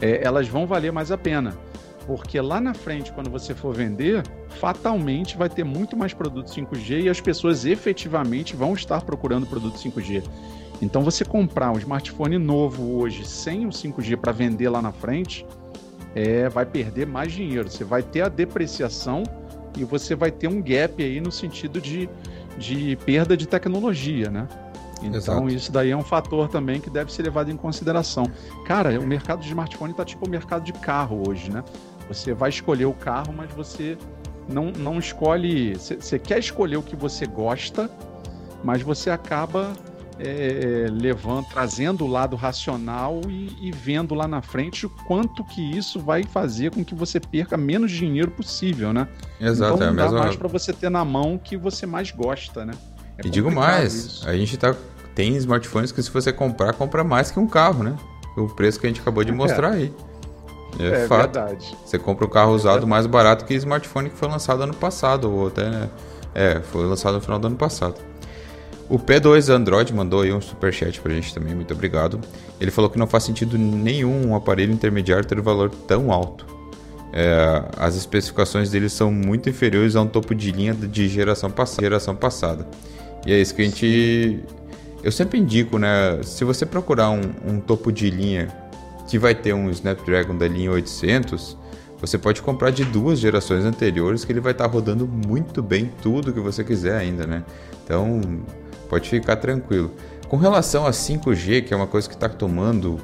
é, 0.00 0.24
elas 0.24 0.48
vão 0.48 0.66
valer 0.66 0.92
mais 0.92 1.10
a 1.10 1.18
pena. 1.18 1.56
Porque 2.06 2.40
lá 2.40 2.60
na 2.60 2.72
frente, 2.72 3.12
quando 3.12 3.28
você 3.28 3.54
for 3.54 3.74
vender, 3.74 4.22
fatalmente 4.48 5.36
vai 5.36 5.48
ter 5.48 5.64
muito 5.64 5.96
mais 5.96 6.14
produto 6.14 6.50
5G 6.50 7.02
e 7.02 7.08
as 7.08 7.20
pessoas 7.20 7.66
efetivamente 7.66 8.56
vão 8.56 8.72
estar 8.72 9.02
procurando 9.02 9.46
produto 9.46 9.76
5G. 9.76 10.24
Então, 10.80 11.02
você 11.02 11.24
comprar 11.24 11.72
um 11.72 11.78
smartphone 11.78 12.38
novo 12.38 12.98
hoje 12.98 13.26
sem 13.26 13.66
o 13.66 13.70
5G 13.70 14.16
para 14.16 14.32
vender 14.32 14.68
lá 14.68 14.80
na 14.80 14.92
frente, 14.92 15.44
é, 16.14 16.48
vai 16.48 16.66
perder 16.66 17.06
mais 17.06 17.32
dinheiro. 17.32 17.70
Você 17.70 17.84
vai 17.84 18.02
ter 18.02 18.22
a 18.22 18.28
depreciação 18.28 19.22
e 19.76 19.84
você 19.84 20.14
vai 20.14 20.30
ter 20.30 20.48
um 20.48 20.60
gap 20.60 21.02
aí 21.02 21.20
no 21.20 21.30
sentido 21.30 21.80
de, 21.80 22.08
de 22.58 22.96
perda 23.04 23.36
de 23.36 23.46
tecnologia, 23.46 24.30
né? 24.30 24.48
Então, 25.00 25.16
Exato. 25.16 25.48
isso 25.48 25.70
daí 25.70 25.90
é 25.90 25.96
um 25.96 26.02
fator 26.02 26.48
também 26.48 26.80
que 26.80 26.90
deve 26.90 27.12
ser 27.12 27.22
levado 27.22 27.50
em 27.50 27.56
consideração. 27.56 28.24
Cara, 28.66 28.98
o 28.98 29.06
mercado 29.06 29.40
de 29.40 29.48
smartphone 29.48 29.94
tá 29.94 30.04
tipo 30.04 30.26
o 30.26 30.28
mercado 30.28 30.64
de 30.64 30.72
carro 30.72 31.22
hoje, 31.28 31.50
né? 31.52 31.62
Você 32.08 32.32
vai 32.34 32.50
escolher 32.50 32.86
o 32.86 32.92
carro, 32.92 33.32
mas 33.32 33.52
você 33.52 33.96
não, 34.48 34.72
não 34.72 34.98
escolhe. 34.98 35.74
Você 35.74 36.18
quer 36.18 36.38
escolher 36.38 36.76
o 36.78 36.82
que 36.82 36.96
você 36.96 37.26
gosta, 37.26 37.88
mas 38.64 38.82
você 38.82 39.10
acaba 39.10 39.72
é, 40.18 40.86
levando, 40.90 41.46
trazendo 41.46 42.04
o 42.04 42.08
lado 42.08 42.36
racional 42.36 43.20
e, 43.28 43.56
e, 43.60 43.70
vendo 43.70 44.14
lá 44.14 44.26
na 44.26 44.42
frente 44.42 44.86
o 44.86 44.90
quanto 44.90 45.44
que 45.44 45.60
isso 45.60 46.00
vai 46.00 46.24
fazer 46.24 46.72
com 46.72 46.84
que 46.84 46.94
você 46.94 47.20
perca 47.20 47.56
menos 47.56 47.90
dinheiro 47.90 48.30
possível, 48.30 48.92
né? 48.92 49.08
Exato, 49.40 49.76
então, 49.76 49.86
é 49.86 49.90
a 49.90 49.92
mesma... 49.92 50.18
mais 50.18 50.36
para 50.36 50.48
você 50.48 50.72
ter 50.72 50.90
na 50.90 51.04
mão 51.04 51.34
o 51.34 51.38
que 51.38 51.56
você 51.56 51.86
mais 51.86 52.10
gosta, 52.10 52.64
né? 52.64 52.74
É 53.16 53.26
e 53.26 53.30
digo 53.30 53.50
mais, 53.50 53.94
isso. 53.94 54.28
a 54.28 54.36
gente 54.36 54.56
tá 54.56 54.74
tem 55.14 55.34
smartphones 55.36 55.90
que 55.90 56.00
se 56.00 56.10
você 56.10 56.32
comprar, 56.32 56.72
compra 56.74 57.02
mais 57.02 57.30
que 57.30 57.40
um 57.40 57.46
carro, 57.46 57.82
né? 57.82 57.96
O 58.36 58.46
preço 58.46 58.78
que 58.78 58.86
a 58.86 58.88
gente 58.88 59.00
acabou 59.00 59.24
de 59.24 59.32
é. 59.32 59.34
mostrar 59.34 59.70
aí. 59.70 59.92
É, 60.78 61.04
é 61.04 61.08
fato. 61.08 61.32
verdade. 61.32 61.76
Você 61.84 61.98
compra 61.98 62.24
um 62.24 62.28
carro 62.28 62.52
usado 62.52 62.86
mais 62.86 63.06
barato 63.06 63.44
que 63.44 63.54
o 63.54 63.56
smartphone 63.56 64.10
que 64.10 64.16
foi 64.16 64.28
lançado 64.28 64.62
ano 64.62 64.74
passado, 64.74 65.28
ou 65.28 65.48
até, 65.48 65.68
né? 65.68 65.90
É, 66.34 66.60
foi 66.60 66.86
lançado 66.86 67.14
no 67.14 67.20
final 67.20 67.38
do 67.38 67.48
ano 67.48 67.56
passado. 67.56 67.96
O 68.88 68.98
P2 68.98 69.50
Android 69.50 69.92
mandou 69.92 70.22
aí 70.22 70.32
um 70.32 70.40
superchat 70.40 70.98
pra 71.00 71.12
gente 71.12 71.34
também, 71.34 71.54
muito 71.54 71.74
obrigado. 71.74 72.18
Ele 72.58 72.70
falou 72.70 72.88
que 72.88 72.98
não 72.98 73.06
faz 73.06 73.24
sentido 73.24 73.58
nenhum 73.58 74.28
um 74.28 74.34
aparelho 74.34 74.72
intermediário 74.72 75.26
ter 75.26 75.38
valor 75.42 75.70
tão 75.86 76.10
alto. 76.10 76.46
É, 77.12 77.64
as 77.76 77.96
especificações 77.96 78.70
dele 78.70 78.88
são 78.88 79.12
muito 79.12 79.48
inferiores 79.48 79.94
a 79.94 80.00
um 80.00 80.06
topo 80.06 80.34
de 80.34 80.50
linha 80.50 80.74
de 80.74 81.08
geração, 81.08 81.50
pass 81.50 81.76
geração 81.78 82.16
passada. 82.16 82.66
E 83.26 83.32
é 83.32 83.38
isso 83.38 83.54
que 83.54 83.62
a 83.62 83.64
gente. 83.64 84.44
Eu 85.02 85.12
sempre 85.12 85.38
indico, 85.38 85.78
né? 85.78 86.20
Se 86.22 86.44
você 86.44 86.64
procurar 86.64 87.10
um, 87.10 87.20
um 87.46 87.60
topo 87.60 87.92
de 87.92 88.08
linha 88.08 88.48
que 89.06 89.18
vai 89.18 89.34
ter 89.34 89.52
um 89.52 89.70
Snapdragon 89.70 90.36
da 90.36 90.48
linha 90.48 90.70
800, 90.70 91.56
você 92.00 92.16
pode 92.16 92.40
comprar 92.40 92.70
de 92.70 92.84
duas 92.84 93.18
gerações 93.18 93.64
anteriores 93.64 94.24
que 94.24 94.32
ele 94.32 94.40
vai 94.40 94.52
estar 94.52 94.66
tá 94.66 94.72
rodando 94.72 95.06
muito 95.06 95.62
bem 95.62 95.90
tudo 96.02 96.32
que 96.32 96.40
você 96.40 96.62
quiser 96.62 96.96
ainda, 96.96 97.26
né? 97.26 97.44
Então, 97.84 98.20
pode 98.88 99.08
ficar 99.08 99.36
tranquilo. 99.36 99.92
Com 100.28 100.36
relação 100.36 100.86
a 100.86 100.90
5G, 100.90 101.64
que 101.64 101.72
é 101.72 101.76
uma 101.76 101.86
coisa 101.86 102.08
que 102.08 102.14
está 102.14 102.28
tomando 102.28 103.00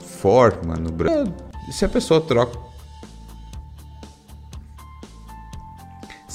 forma 0.00 0.76
no 0.76 0.90
Brasil, 0.90 1.32
se 1.70 1.84
a 1.84 1.88
pessoa 1.88 2.20
troca 2.20 2.66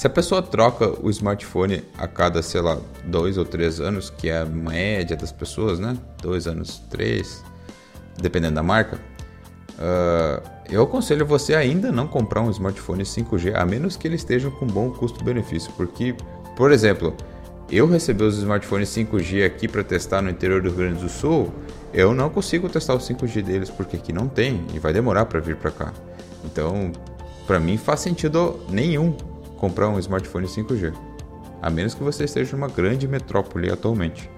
Se 0.02 0.08
a 0.08 0.10
pessoa 0.10 0.42
troca 0.42 0.98
o 1.00 1.08
smartphone 1.10 1.84
a 1.96 2.08
cada, 2.08 2.42
sei 2.42 2.60
lá, 2.60 2.76
dois 3.04 3.38
ou 3.38 3.44
três 3.44 3.80
anos, 3.80 4.10
que 4.10 4.28
é 4.28 4.40
a 4.40 4.44
média 4.44 5.16
das 5.16 5.30
pessoas, 5.30 5.78
né? 5.78 5.96
Dois 6.20 6.48
anos, 6.48 6.82
três, 6.90 7.44
dependendo 8.20 8.56
da 8.56 8.64
marca, 8.64 8.96
uh, 9.78 10.42
eu 10.68 10.82
aconselho 10.82 11.24
você 11.24 11.54
ainda 11.54 11.92
não 11.92 12.08
comprar 12.08 12.40
um 12.40 12.50
smartphone 12.50 13.04
5G, 13.04 13.54
a 13.54 13.64
menos 13.64 13.96
que 13.96 14.08
ele 14.08 14.16
esteja 14.16 14.50
com 14.50 14.66
bom 14.66 14.90
custo-benefício, 14.90 15.72
porque, 15.76 16.16
por 16.56 16.72
exemplo, 16.72 17.16
eu 17.72 17.86
recebi 17.86 18.22
os 18.22 18.36
smartphones 18.36 18.90
5G 18.90 19.46
aqui 19.46 19.66
para 19.66 19.82
testar 19.82 20.20
no 20.20 20.28
interior 20.28 20.60
do 20.60 20.68
Rio 20.68 20.76
Grande 20.76 21.02
do 21.02 21.08
Sul, 21.08 21.50
eu 21.94 22.12
não 22.12 22.28
consigo 22.28 22.68
testar 22.68 22.94
o 22.94 22.98
5G 22.98 23.42
deles 23.42 23.70
porque 23.70 23.96
aqui 23.96 24.12
não 24.12 24.28
tem 24.28 24.62
e 24.74 24.78
vai 24.78 24.92
demorar 24.92 25.24
para 25.24 25.40
vir 25.40 25.56
para 25.56 25.70
cá. 25.70 25.92
Então, 26.44 26.92
para 27.46 27.58
mim 27.58 27.78
faz 27.78 28.00
sentido 28.00 28.60
nenhum 28.68 29.12
comprar 29.56 29.88
um 29.88 29.98
smartphone 29.98 30.46
5G, 30.46 30.92
a 31.62 31.70
menos 31.70 31.94
que 31.94 32.02
você 32.02 32.24
esteja 32.24 32.54
numa 32.54 32.68
grande 32.68 33.08
metrópole 33.08 33.70
atualmente. 33.70 34.30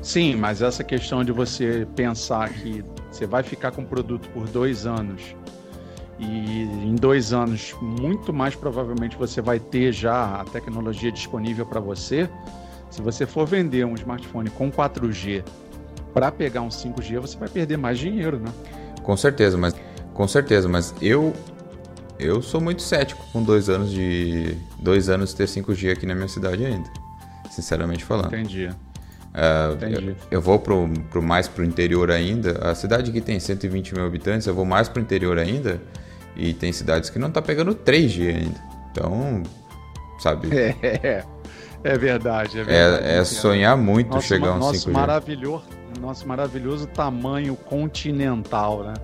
Sim, 0.00 0.36
mas 0.36 0.62
essa 0.62 0.84
questão 0.84 1.24
de 1.24 1.32
você 1.32 1.86
pensar 1.96 2.48
que 2.48 2.84
você 3.10 3.26
vai 3.26 3.42
ficar 3.42 3.72
com 3.72 3.82
o 3.82 3.86
produto 3.86 4.28
por 4.30 4.46
dois 4.46 4.86
anos 4.86 5.34
e 6.20 6.62
em 6.62 6.94
dois 6.94 7.32
anos, 7.32 7.74
muito 7.80 8.32
mais 8.32 8.54
provavelmente 8.54 9.16
você 9.16 9.40
vai 9.40 9.58
ter 9.58 9.92
já 9.92 10.40
a 10.40 10.44
tecnologia 10.44 11.10
disponível 11.10 11.64
para 11.64 11.80
você. 11.80 12.28
Se 12.90 13.00
você 13.00 13.24
for 13.24 13.46
vender 13.46 13.86
um 13.86 13.94
smartphone 13.94 14.50
com 14.50 14.70
4G 14.70 15.42
para 16.12 16.30
pegar 16.30 16.60
um 16.60 16.68
5G, 16.68 17.20
você 17.20 17.38
vai 17.38 17.48
perder 17.48 17.78
mais 17.78 17.98
dinheiro, 17.98 18.38
né? 18.38 18.52
Com 19.02 19.16
certeza, 19.16 19.56
mas 19.56 19.74
com 20.12 20.28
certeza, 20.28 20.68
mas 20.68 20.94
eu 21.00 21.32
eu 22.18 22.42
sou 22.42 22.60
muito 22.60 22.82
cético 22.82 23.24
com 23.32 23.42
dois 23.42 23.70
anos 23.70 23.90
de 23.90 24.54
dois 24.78 25.08
anos 25.08 25.32
ter 25.32 25.44
5G 25.46 25.92
aqui 25.92 26.04
na 26.04 26.14
minha 26.14 26.28
cidade 26.28 26.66
ainda, 26.66 26.90
sinceramente 27.50 28.04
falando. 28.04 28.26
Entendi. 28.26 28.66
Uh, 28.66 29.74
Entendi. 29.74 30.08
Eu, 30.08 30.16
eu, 30.32 30.40
vou 30.40 30.58
pro, 30.58 30.86
pro 31.08 31.22
mais 31.22 31.48
pro 31.48 31.64
interior 31.64 32.10
ainda. 32.10 32.58
A 32.68 32.74
cidade 32.74 33.10
que 33.10 33.20
tem 33.20 33.40
120 33.40 33.94
mil 33.94 34.04
habitantes, 34.04 34.46
eu 34.46 34.54
vou 34.54 34.66
mais 34.66 34.88
pro 34.88 35.00
interior 35.00 35.38
ainda. 35.38 35.80
E 36.36 36.54
tem 36.54 36.72
cidades 36.72 37.10
que 37.10 37.18
não 37.18 37.30
tá 37.30 37.42
pegando 37.42 37.74
3G 37.74 38.36
ainda. 38.36 38.60
Então, 38.90 39.42
sabe? 40.18 40.48
É, 41.82 41.92
é 41.92 41.98
verdade. 41.98 42.60
É, 42.60 42.64
verdade, 42.64 43.04
é, 43.06 43.18
é 43.18 43.24
sonhar 43.24 43.76
muito 43.76 44.10
nosso, 44.10 44.26
chegar 44.26 44.50
a 44.50 44.54
um 44.54 44.58
nosso 44.58 44.90
5G. 44.90 44.92
Maravilhoso, 44.92 45.64
nosso 45.98 46.28
maravilhoso 46.28 46.86
tamanho 46.86 47.56
continental, 47.56 48.84
né? 48.84 48.94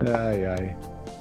Ai, 0.00 0.46
ai. 0.46 0.76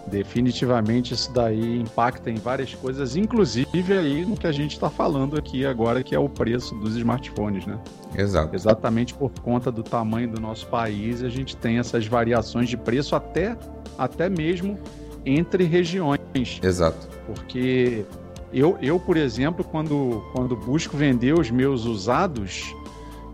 Definitivamente 0.07 1.13
isso 1.13 1.31
daí 1.31 1.79
impacta 1.79 2.29
em 2.29 2.35
várias 2.35 2.73
coisas, 2.73 3.15
inclusive 3.15 3.93
aí 3.97 4.25
no 4.25 4.35
que 4.35 4.47
a 4.47 4.51
gente 4.51 4.73
está 4.73 4.89
falando 4.89 5.37
aqui 5.37 5.65
agora, 5.65 6.03
que 6.03 6.15
é 6.15 6.19
o 6.19 6.27
preço 6.27 6.75
dos 6.75 6.95
smartphones, 6.95 7.65
né? 7.65 7.79
Exato. 8.15 8.55
Exatamente 8.55 9.13
por 9.13 9.31
conta 9.41 9.71
do 9.71 9.83
tamanho 9.83 10.29
do 10.29 10.41
nosso 10.41 10.67
país, 10.67 11.23
a 11.23 11.29
gente 11.29 11.55
tem 11.55 11.77
essas 11.77 12.07
variações 12.07 12.67
de 12.67 12.77
preço 12.77 13.15
até, 13.15 13.55
até 14.03 14.29
mesmo 14.29 14.77
entre 15.25 15.63
regiões. 15.63 16.59
Exato. 16.61 17.07
Porque 17.25 18.05
eu, 18.53 18.77
eu 18.81 18.99
por 18.99 19.17
exemplo, 19.17 19.63
quando, 19.63 20.23
quando 20.33 20.55
busco 20.55 20.97
vender 20.97 21.37
os 21.37 21.51
meus 21.51 21.85
usados, 21.85 22.75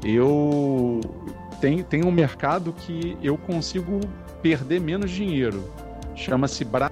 eu 0.03 1.01
tenho, 1.61 1.83
tenho 1.83 2.07
um 2.07 2.11
mercado 2.11 2.73
que 2.73 3.17
eu 3.23 3.37
consigo 3.37 3.99
perder 4.41 4.79
menos 4.79 5.09
dinheiro 5.09 5.63
Chama-se 6.17 6.65
Bra... 6.65 6.91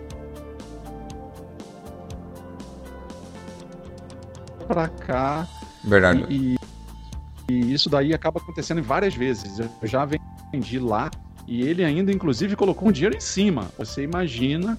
para 4.68 4.88
cá. 4.88 5.48
Verdade. 5.84 6.26
E, 6.30 6.56
e, 7.50 7.74
isso 7.74 7.90
daí 7.90 8.14
acaba 8.14 8.40
acontecendo 8.40 8.84
várias 8.84 9.16
vezes. 9.16 9.60
Eu 9.60 9.70
já 9.84 10.06
vendi 10.06 10.80
lá 10.80 11.10
e 11.48 11.62
ele 11.62 11.84
ainda, 11.84 12.12
inclusive, 12.12 12.56
colocou 12.56 12.90
um 12.90 12.92
dinheiro 12.92 13.16
em 13.16 13.22
cima. 13.22 13.70
Você 13.78 14.04
imagina 14.04 14.78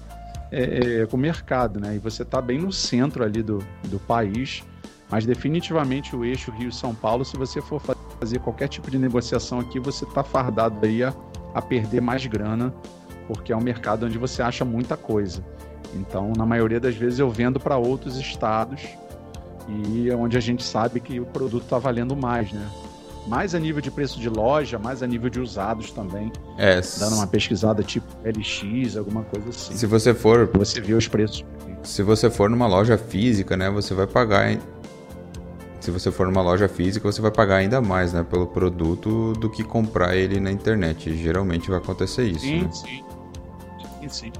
é, 0.51 1.01
é, 1.01 1.05
com 1.05 1.17
o 1.17 1.19
mercado, 1.19 1.79
né? 1.79 1.95
E 1.95 1.99
você 1.99 2.23
está 2.23 2.41
bem 2.41 2.59
no 2.59 2.71
centro 2.71 3.23
ali 3.23 3.41
do, 3.41 3.59
do 3.85 3.99
país. 3.99 4.63
Mas 5.09 5.25
definitivamente 5.25 6.15
o 6.15 6.25
eixo 6.25 6.51
Rio-São 6.51 6.93
Paulo, 6.93 7.23
se 7.23 7.37
você 7.37 7.61
for 7.61 7.81
fazer 8.19 8.39
qualquer 8.39 8.67
tipo 8.67 8.91
de 8.91 8.97
negociação 8.97 9.59
aqui, 9.59 9.79
você 9.79 10.03
está 10.03 10.21
fardado 10.21 10.85
aí 10.85 11.01
a, 11.01 11.13
a 11.53 11.61
perder 11.61 12.01
mais 12.01 12.25
grana 12.25 12.73
porque 13.27 13.51
é 13.51 13.57
um 13.57 13.61
mercado 13.61 14.05
onde 14.05 14.17
você 14.17 14.41
acha 14.41 14.63
muita 14.63 14.95
coisa. 14.95 15.43
Então, 15.93 16.31
na 16.35 16.45
maioria 16.45 16.79
das 16.79 16.95
vezes, 16.95 17.19
eu 17.19 17.29
vendo 17.29 17.59
para 17.59 17.77
outros 17.77 18.17
estados 18.17 18.81
e 19.67 20.09
é 20.09 20.15
onde 20.15 20.37
a 20.37 20.39
gente 20.39 20.63
sabe 20.63 20.99
que 20.99 21.19
o 21.19 21.25
produto 21.25 21.63
está 21.63 21.77
valendo 21.77 22.15
mais, 22.15 22.51
né? 22.51 22.69
Mais 23.27 23.53
a 23.53 23.59
nível 23.59 23.81
de 23.81 23.91
preço 23.91 24.19
de 24.19 24.29
loja, 24.29 24.79
mais 24.79 25.03
a 25.03 25.07
nível 25.07 25.29
de 25.29 25.39
usados 25.39 25.91
também. 25.91 26.31
É. 26.57 26.79
Dando 26.99 27.15
uma 27.15 27.27
pesquisada 27.27 27.83
tipo 27.83 28.07
LX, 28.23 28.95
alguma 28.95 29.23
coisa 29.23 29.49
assim. 29.49 29.75
Se 29.75 29.85
você 29.85 30.13
for. 30.13 30.49
Você 30.53 30.79
vê 30.79 30.93
os 30.93 31.07
preços. 31.07 31.45
Se 31.83 32.01
você 32.01 32.29
for 32.29 32.49
numa 32.49 32.67
loja 32.67 32.97
física, 32.97 33.57
né? 33.57 33.69
Você 33.69 33.93
vai 33.93 34.07
pagar. 34.07 34.57
Se 35.81 35.91
você 35.91 36.11
for 36.11 36.27
numa 36.27 36.41
loja 36.41 36.67
física, 36.67 37.09
você 37.09 37.21
vai 37.21 37.31
pagar 37.31 37.57
ainda 37.57 37.81
mais, 37.81 38.13
né? 38.13 38.23
Pelo 38.23 38.47
produto 38.47 39.33
do 39.33 39.49
que 39.49 39.63
comprar 39.63 40.15
ele 40.15 40.39
na 40.39 40.51
internet. 40.51 41.15
Geralmente 41.15 41.69
vai 41.69 41.79
acontecer 41.79 42.23
isso. 42.23 42.45
Sim, 42.45 42.61
né? 42.61 42.71
sim 42.71 43.03
sim. 44.09 44.31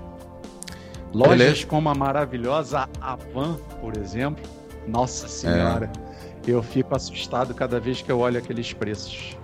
Lojas 1.14 1.38
Beleza. 1.38 1.68
como 1.68 1.90
a 1.90 1.96
maravilhosa 1.96 2.90
Avan, 3.02 3.56
por 3.82 3.98
exemplo. 3.98 4.44
Nossa 4.88 5.28
senhora, 5.28 5.92
é. 5.94 6.07
Eu 6.48 6.64
fico 6.64 6.95
assustado 6.95 7.54
cada 7.54 7.80
vez 7.80 8.02
que 8.02 8.12
eu 8.12 8.20
olho 8.20 8.38
aqueles 8.38 8.72
preços. 8.74 9.38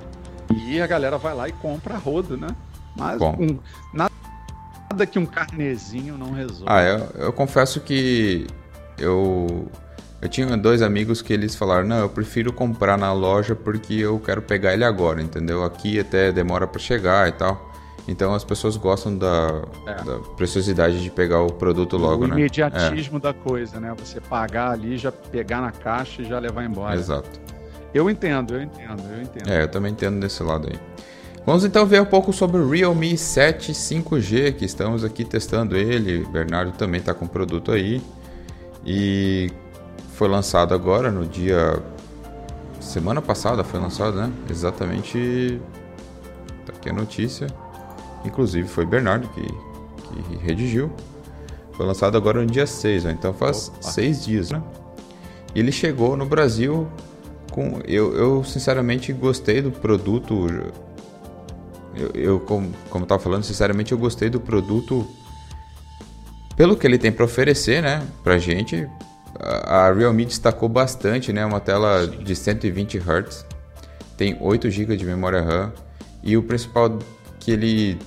E 0.68 0.82
a 0.82 0.88
galera 0.88 1.18
vai 1.18 1.36
lá 1.36 1.50
e 1.50 1.52
compra 1.52 1.98
rodo, 1.98 2.38
né? 2.38 2.48
Mas 2.96 3.22
um, 3.22 3.60
nada 3.94 5.06
que 5.06 5.20
um 5.20 5.26
carnezinho 5.26 6.18
não 6.18 6.32
resolva. 6.32 6.66
Ah, 6.68 6.82
eu, 6.82 7.26
eu 7.26 7.34
confesso 7.34 7.82
que 7.82 8.48
eu 8.98 9.68
eu 10.22 10.30
tinha 10.30 10.56
dois 10.56 10.82
amigos 10.82 11.22
que 11.22 11.34
eles 11.34 11.56
falaram: 11.56 11.88
"Não, 11.88 12.00
eu 12.00 12.10
prefiro 12.10 12.54
comprar 12.54 12.98
na 12.98 13.12
loja 13.12 13.56
porque 13.56 13.96
eu 13.96 14.20
quero 14.20 14.42
pegar 14.42 14.74
ele 14.74 14.86
agora, 14.86 15.22
entendeu? 15.22 15.64
Aqui 15.64 16.00
até 16.00 16.32
demora 16.32 16.68
para 16.68 16.80
chegar 16.80 17.28
e 17.28 17.32
tal". 17.32 17.73
Então 18.08 18.34
as 18.34 18.44
pessoas 18.44 18.76
gostam 18.76 19.18
da, 19.18 19.62
é. 19.88 20.04
da 20.04 20.20
preciosidade 20.36 21.02
de 21.02 21.10
pegar 21.10 21.42
o 21.42 21.54
produto 21.54 21.98
logo, 21.98 22.26
o 22.26 22.28
né? 22.28 22.36
O 22.36 22.38
imediatismo 22.38 23.18
é. 23.18 23.22
da 23.22 23.34
coisa, 23.34 23.80
né? 23.80 23.94
Você 23.98 24.20
pagar 24.20 24.72
ali, 24.72 24.98
já 24.98 25.12
pegar 25.12 25.62
na 25.62 25.72
caixa 25.72 26.22
e 26.22 26.26
já 26.26 26.38
levar 26.38 26.66
embora. 26.66 26.96
Exato. 26.96 27.40
Eu 27.94 28.10
entendo, 28.10 28.56
eu 28.56 28.62
entendo, 28.62 29.04
eu 29.10 29.22
entendo. 29.22 29.50
É, 29.50 29.64
eu 29.64 29.68
também 29.68 29.92
entendo 29.92 30.20
desse 30.20 30.44
lado 30.44 30.68
aí. 30.70 30.80
Vamos 31.46 31.64
então 31.66 31.86
ver 31.86 32.02
um 32.02 32.06
pouco 32.06 32.32
sobre 32.34 32.58
o 32.58 32.70
Realme 32.70 33.18
7 33.18 33.72
5G, 33.72 34.54
que 34.54 34.66
estamos 34.66 35.04
aqui 35.04 35.24
testando 35.24 35.76
ele. 35.76 36.24
O 36.24 36.30
Bernardo 36.30 36.72
também 36.72 37.00
está 37.00 37.14
com 37.14 37.26
o 37.26 37.30
produto 37.30 37.72
aí. 37.72 38.02
E 38.86 39.52
foi 40.14 40.28
lançado 40.28 40.74
agora 40.74 41.12
no 41.12 41.26
dia. 41.26 41.82
Semana 42.80 43.22
passada 43.22 43.64
foi 43.64 43.80
lançado, 43.80 44.18
né? 44.18 44.32
Exatamente. 44.50 45.62
Tá 46.66 46.74
aqui 46.74 46.90
a 46.90 46.94
notícia. 46.94 47.48
Inclusive 48.26 48.68
foi 48.68 48.86
Bernardo 48.86 49.28
que, 49.30 49.42
que 49.42 50.36
redigiu. 50.38 50.92
Foi 51.74 51.86
lançado 51.86 52.16
agora 52.18 52.40
no 52.42 52.48
dia 52.48 52.68
6, 52.68 53.06
né? 53.06 53.16
então 53.18 53.34
faz 53.34 53.70
Opa. 53.70 53.82
seis 53.82 54.24
dias, 54.24 54.52
né? 54.52 54.62
E 55.56 55.60
ele 55.60 55.72
chegou 55.72 56.16
no 56.16 56.26
Brasil 56.26 56.88
com. 57.52 57.80
Eu, 57.86 58.16
eu 58.16 58.44
sinceramente 58.44 59.12
gostei 59.14 59.62
do 59.62 59.72
produto. 59.72 60.48
Eu, 61.96 62.12
eu 62.14 62.40
como, 62.40 62.72
como 62.90 63.04
eu 63.04 63.08
tava 63.08 63.22
falando, 63.22 63.44
sinceramente 63.44 63.92
eu 63.92 63.98
gostei 63.98 64.30
do 64.30 64.40
produto 64.40 65.08
pelo 66.56 66.76
que 66.76 66.86
ele 66.86 66.98
tem 66.98 67.12
para 67.12 67.26
oferecer, 67.26 67.82
né? 67.82 68.06
Pra 68.24 68.38
gente. 68.38 68.88
A, 69.40 69.88
a 69.88 69.94
Realme 69.94 70.26
destacou 70.26 70.70
bastante, 70.70 71.34
né? 71.34 71.46
Uma 71.46 71.60
tela 71.60 72.06
Sim. 72.06 72.24
de 72.24 72.36
120 72.36 72.98
Hz, 72.98 73.46
tem 74.16 74.38
8 74.40 74.70
GB 74.70 74.96
de 74.96 75.06
memória 75.06 75.42
RAM 75.42 75.74
e 76.24 76.38
o 76.38 76.44
principal 76.44 77.00
que 77.40 77.52
ele 77.52 78.00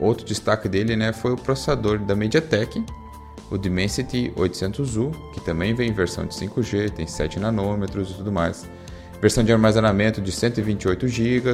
Outro 0.00 0.24
destaque 0.24 0.68
dele 0.68 0.96
né, 0.96 1.12
foi 1.12 1.32
o 1.32 1.36
processador 1.36 1.98
da 1.98 2.16
MediaTek, 2.16 2.82
o 3.50 3.58
Dimensity 3.58 4.32
800U, 4.36 5.12
que 5.34 5.40
também 5.40 5.74
vem 5.74 5.90
em 5.90 5.92
versão 5.92 6.24
de 6.24 6.34
5G, 6.34 6.90
tem 6.90 7.06
7 7.06 7.38
nanômetros 7.38 8.10
e 8.10 8.14
tudo 8.14 8.32
mais. 8.32 8.68
Versão 9.20 9.44
de 9.44 9.52
armazenamento 9.52 10.20
de 10.20 10.32
128 10.32 11.06
GB, 11.06 11.52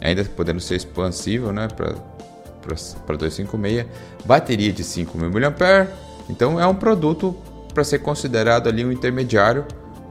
ainda 0.00 0.24
podendo 0.24 0.60
ser 0.60 0.76
expansível 0.76 1.52
né, 1.52 1.66
para 1.66 3.16
256, 3.16 3.86
bateria 4.24 4.72
de 4.72 4.84
5.000 4.84 5.30
mAh, 5.30 5.88
então 6.30 6.60
é 6.60 6.66
um 6.66 6.74
produto 6.74 7.36
para 7.74 7.82
ser 7.82 7.98
considerado 7.98 8.68
ali 8.68 8.84
um 8.84 8.92
intermediário 8.92 9.64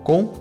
com 0.03 0.33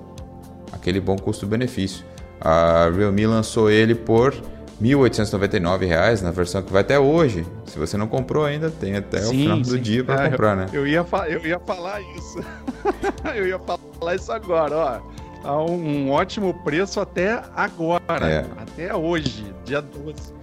aquele 0.73 1.01
bom 1.01 1.17
custo-benefício. 1.17 2.05
A 2.41 2.91
Realme 2.91 3.27
lançou 3.27 3.71
ele 3.71 3.95
por 3.95 4.35
R$ 4.81 4.89
1.899 4.89 6.23
na 6.23 6.31
versão 6.31 6.63
que 6.63 6.73
vai 6.73 6.81
até 6.81 6.99
hoje. 6.99 7.47
Se 7.67 7.79
você 7.79 7.97
não 7.97 8.07
comprou 8.07 8.45
ainda, 8.45 8.71
tem 8.71 8.97
até 8.97 9.19
sim, 9.19 9.27
o 9.27 9.31
final 9.31 9.65
sim. 9.65 9.71
do 9.71 9.79
dia 9.79 10.03
para 10.03 10.25
é, 10.25 10.31
comprar, 10.31 10.57
né? 10.57 10.67
Eu 10.73 10.87
ia, 10.87 11.05
eu 11.29 11.47
ia 11.47 11.59
falar 11.59 12.01
isso. 12.01 12.39
eu 13.37 13.47
ia 13.47 13.59
falar 13.59 14.15
isso 14.15 14.33
agora, 14.33 14.77
ó. 14.77 15.21
A 15.43 15.63
um, 15.63 16.07
um 16.07 16.11
ótimo 16.11 16.55
preço 16.65 17.01
até 17.01 17.43
agora, 17.55 18.27
é. 18.27 18.47
até 18.59 18.95
hoje, 18.95 19.55
dia 19.65 19.81
12. 19.81 20.41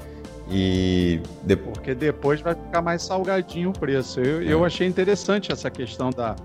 E 0.50 1.20
de... 1.44 1.56
porque 1.56 1.94
depois 1.94 2.40
vai 2.42 2.56
ficar 2.56 2.82
mais 2.82 3.02
salgadinho 3.02 3.70
o 3.70 3.74
preço. 3.74 4.20
Eu, 4.20 4.42
é. 4.42 4.54
eu 4.54 4.64
achei 4.64 4.88
interessante 4.88 5.52
essa 5.52 5.70
questão 5.70 6.10
da, 6.10 6.36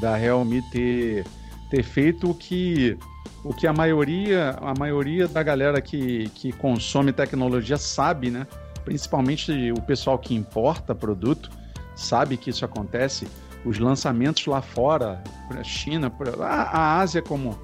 da 0.00 0.14
Realme 0.14 0.62
ter, 0.70 1.24
ter 1.70 1.82
feito 1.82 2.30
o 2.30 2.34
que 2.34 2.96
o 3.44 3.54
que 3.54 3.66
a 3.66 3.72
maioria 3.72 4.56
a 4.60 4.74
maioria 4.78 5.26
da 5.26 5.42
galera 5.42 5.80
que, 5.80 6.28
que 6.30 6.52
consome 6.52 7.12
tecnologia 7.12 7.76
sabe, 7.76 8.30
né? 8.30 8.46
Principalmente 8.84 9.72
o 9.72 9.80
pessoal 9.82 10.18
que 10.18 10.34
importa 10.34 10.94
produto 10.94 11.50
sabe 11.94 12.36
que 12.36 12.50
isso 12.50 12.64
acontece. 12.64 13.26
Os 13.64 13.78
lançamentos 13.78 14.46
lá 14.46 14.62
fora, 14.62 15.22
para 15.46 15.60
a 15.60 15.64
China, 15.64 16.10
a, 16.40 16.46
a 16.46 17.00
Ásia 17.00 17.20
como 17.20 17.58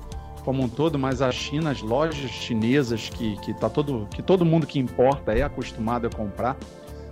como 0.46 0.62
um 0.62 0.68
todo, 0.68 0.96
mas 0.96 1.20
a 1.20 1.32
China, 1.32 1.72
as 1.72 1.82
lojas 1.82 2.30
chinesas 2.30 3.08
que, 3.08 3.36
que, 3.40 3.52
tá 3.52 3.68
todo, 3.68 4.06
que 4.14 4.22
todo 4.22 4.44
mundo 4.44 4.64
que 4.64 4.78
importa 4.78 5.32
é 5.32 5.42
acostumado 5.42 6.06
a 6.06 6.10
comprar, 6.10 6.56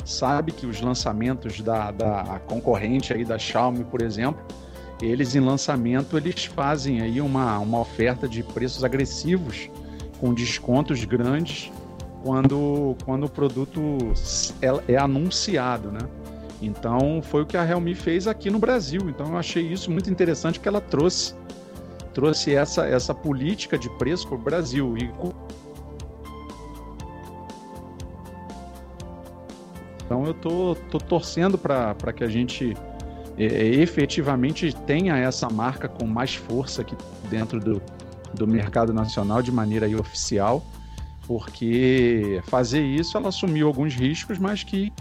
sabe 0.04 0.52
que 0.52 0.64
os 0.64 0.80
lançamentos 0.80 1.60
da, 1.60 1.90
da 1.90 2.40
concorrente 2.46 3.12
aí 3.12 3.24
da 3.24 3.36
Xiaomi, 3.36 3.82
por 3.82 4.02
exemplo, 4.02 4.40
eles 5.04 5.34
em 5.34 5.40
lançamento 5.40 6.16
eles 6.16 6.44
fazem 6.44 7.00
aí 7.00 7.20
uma, 7.20 7.58
uma 7.58 7.80
oferta 7.80 8.28
de 8.28 8.42
preços 8.42 8.84
agressivos 8.84 9.70
com 10.18 10.32
descontos 10.32 11.04
grandes 11.04 11.70
quando, 12.22 12.96
quando 13.04 13.24
o 13.24 13.28
produto 13.28 13.80
é, 14.62 14.94
é 14.94 14.96
anunciado, 14.96 15.92
né? 15.92 16.00
Então 16.62 17.20
foi 17.22 17.42
o 17.42 17.46
que 17.46 17.56
a 17.56 17.62
Realme 17.62 17.94
fez 17.94 18.26
aqui 18.26 18.48
no 18.48 18.58
Brasil. 18.58 19.10
Então 19.10 19.26
eu 19.26 19.36
achei 19.36 19.62
isso 19.62 19.90
muito 19.90 20.10
interessante 20.10 20.58
que 20.58 20.66
ela 20.66 20.80
trouxe 20.80 21.34
trouxe 22.14 22.54
essa, 22.54 22.86
essa 22.86 23.12
política 23.12 23.76
de 23.76 23.90
preço 23.98 24.26
para 24.28 24.36
o 24.36 24.40
Brasil. 24.40 24.96
E... 24.96 25.10
Então 30.06 30.24
eu 30.24 30.32
tô, 30.32 30.76
tô 30.90 30.98
torcendo 30.98 31.58
para 31.58 32.12
que 32.14 32.22
a 32.22 32.28
gente 32.28 32.74
é, 33.36 33.44
efetivamente 33.44 34.74
tenha 34.86 35.16
essa 35.16 35.48
marca 35.48 35.88
com 35.88 36.06
mais 36.06 36.34
força 36.34 36.82
aqui 36.82 36.96
dentro 37.28 37.58
do, 37.58 37.82
do 38.34 38.46
mercado 38.46 38.92
nacional 38.92 39.42
de 39.42 39.50
maneira 39.50 39.86
oficial, 39.98 40.64
porque 41.26 42.40
fazer 42.44 42.82
isso 42.82 43.16
ela 43.16 43.28
assumiu 43.28 43.66
alguns 43.66 43.94
riscos, 43.94 44.38
mas 44.38 44.62
que, 44.62 44.92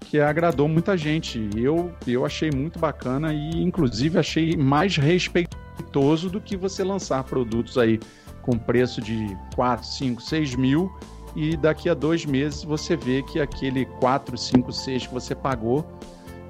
que 0.00 0.18
agradou 0.18 0.68
muita 0.68 0.96
gente. 0.96 1.48
Eu, 1.56 1.92
eu 2.06 2.26
achei 2.26 2.50
muito 2.50 2.78
bacana 2.78 3.32
e, 3.32 3.62
inclusive, 3.62 4.18
achei 4.18 4.56
mais 4.56 4.96
respeitoso 4.96 6.28
do 6.28 6.40
que 6.40 6.56
você 6.56 6.82
lançar 6.82 7.22
produtos 7.24 7.78
aí 7.78 8.00
com 8.42 8.58
preço 8.58 9.00
de 9.00 9.36
4, 9.54 9.86
5, 9.86 10.22
6 10.22 10.54
mil 10.56 10.90
e 11.36 11.56
daqui 11.56 11.88
a 11.88 11.94
dois 11.94 12.24
meses 12.24 12.64
você 12.64 12.96
vê 12.96 13.22
que 13.22 13.38
aquele 13.38 13.84
4, 13.84 14.36
5, 14.36 14.72
6 14.72 15.06
que 15.06 15.14
você 15.14 15.34
pagou 15.34 15.86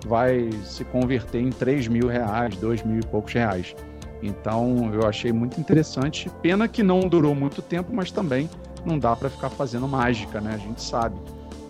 vai 0.06 0.50
se 0.64 0.84
converter 0.84 1.40
em 1.40 1.50
3 1.50 1.88
mil 1.88 2.08
reais, 2.08 2.56
2 2.56 2.82
mil 2.82 3.00
e 3.00 3.06
poucos 3.06 3.32
reais. 3.32 3.74
Então 4.22 4.90
eu 4.92 5.06
achei 5.06 5.32
muito 5.32 5.60
interessante. 5.60 6.30
Pena 6.42 6.66
que 6.68 6.82
não 6.82 7.00
durou 7.00 7.34
muito 7.34 7.62
tempo, 7.62 7.92
mas 7.94 8.10
também 8.10 8.48
não 8.84 8.98
dá 8.98 9.14
para 9.14 9.28
ficar 9.28 9.50
fazendo 9.50 9.86
mágica, 9.86 10.40
né? 10.40 10.54
A 10.54 10.58
gente 10.58 10.82
sabe. 10.82 11.16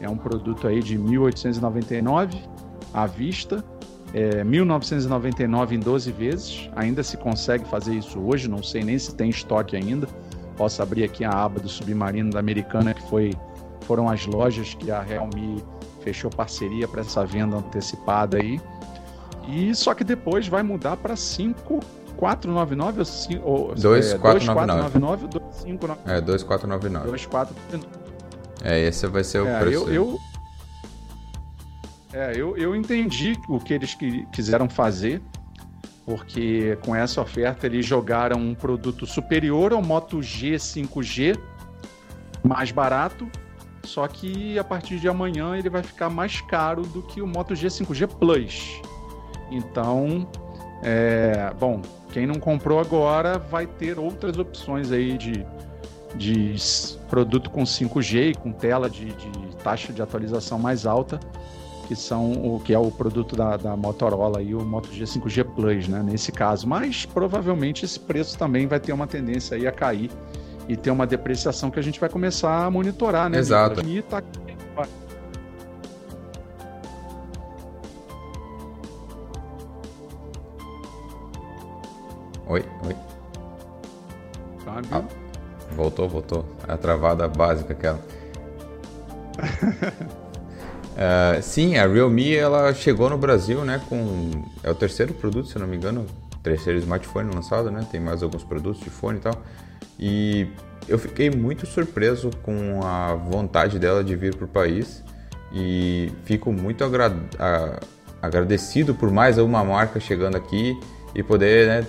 É 0.01 0.09
um 0.09 0.17
produto 0.17 0.69
aí 0.69 0.83
de 0.83 0.97
1899 0.97 2.41
à 2.95 3.07
vista 3.07 3.65
é, 4.15 4.43
1999 4.43 5.77
em 5.77 5.79
12 5.79 6.13
vezes. 6.13 6.71
Ainda 6.77 7.03
se 7.03 7.17
consegue 7.17 7.65
fazer 7.69 7.95
isso 7.95 8.19
hoje, 8.19 8.49
não 8.49 8.63
sei 8.63 8.83
nem 8.83 8.99
se 8.99 9.15
tem 9.15 9.31
estoque 9.31 9.77
ainda. 9.77 10.09
Posso 10.57 10.83
abrir 10.83 11.05
aqui 11.05 11.25
a 11.25 11.31
aba 11.31 11.61
do 11.61 11.69
Submarino 11.69 12.31
da 12.31 12.41
Americana, 12.41 12.95
que 12.95 13.03
foi, 13.09 13.33
foram 13.83 14.09
as 14.09 14.27
lojas 14.27 14.75
que 14.75 14.91
a 14.91 15.03
Realme 15.03 15.63
fechou 16.09 16.31
parceria 16.31 16.89
para 16.89 17.03
essa 17.03 17.25
venda 17.27 17.57
antecipada 17.57 18.39
aí. 18.39 18.59
E 19.47 19.75
só 19.75 19.93
que 19.95 20.03
depois 20.05 20.49
vai 20.49 20.63
mudar 20.63 20.97
para 20.97 21.15
5499 21.17 23.01
ou 23.43 23.75
2499 23.75 25.25
ou 25.25 25.29
2599. 25.29 26.01
É, 26.07 26.21
2499. 26.21 27.11
2499. 27.11 27.87
É, 28.65 28.81
esse 28.81 29.07
vai 29.07 29.23
ser 29.23 29.43
o 29.43 29.47
é, 29.47 29.61
preço. 29.61 29.89
Eu, 29.89 29.95
eu, 29.95 30.19
é, 32.13 32.33
eu, 32.35 32.57
eu 32.57 32.75
entendi 32.75 33.39
o 33.49 33.61
que 33.61 33.75
eles 33.75 33.95
que, 33.95 34.27
quiseram 34.33 34.69
fazer, 34.69 35.23
porque 36.05 36.79
com 36.85 36.97
essa 36.97 37.21
oferta 37.21 37.67
eles 37.67 37.85
jogaram 37.85 38.41
um 38.41 38.55
produto 38.55 39.07
superior 39.07 39.73
ao 39.73 39.83
Moto 39.83 40.23
G 40.23 40.57
5G, 40.57 41.39
mais 42.43 42.71
barato, 42.71 43.31
só 43.89 44.07
que 44.07 44.59
a 44.59 44.65
partir 44.65 44.99
de 45.01 45.09
amanhã 45.09 45.57
ele 45.57 45.71
vai 45.71 45.83
ficar 45.83 46.11
mais 46.11 46.41
caro 46.43 46.83
do 46.83 47.03
que 47.03 47.23
o 47.23 47.27
Moto 47.27 47.55
G 47.55 47.69
5G 47.69 48.07
Plus. 48.07 48.81
Então, 49.51 50.29
é, 50.83 51.53
bom, 51.59 51.81
quem 52.13 52.27
não 52.27 52.37
comprou 52.37 52.79
agora 52.79 53.39
vai 53.39 53.67
ter 53.67 53.99
outras 53.99 54.39
opções 54.39 54.93
aí 54.93 55.17
de, 55.17 55.47
de 56.15 56.55
produto 57.09 57.51
com 57.51 57.63
5G 57.63 58.31
e 58.31 58.35
com 58.35 58.53
tela 58.53 58.89
de, 58.91 59.07
de 59.07 59.57
taxa 59.65 59.93
de 59.93 60.03
atualização 60.03 60.59
mais 60.59 60.87
alta 60.87 61.19
que 61.89 61.97
são 61.97 62.33
o 62.33 62.61
que 62.61 62.75
é 62.75 62.79
o 62.79 62.91
produto 62.91 63.35
da, 63.35 63.57
da 63.57 63.75
Motorola 63.75 64.43
e 64.43 64.55
o 64.55 64.61
Moto 64.61 64.93
G 64.93 65.05
5G 65.05 65.43
Plus, 65.43 65.89
né, 65.89 66.03
nesse 66.03 66.31
caso. 66.31 66.69
Mas 66.69 67.07
provavelmente 67.07 67.83
esse 67.83 67.99
preço 67.99 68.37
também 68.37 68.67
vai 68.67 68.79
ter 68.79 68.93
uma 68.93 69.07
tendência 69.07 69.57
aí 69.57 69.67
a 69.67 69.73
cair 69.73 70.11
e 70.69 70.77
ter 70.77 70.91
uma 70.91 71.07
depreciação 71.07 71.71
que 71.71 71.79
a 71.79 71.83
gente 71.83 71.99
vai 71.99 72.09
começar 72.11 72.67
a 72.67 72.71
monitorar, 72.71 73.31
né? 73.31 73.39
Exato. 73.39 73.81
E 73.87 74.03
tá... 74.03 74.23
Oi, 82.47 82.65
oi. 82.87 82.97
Ah, 84.91 85.03
voltou, 85.75 86.09
voltou. 86.09 86.45
A 86.67 86.77
travada 86.77 87.27
básica 87.27 87.73
aquela. 87.73 87.99
Uh, 90.95 91.41
sim, 91.43 91.77
a 91.77 91.87
Realme 91.87 92.35
ela 92.35 92.73
chegou 92.75 93.11
no 93.11 93.19
Brasil, 93.19 93.65
né, 93.65 93.81
com 93.89 94.31
é 94.63 94.71
o 94.71 94.75
terceiro 94.75 95.13
produto, 95.15 95.49
se 95.49 95.59
não 95.59 95.67
me 95.67 95.77
engano, 95.77 96.07
terceiro 96.43 96.79
smartphone 96.79 97.35
lançado, 97.35 97.71
né? 97.71 97.87
Tem 97.91 98.01
mais 98.01 98.23
alguns 98.23 98.45
produtos 98.45 98.83
de 98.83 98.91
fone 98.91 99.19
e 99.19 99.21
tal. 99.21 99.35
E 99.99 100.47
eu 100.89 100.99
fiquei 100.99 101.31
muito 101.31 101.67
surpreso 101.67 102.31
com 102.43 102.81
a 102.85 103.15
vontade 103.15 103.79
dela 103.79 104.03
de 104.03 104.15
vir 104.15 104.35
para 104.35 104.45
o 104.45 104.49
país 104.49 105.03
e 105.53 106.13
fico 106.25 106.53
muito 106.53 106.85
agra 106.85 107.13
agradecido 108.21 108.95
por 108.95 109.11
mais 109.11 109.39
uma 109.39 109.63
marca 109.65 110.01
chegando 110.01 110.37
aqui 110.37 110.79
e 111.15 111.23
poder 111.23 111.67
né, 111.69 111.87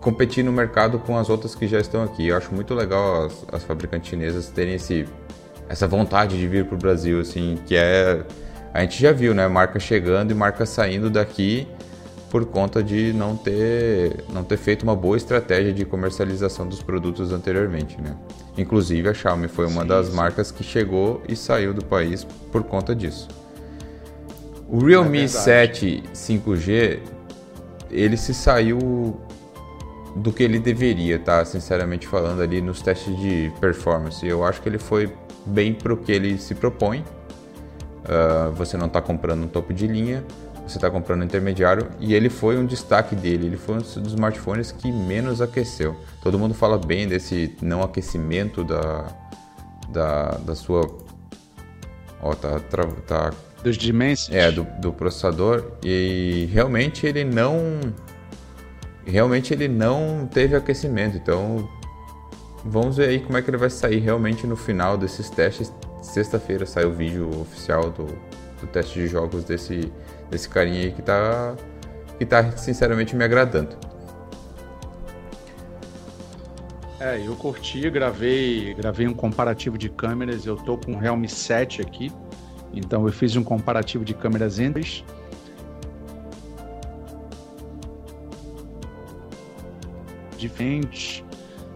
competir 0.00 0.44
no 0.44 0.52
mercado 0.52 0.98
com 0.98 1.18
as 1.18 1.28
outras 1.28 1.54
que 1.54 1.66
já 1.66 1.80
estão 1.80 2.02
aqui. 2.02 2.28
Eu 2.28 2.36
acho 2.36 2.54
muito 2.54 2.74
legal 2.74 3.26
as, 3.26 3.44
as 3.52 3.64
fabricantes 3.64 4.08
chinesas 4.08 4.48
terem 4.48 4.74
esse 4.74 5.06
essa 5.68 5.88
vontade 5.88 6.38
de 6.38 6.46
vir 6.46 6.64
para 6.64 6.76
o 6.76 6.78
Brasil, 6.78 7.18
assim, 7.20 7.58
que 7.66 7.74
é 7.74 8.22
a 8.72 8.82
gente 8.82 9.00
já 9.00 9.10
viu, 9.10 9.34
né, 9.34 9.48
marca 9.48 9.80
chegando 9.80 10.30
e 10.30 10.34
marca 10.34 10.66
saindo 10.66 11.10
daqui 11.10 11.66
por 12.36 12.44
conta 12.44 12.82
de 12.82 13.14
não 13.14 13.34
ter 13.34 14.22
não 14.30 14.44
ter 14.44 14.58
feito 14.58 14.82
uma 14.82 14.94
boa 14.94 15.16
estratégia 15.16 15.72
de 15.72 15.86
comercialização 15.86 16.68
dos 16.68 16.82
produtos 16.82 17.32
anteriormente, 17.32 17.98
né? 17.98 18.14
Inclusive 18.58 19.08
a 19.08 19.14
Xiaomi 19.14 19.48
foi 19.48 19.66
uma 19.66 19.80
sim, 19.80 19.88
das 19.88 20.06
sim. 20.08 20.14
marcas 20.14 20.50
que 20.50 20.62
chegou 20.62 21.22
e 21.26 21.34
saiu 21.34 21.72
do 21.72 21.82
país 21.82 22.24
por 22.52 22.62
conta 22.62 22.94
disso. 22.94 23.26
O 24.68 24.84
Realme 24.84 25.20
é 25.20 25.28
7 25.28 26.02
5G 26.12 26.98
ele 27.90 28.18
se 28.18 28.34
saiu 28.34 29.18
do 30.14 30.30
que 30.30 30.42
ele 30.42 30.58
deveria, 30.58 31.18
tá? 31.18 31.42
Sinceramente 31.42 32.06
falando 32.06 32.42
ali 32.42 32.60
nos 32.60 32.82
testes 32.82 33.18
de 33.18 33.50
performance, 33.62 34.26
eu 34.26 34.44
acho 34.44 34.60
que 34.60 34.68
ele 34.68 34.78
foi 34.78 35.10
bem 35.46 35.72
para 35.72 35.94
o 35.94 35.96
que 35.96 36.12
ele 36.12 36.36
se 36.36 36.54
propõe. 36.54 37.00
Uh, 38.04 38.52
você 38.52 38.76
não 38.76 38.88
está 38.88 39.00
comprando 39.00 39.44
um 39.44 39.48
topo 39.48 39.72
de 39.72 39.86
linha, 39.86 40.22
você 40.66 40.78
está 40.78 40.90
comprando 40.90 41.22
um 41.22 41.24
intermediário 41.24 41.88
e 42.00 42.14
ele 42.14 42.28
foi 42.28 42.58
um 42.58 42.66
destaque 42.66 43.14
dele. 43.14 43.46
Ele 43.46 43.56
foi 43.56 43.76
um 43.76 43.78
dos 43.78 43.96
smartphones 43.96 44.72
que 44.72 44.90
menos 44.90 45.40
aqueceu. 45.40 45.96
Todo 46.22 46.38
mundo 46.38 46.54
fala 46.54 46.76
bem 46.76 47.06
desse 47.06 47.56
não 47.62 47.82
aquecimento 47.82 48.64
da, 48.64 49.06
da, 49.88 50.30
da 50.38 50.54
sua 50.54 51.06
Ó, 52.20 52.34
tá, 52.34 52.58
tá 53.06 53.30
dos 53.62 53.76
Dimensity. 53.76 54.36
É, 54.36 54.50
do, 54.50 54.64
do 54.80 54.92
processador. 54.92 55.72
E 55.82 56.48
realmente 56.52 57.06
ele 57.06 57.24
não. 57.24 57.80
Realmente 59.04 59.52
ele 59.52 59.68
não 59.68 60.28
teve 60.30 60.56
aquecimento. 60.56 61.16
Então 61.16 61.68
vamos 62.64 62.96
ver 62.96 63.08
aí 63.10 63.20
como 63.20 63.38
é 63.38 63.42
que 63.42 63.50
ele 63.50 63.56
vai 63.56 63.70
sair 63.70 64.00
realmente 64.00 64.46
no 64.46 64.56
final 64.56 64.96
desses 64.96 65.30
testes. 65.30 65.72
Sexta-feira 66.02 66.66
sai 66.66 66.84
o 66.84 66.92
vídeo 66.92 67.28
oficial 67.40 67.90
do, 67.90 68.06
do 68.60 68.66
teste 68.72 69.00
de 69.00 69.06
jogos 69.08 69.44
desse, 69.44 69.92
desse 70.30 70.48
carinha 70.48 70.80
aí 70.82 70.92
que 70.92 71.02
tá, 71.02 71.54
que 72.18 72.26
tá 72.26 72.52
sinceramente 72.56 73.14
me 73.14 73.24
agradando. 73.24 73.76
É, 76.98 77.20
eu 77.24 77.36
curti, 77.36 77.88
gravei, 77.90 78.74
gravei 78.74 79.06
um 79.06 79.14
comparativo 79.14 79.76
de 79.76 79.88
câmeras. 79.88 80.46
Eu 80.46 80.56
tô 80.56 80.78
com 80.78 80.92
o 80.92 80.98
Realme 80.98 81.28
7 81.28 81.82
aqui. 81.82 82.10
Então 82.72 83.06
eu 83.06 83.12
fiz 83.12 83.36
um 83.36 83.44
comparativo 83.44 84.04
de 84.04 84.14
câmeras 84.14 84.58
entre 84.58 85.04
diferentes, 90.36 91.24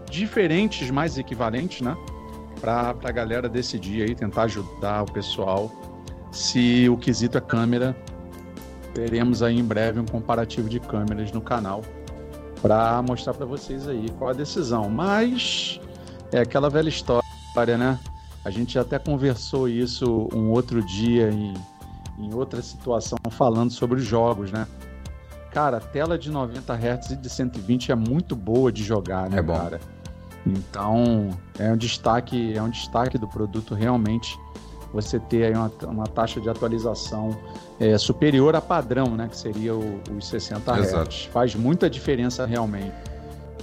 diferentes, 0.09 0.89
mais 0.91 1.17
equivalentes, 1.17 1.81
né? 1.81 1.95
Para 2.59 2.95
a 3.03 3.11
galera 3.11 3.49
decidir 3.49 4.03
aí, 4.03 4.15
tentar 4.15 4.43
ajudar 4.43 5.03
o 5.03 5.11
pessoal. 5.11 5.71
Se 6.31 6.87
o 6.87 6.97
quesito 6.97 7.37
é 7.37 7.41
câmera, 7.41 7.95
teremos 8.93 9.41
aí 9.41 9.57
em 9.57 9.63
breve 9.63 9.99
um 9.99 10.05
comparativo 10.05 10.69
de 10.69 10.79
câmeras 10.79 11.31
no 11.31 11.41
canal 11.41 11.81
para 12.61 13.01
mostrar 13.01 13.33
para 13.33 13.45
vocês 13.45 13.87
aí 13.87 14.05
qual 14.17 14.29
a 14.29 14.33
decisão. 14.33 14.89
Mas 14.89 15.79
é 16.31 16.39
aquela 16.39 16.69
velha 16.69 16.89
história, 16.89 17.77
né? 17.77 17.99
A 18.43 18.49
gente 18.49 18.77
até 18.77 18.97
conversou 18.97 19.67
isso 19.67 20.27
um 20.33 20.49
outro 20.49 20.83
dia 20.83 21.29
em, 21.29 21.53
em 22.17 22.33
outra 22.33 22.61
situação, 22.61 23.17
falando 23.29 23.71
sobre 23.71 23.99
os 23.99 24.05
jogos, 24.05 24.51
né? 24.51 24.67
Cara, 25.51 25.77
a 25.77 25.81
tela 25.81 26.17
de 26.17 26.31
90 26.31 26.73
Hz 26.73 27.11
e 27.11 27.15
de 27.17 27.29
120 27.29 27.91
é 27.91 27.95
muito 27.95 28.35
boa 28.35 28.71
de 28.71 28.83
jogar, 28.83 29.29
né, 29.29 29.39
é 29.39 29.43
cara? 29.43 29.79
Então, 30.45 31.29
é 31.59 31.71
um 31.71 31.77
destaque, 31.77 32.55
é 32.55 32.61
um 32.61 32.69
destaque 32.69 33.17
do 33.17 33.27
produto 33.27 33.75
realmente 33.75 34.39
você 34.93 35.19
ter 35.19 35.45
aí 35.45 35.53
uma, 35.53 35.71
uma 35.83 36.07
taxa 36.07 36.39
de 36.41 36.49
atualização 36.49 37.37
é, 37.79 37.97
superior 37.97 38.55
a 38.55 38.61
padrão, 38.61 39.15
né, 39.15 39.27
que 39.29 39.37
seria 39.37 39.73
o, 39.73 39.99
os 40.17 40.27
60 40.27 40.71
Hz. 40.71 41.29
Faz 41.31 41.55
muita 41.55 41.89
diferença 41.89 42.45
realmente. 42.45 42.91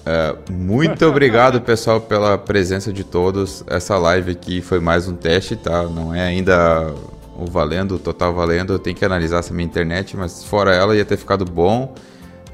É, 0.07 0.35
muito 0.51 1.05
obrigado, 1.05 1.61
pessoal, 1.61 2.01
pela 2.01 2.39
presença 2.39 2.93
de 2.93 3.05
todos. 3.05 3.63
Essa 3.67 3.99
live 3.99 4.33
aqui 4.33 4.63
foi 4.63 4.81
mais 4.81 5.07
um 5.07 5.15
teste, 5.15 5.55
tá? 5.55 5.83
Não 5.83 6.15
é 6.15 6.23
ainda 6.23 6.95
o 7.37 7.45
valendo, 7.45 7.97
o 7.97 7.99
total 7.99 8.33
valendo. 8.33 8.73
Eu 8.73 8.79
tenho 8.79 8.97
que 8.97 9.05
analisar 9.05 9.41
essa 9.41 9.53
minha 9.53 9.67
internet, 9.67 10.17
mas 10.17 10.43
fora 10.43 10.75
ela 10.75 10.97
ia 10.97 11.05
ter 11.05 11.17
ficado 11.17 11.45
bom. 11.45 11.95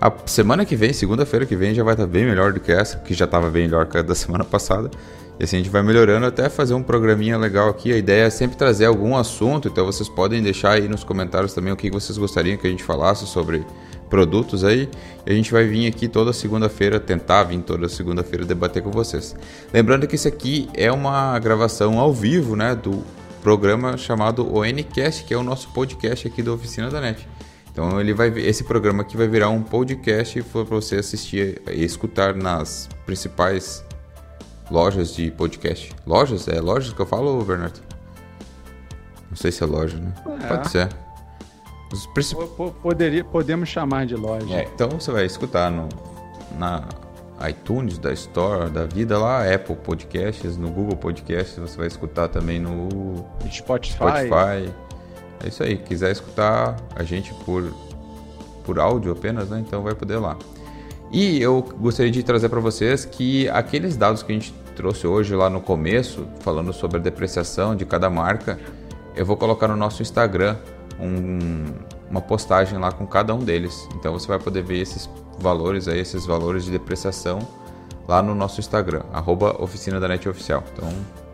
A 0.01 0.13
semana 0.27 0.65
que 0.65 0.75
vem, 0.75 0.93
segunda-feira 0.93 1.47
que 1.47 1.55
vem, 1.55 1.75
já 1.75 1.85
vai 1.85 1.95
estar 1.95 2.07
bem 2.07 2.25
melhor 2.25 2.53
do 2.53 2.61
que 2.61 2.73
essa, 2.73 2.99
que 2.99 3.15
já 3.15 3.25
estava 3.25 3.49
bem 3.49 3.65
melhor 3.65 3.87
que 3.87 3.97
a 3.97 4.03
da 4.03 4.15
semana 4.15 4.45
passada. 4.45 4.91
E 5.39 5.45
assim 5.45 5.57
a 5.57 5.59
gente 5.59 5.71
vai 5.71 5.83
melhorando 5.83 6.27
até 6.27 6.49
fazer 6.49 6.75
um 6.75 6.83
programinha 6.83 7.37
legal 7.37 7.69
aqui. 7.69 7.93
A 7.93 7.97
ideia 7.97 8.27
é 8.27 8.31
sempre 8.31 8.57
trazer 8.57 8.87
algum 8.87 9.17
assunto, 9.17 9.69
então 9.69 9.85
vocês 9.85 10.09
podem 10.09 10.43
deixar 10.43 10.73
aí 10.73 10.89
nos 10.89 11.03
comentários 11.03 11.53
também 11.53 11.73
o 11.73 11.77
que 11.77 11.91
vocês 11.91 12.17
gostariam 12.17 12.57
que 12.57 12.67
a 12.67 12.71
gente 12.71 12.85
falasse 12.85 13.27
sobre 13.27 13.65
produtos 14.09 14.63
aí. 14.63 14.89
E 15.27 15.33
a 15.33 15.35
gente 15.35 15.51
vai 15.51 15.65
vir 15.65 15.89
aqui 15.89 16.07
toda 16.07 16.33
segunda-feira, 16.33 17.01
tentar 17.01 17.45
vir 17.45 17.61
toda 17.61 17.89
segunda-feira 17.89 18.45
debater 18.45 18.83
com 18.83 18.91
vocês. 18.91 19.35
Lembrando 19.73 20.07
que 20.07 20.15
isso 20.15 20.29
aqui 20.29 20.69
é 20.75 20.93
uma 20.93 21.37
gravação 21.41 21.99
ao 21.99 22.13
vivo, 22.13 22.55
né, 22.55 22.75
do 22.75 23.03
programa 23.43 23.97
chamado 23.97 24.57
ONCast, 24.57 25.25
que 25.25 25.35
é 25.35 25.37
o 25.37 25.43
nosso 25.43 25.69
podcast 25.71 26.29
aqui 26.29 26.43
da 26.43 26.53
Oficina 26.53 26.89
da 26.91 27.01
NET. 27.01 27.27
Então 27.73 28.01
ele 28.01 28.15
vai 28.15 28.29
esse 28.39 28.63
programa 28.63 29.03
aqui 29.03 29.17
vai 29.17 29.27
virar 29.27 29.49
um 29.49 29.61
podcast 29.61 30.41
para 30.45 30.63
você 30.63 30.95
assistir 30.95 31.61
e 31.69 31.85
escutar 31.85 32.33
nas 32.37 32.89
principais 33.05 33.85
lojas 34.71 35.15
de 35.15 35.31
podcast. 35.31 35.95
Lojas? 36.07 36.49
É 36.49 36.61
lojas 36.61 36.93
que 36.93 37.01
eu 37.01 37.07
falo, 37.07 37.43
Bernardo? 37.45 37.81
Não 39.29 39.37
sei 39.37 39.51
se 39.51 39.63
é 39.63 39.67
loja, 39.67 39.97
né? 39.97 40.13
É. 40.43 40.47
Pode 40.47 40.71
ser. 40.71 40.89
Os 41.93 42.07
princip... 42.09 42.39
Poderia, 42.83 43.25
podemos 43.25 43.69
chamar 43.69 44.07
de 44.07 44.17
loja. 44.17 44.55
É, 44.55 44.65
então 44.65 44.89
você 44.89 45.11
vai 45.11 45.25
escutar 45.25 45.71
no, 45.71 45.89
na 46.59 46.89
iTunes, 47.49 47.99
da 47.99 48.13
Store, 48.13 48.71
da 48.71 48.87
vida 48.87 49.19
lá, 49.19 49.53
Apple 49.53 49.77
Podcasts, 49.77 50.57
no 50.57 50.71
Google 50.71 50.97
Podcasts, 50.97 51.59
você 51.59 51.77
vai 51.77 51.87
escutar 51.87 52.29
também 52.29 52.61
no 52.61 53.25
Spotify. 53.51 53.95
Spotify. 53.95 54.73
É 55.43 55.49
isso 55.49 55.63
aí, 55.63 55.77
quiser 55.77 56.11
escutar 56.11 56.77
a 56.95 57.03
gente 57.03 57.35
por, 57.45 57.73
por 58.65 58.79
áudio 58.79 59.13
apenas, 59.13 59.51
né? 59.51 59.61
Então 59.61 59.83
vai 59.83 59.95
poder 59.95 60.17
lá. 60.17 60.39
E 61.15 61.41
eu 61.41 61.63
gostaria 61.79 62.11
de 62.11 62.25
trazer 62.25 62.49
para 62.49 62.59
vocês 62.59 63.05
que 63.05 63.49
aqueles 63.51 63.97
dados 63.97 64.21
que 64.25 64.33
a 64.33 64.35
gente 64.35 64.53
trouxe 64.75 65.07
hoje 65.07 65.33
lá 65.33 65.49
no 65.49 65.61
começo, 65.61 66.27
falando 66.41 66.73
sobre 66.73 66.97
a 66.97 67.01
depreciação 67.01 67.77
de 67.77 67.85
cada 67.85 68.11
marca, 68.11 68.59
eu 69.15 69.25
vou 69.25 69.37
colocar 69.37 69.69
no 69.69 69.77
nosso 69.77 70.03
Instagram 70.03 70.57
um, 70.99 71.67
uma 72.11 72.21
postagem 72.21 72.81
lá 72.81 72.91
com 72.91 73.07
cada 73.07 73.33
um 73.33 73.39
deles. 73.39 73.89
Então 73.95 74.13
você 74.13 74.27
vai 74.27 74.41
poder 74.41 74.65
ver 74.65 74.81
esses 74.81 75.09
valores 75.39 75.87
aí, 75.87 76.01
esses 76.01 76.27
valores 76.27 76.65
de 76.65 76.73
depreciação 76.73 77.39
lá 78.09 78.21
no 78.21 78.35
nosso 78.35 78.59
Instagram, 78.59 79.03
arroba 79.13 79.55
Oficina 79.63 80.01
da 80.01 80.09
Net 80.09 80.29
Oficial. 80.29 80.65
Então 80.73 80.89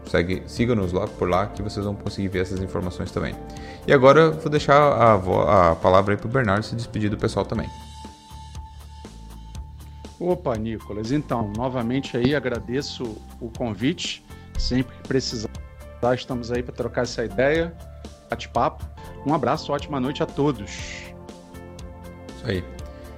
segue, 0.04 0.42
siga-nos 0.46 0.92
lá 0.92 1.06
por 1.06 1.26
lá 1.26 1.46
que 1.46 1.62
vocês 1.62 1.86
vão 1.86 1.94
conseguir 1.94 2.28
ver 2.28 2.42
essas 2.42 2.60
informações 2.60 3.10
também. 3.10 3.34
E 3.86 3.94
agora 3.94 4.30
vou 4.30 4.50
deixar 4.50 4.76
a, 4.76 5.70
a 5.70 5.76
palavra 5.76 6.12
aí 6.12 6.18
para 6.18 6.28
o 6.28 6.30
Bernardo 6.30 6.64
se 6.64 6.76
despedir 6.76 7.08
do 7.08 7.16
pessoal 7.16 7.46
também. 7.46 7.66
Opa, 10.20 10.54
Nicolas. 10.56 11.10
Então, 11.10 11.50
novamente 11.56 12.14
aí 12.14 12.34
agradeço 12.34 13.16
o 13.40 13.50
convite. 13.56 14.22
Sempre 14.58 14.94
que 14.98 15.08
precisar, 15.08 15.48
estamos 16.14 16.52
aí 16.52 16.62
para 16.62 16.74
trocar 16.74 17.02
essa 17.02 17.24
ideia, 17.24 17.74
bate-papo. 18.28 18.84
Um 19.26 19.32
abraço, 19.32 19.72
ótima 19.72 19.98
noite 19.98 20.22
a 20.22 20.26
todos. 20.26 20.70
Isso 22.36 22.44
aí. 22.44 22.62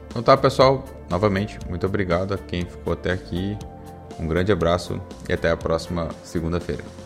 Então 0.09 0.22
tá, 0.22 0.36
pessoal. 0.36 0.84
Novamente, 1.11 1.59
muito 1.68 1.84
obrigado 1.84 2.34
a 2.34 2.38
quem 2.38 2.64
ficou 2.64 2.92
até 2.92 3.12
aqui. 3.12 3.59
Um 4.20 4.28
grande 4.28 4.53
abraço 4.53 5.00
e 5.28 5.32
até 5.32 5.50
a 5.50 5.57
próxima 5.57 6.09
segunda-feira. 6.22 7.01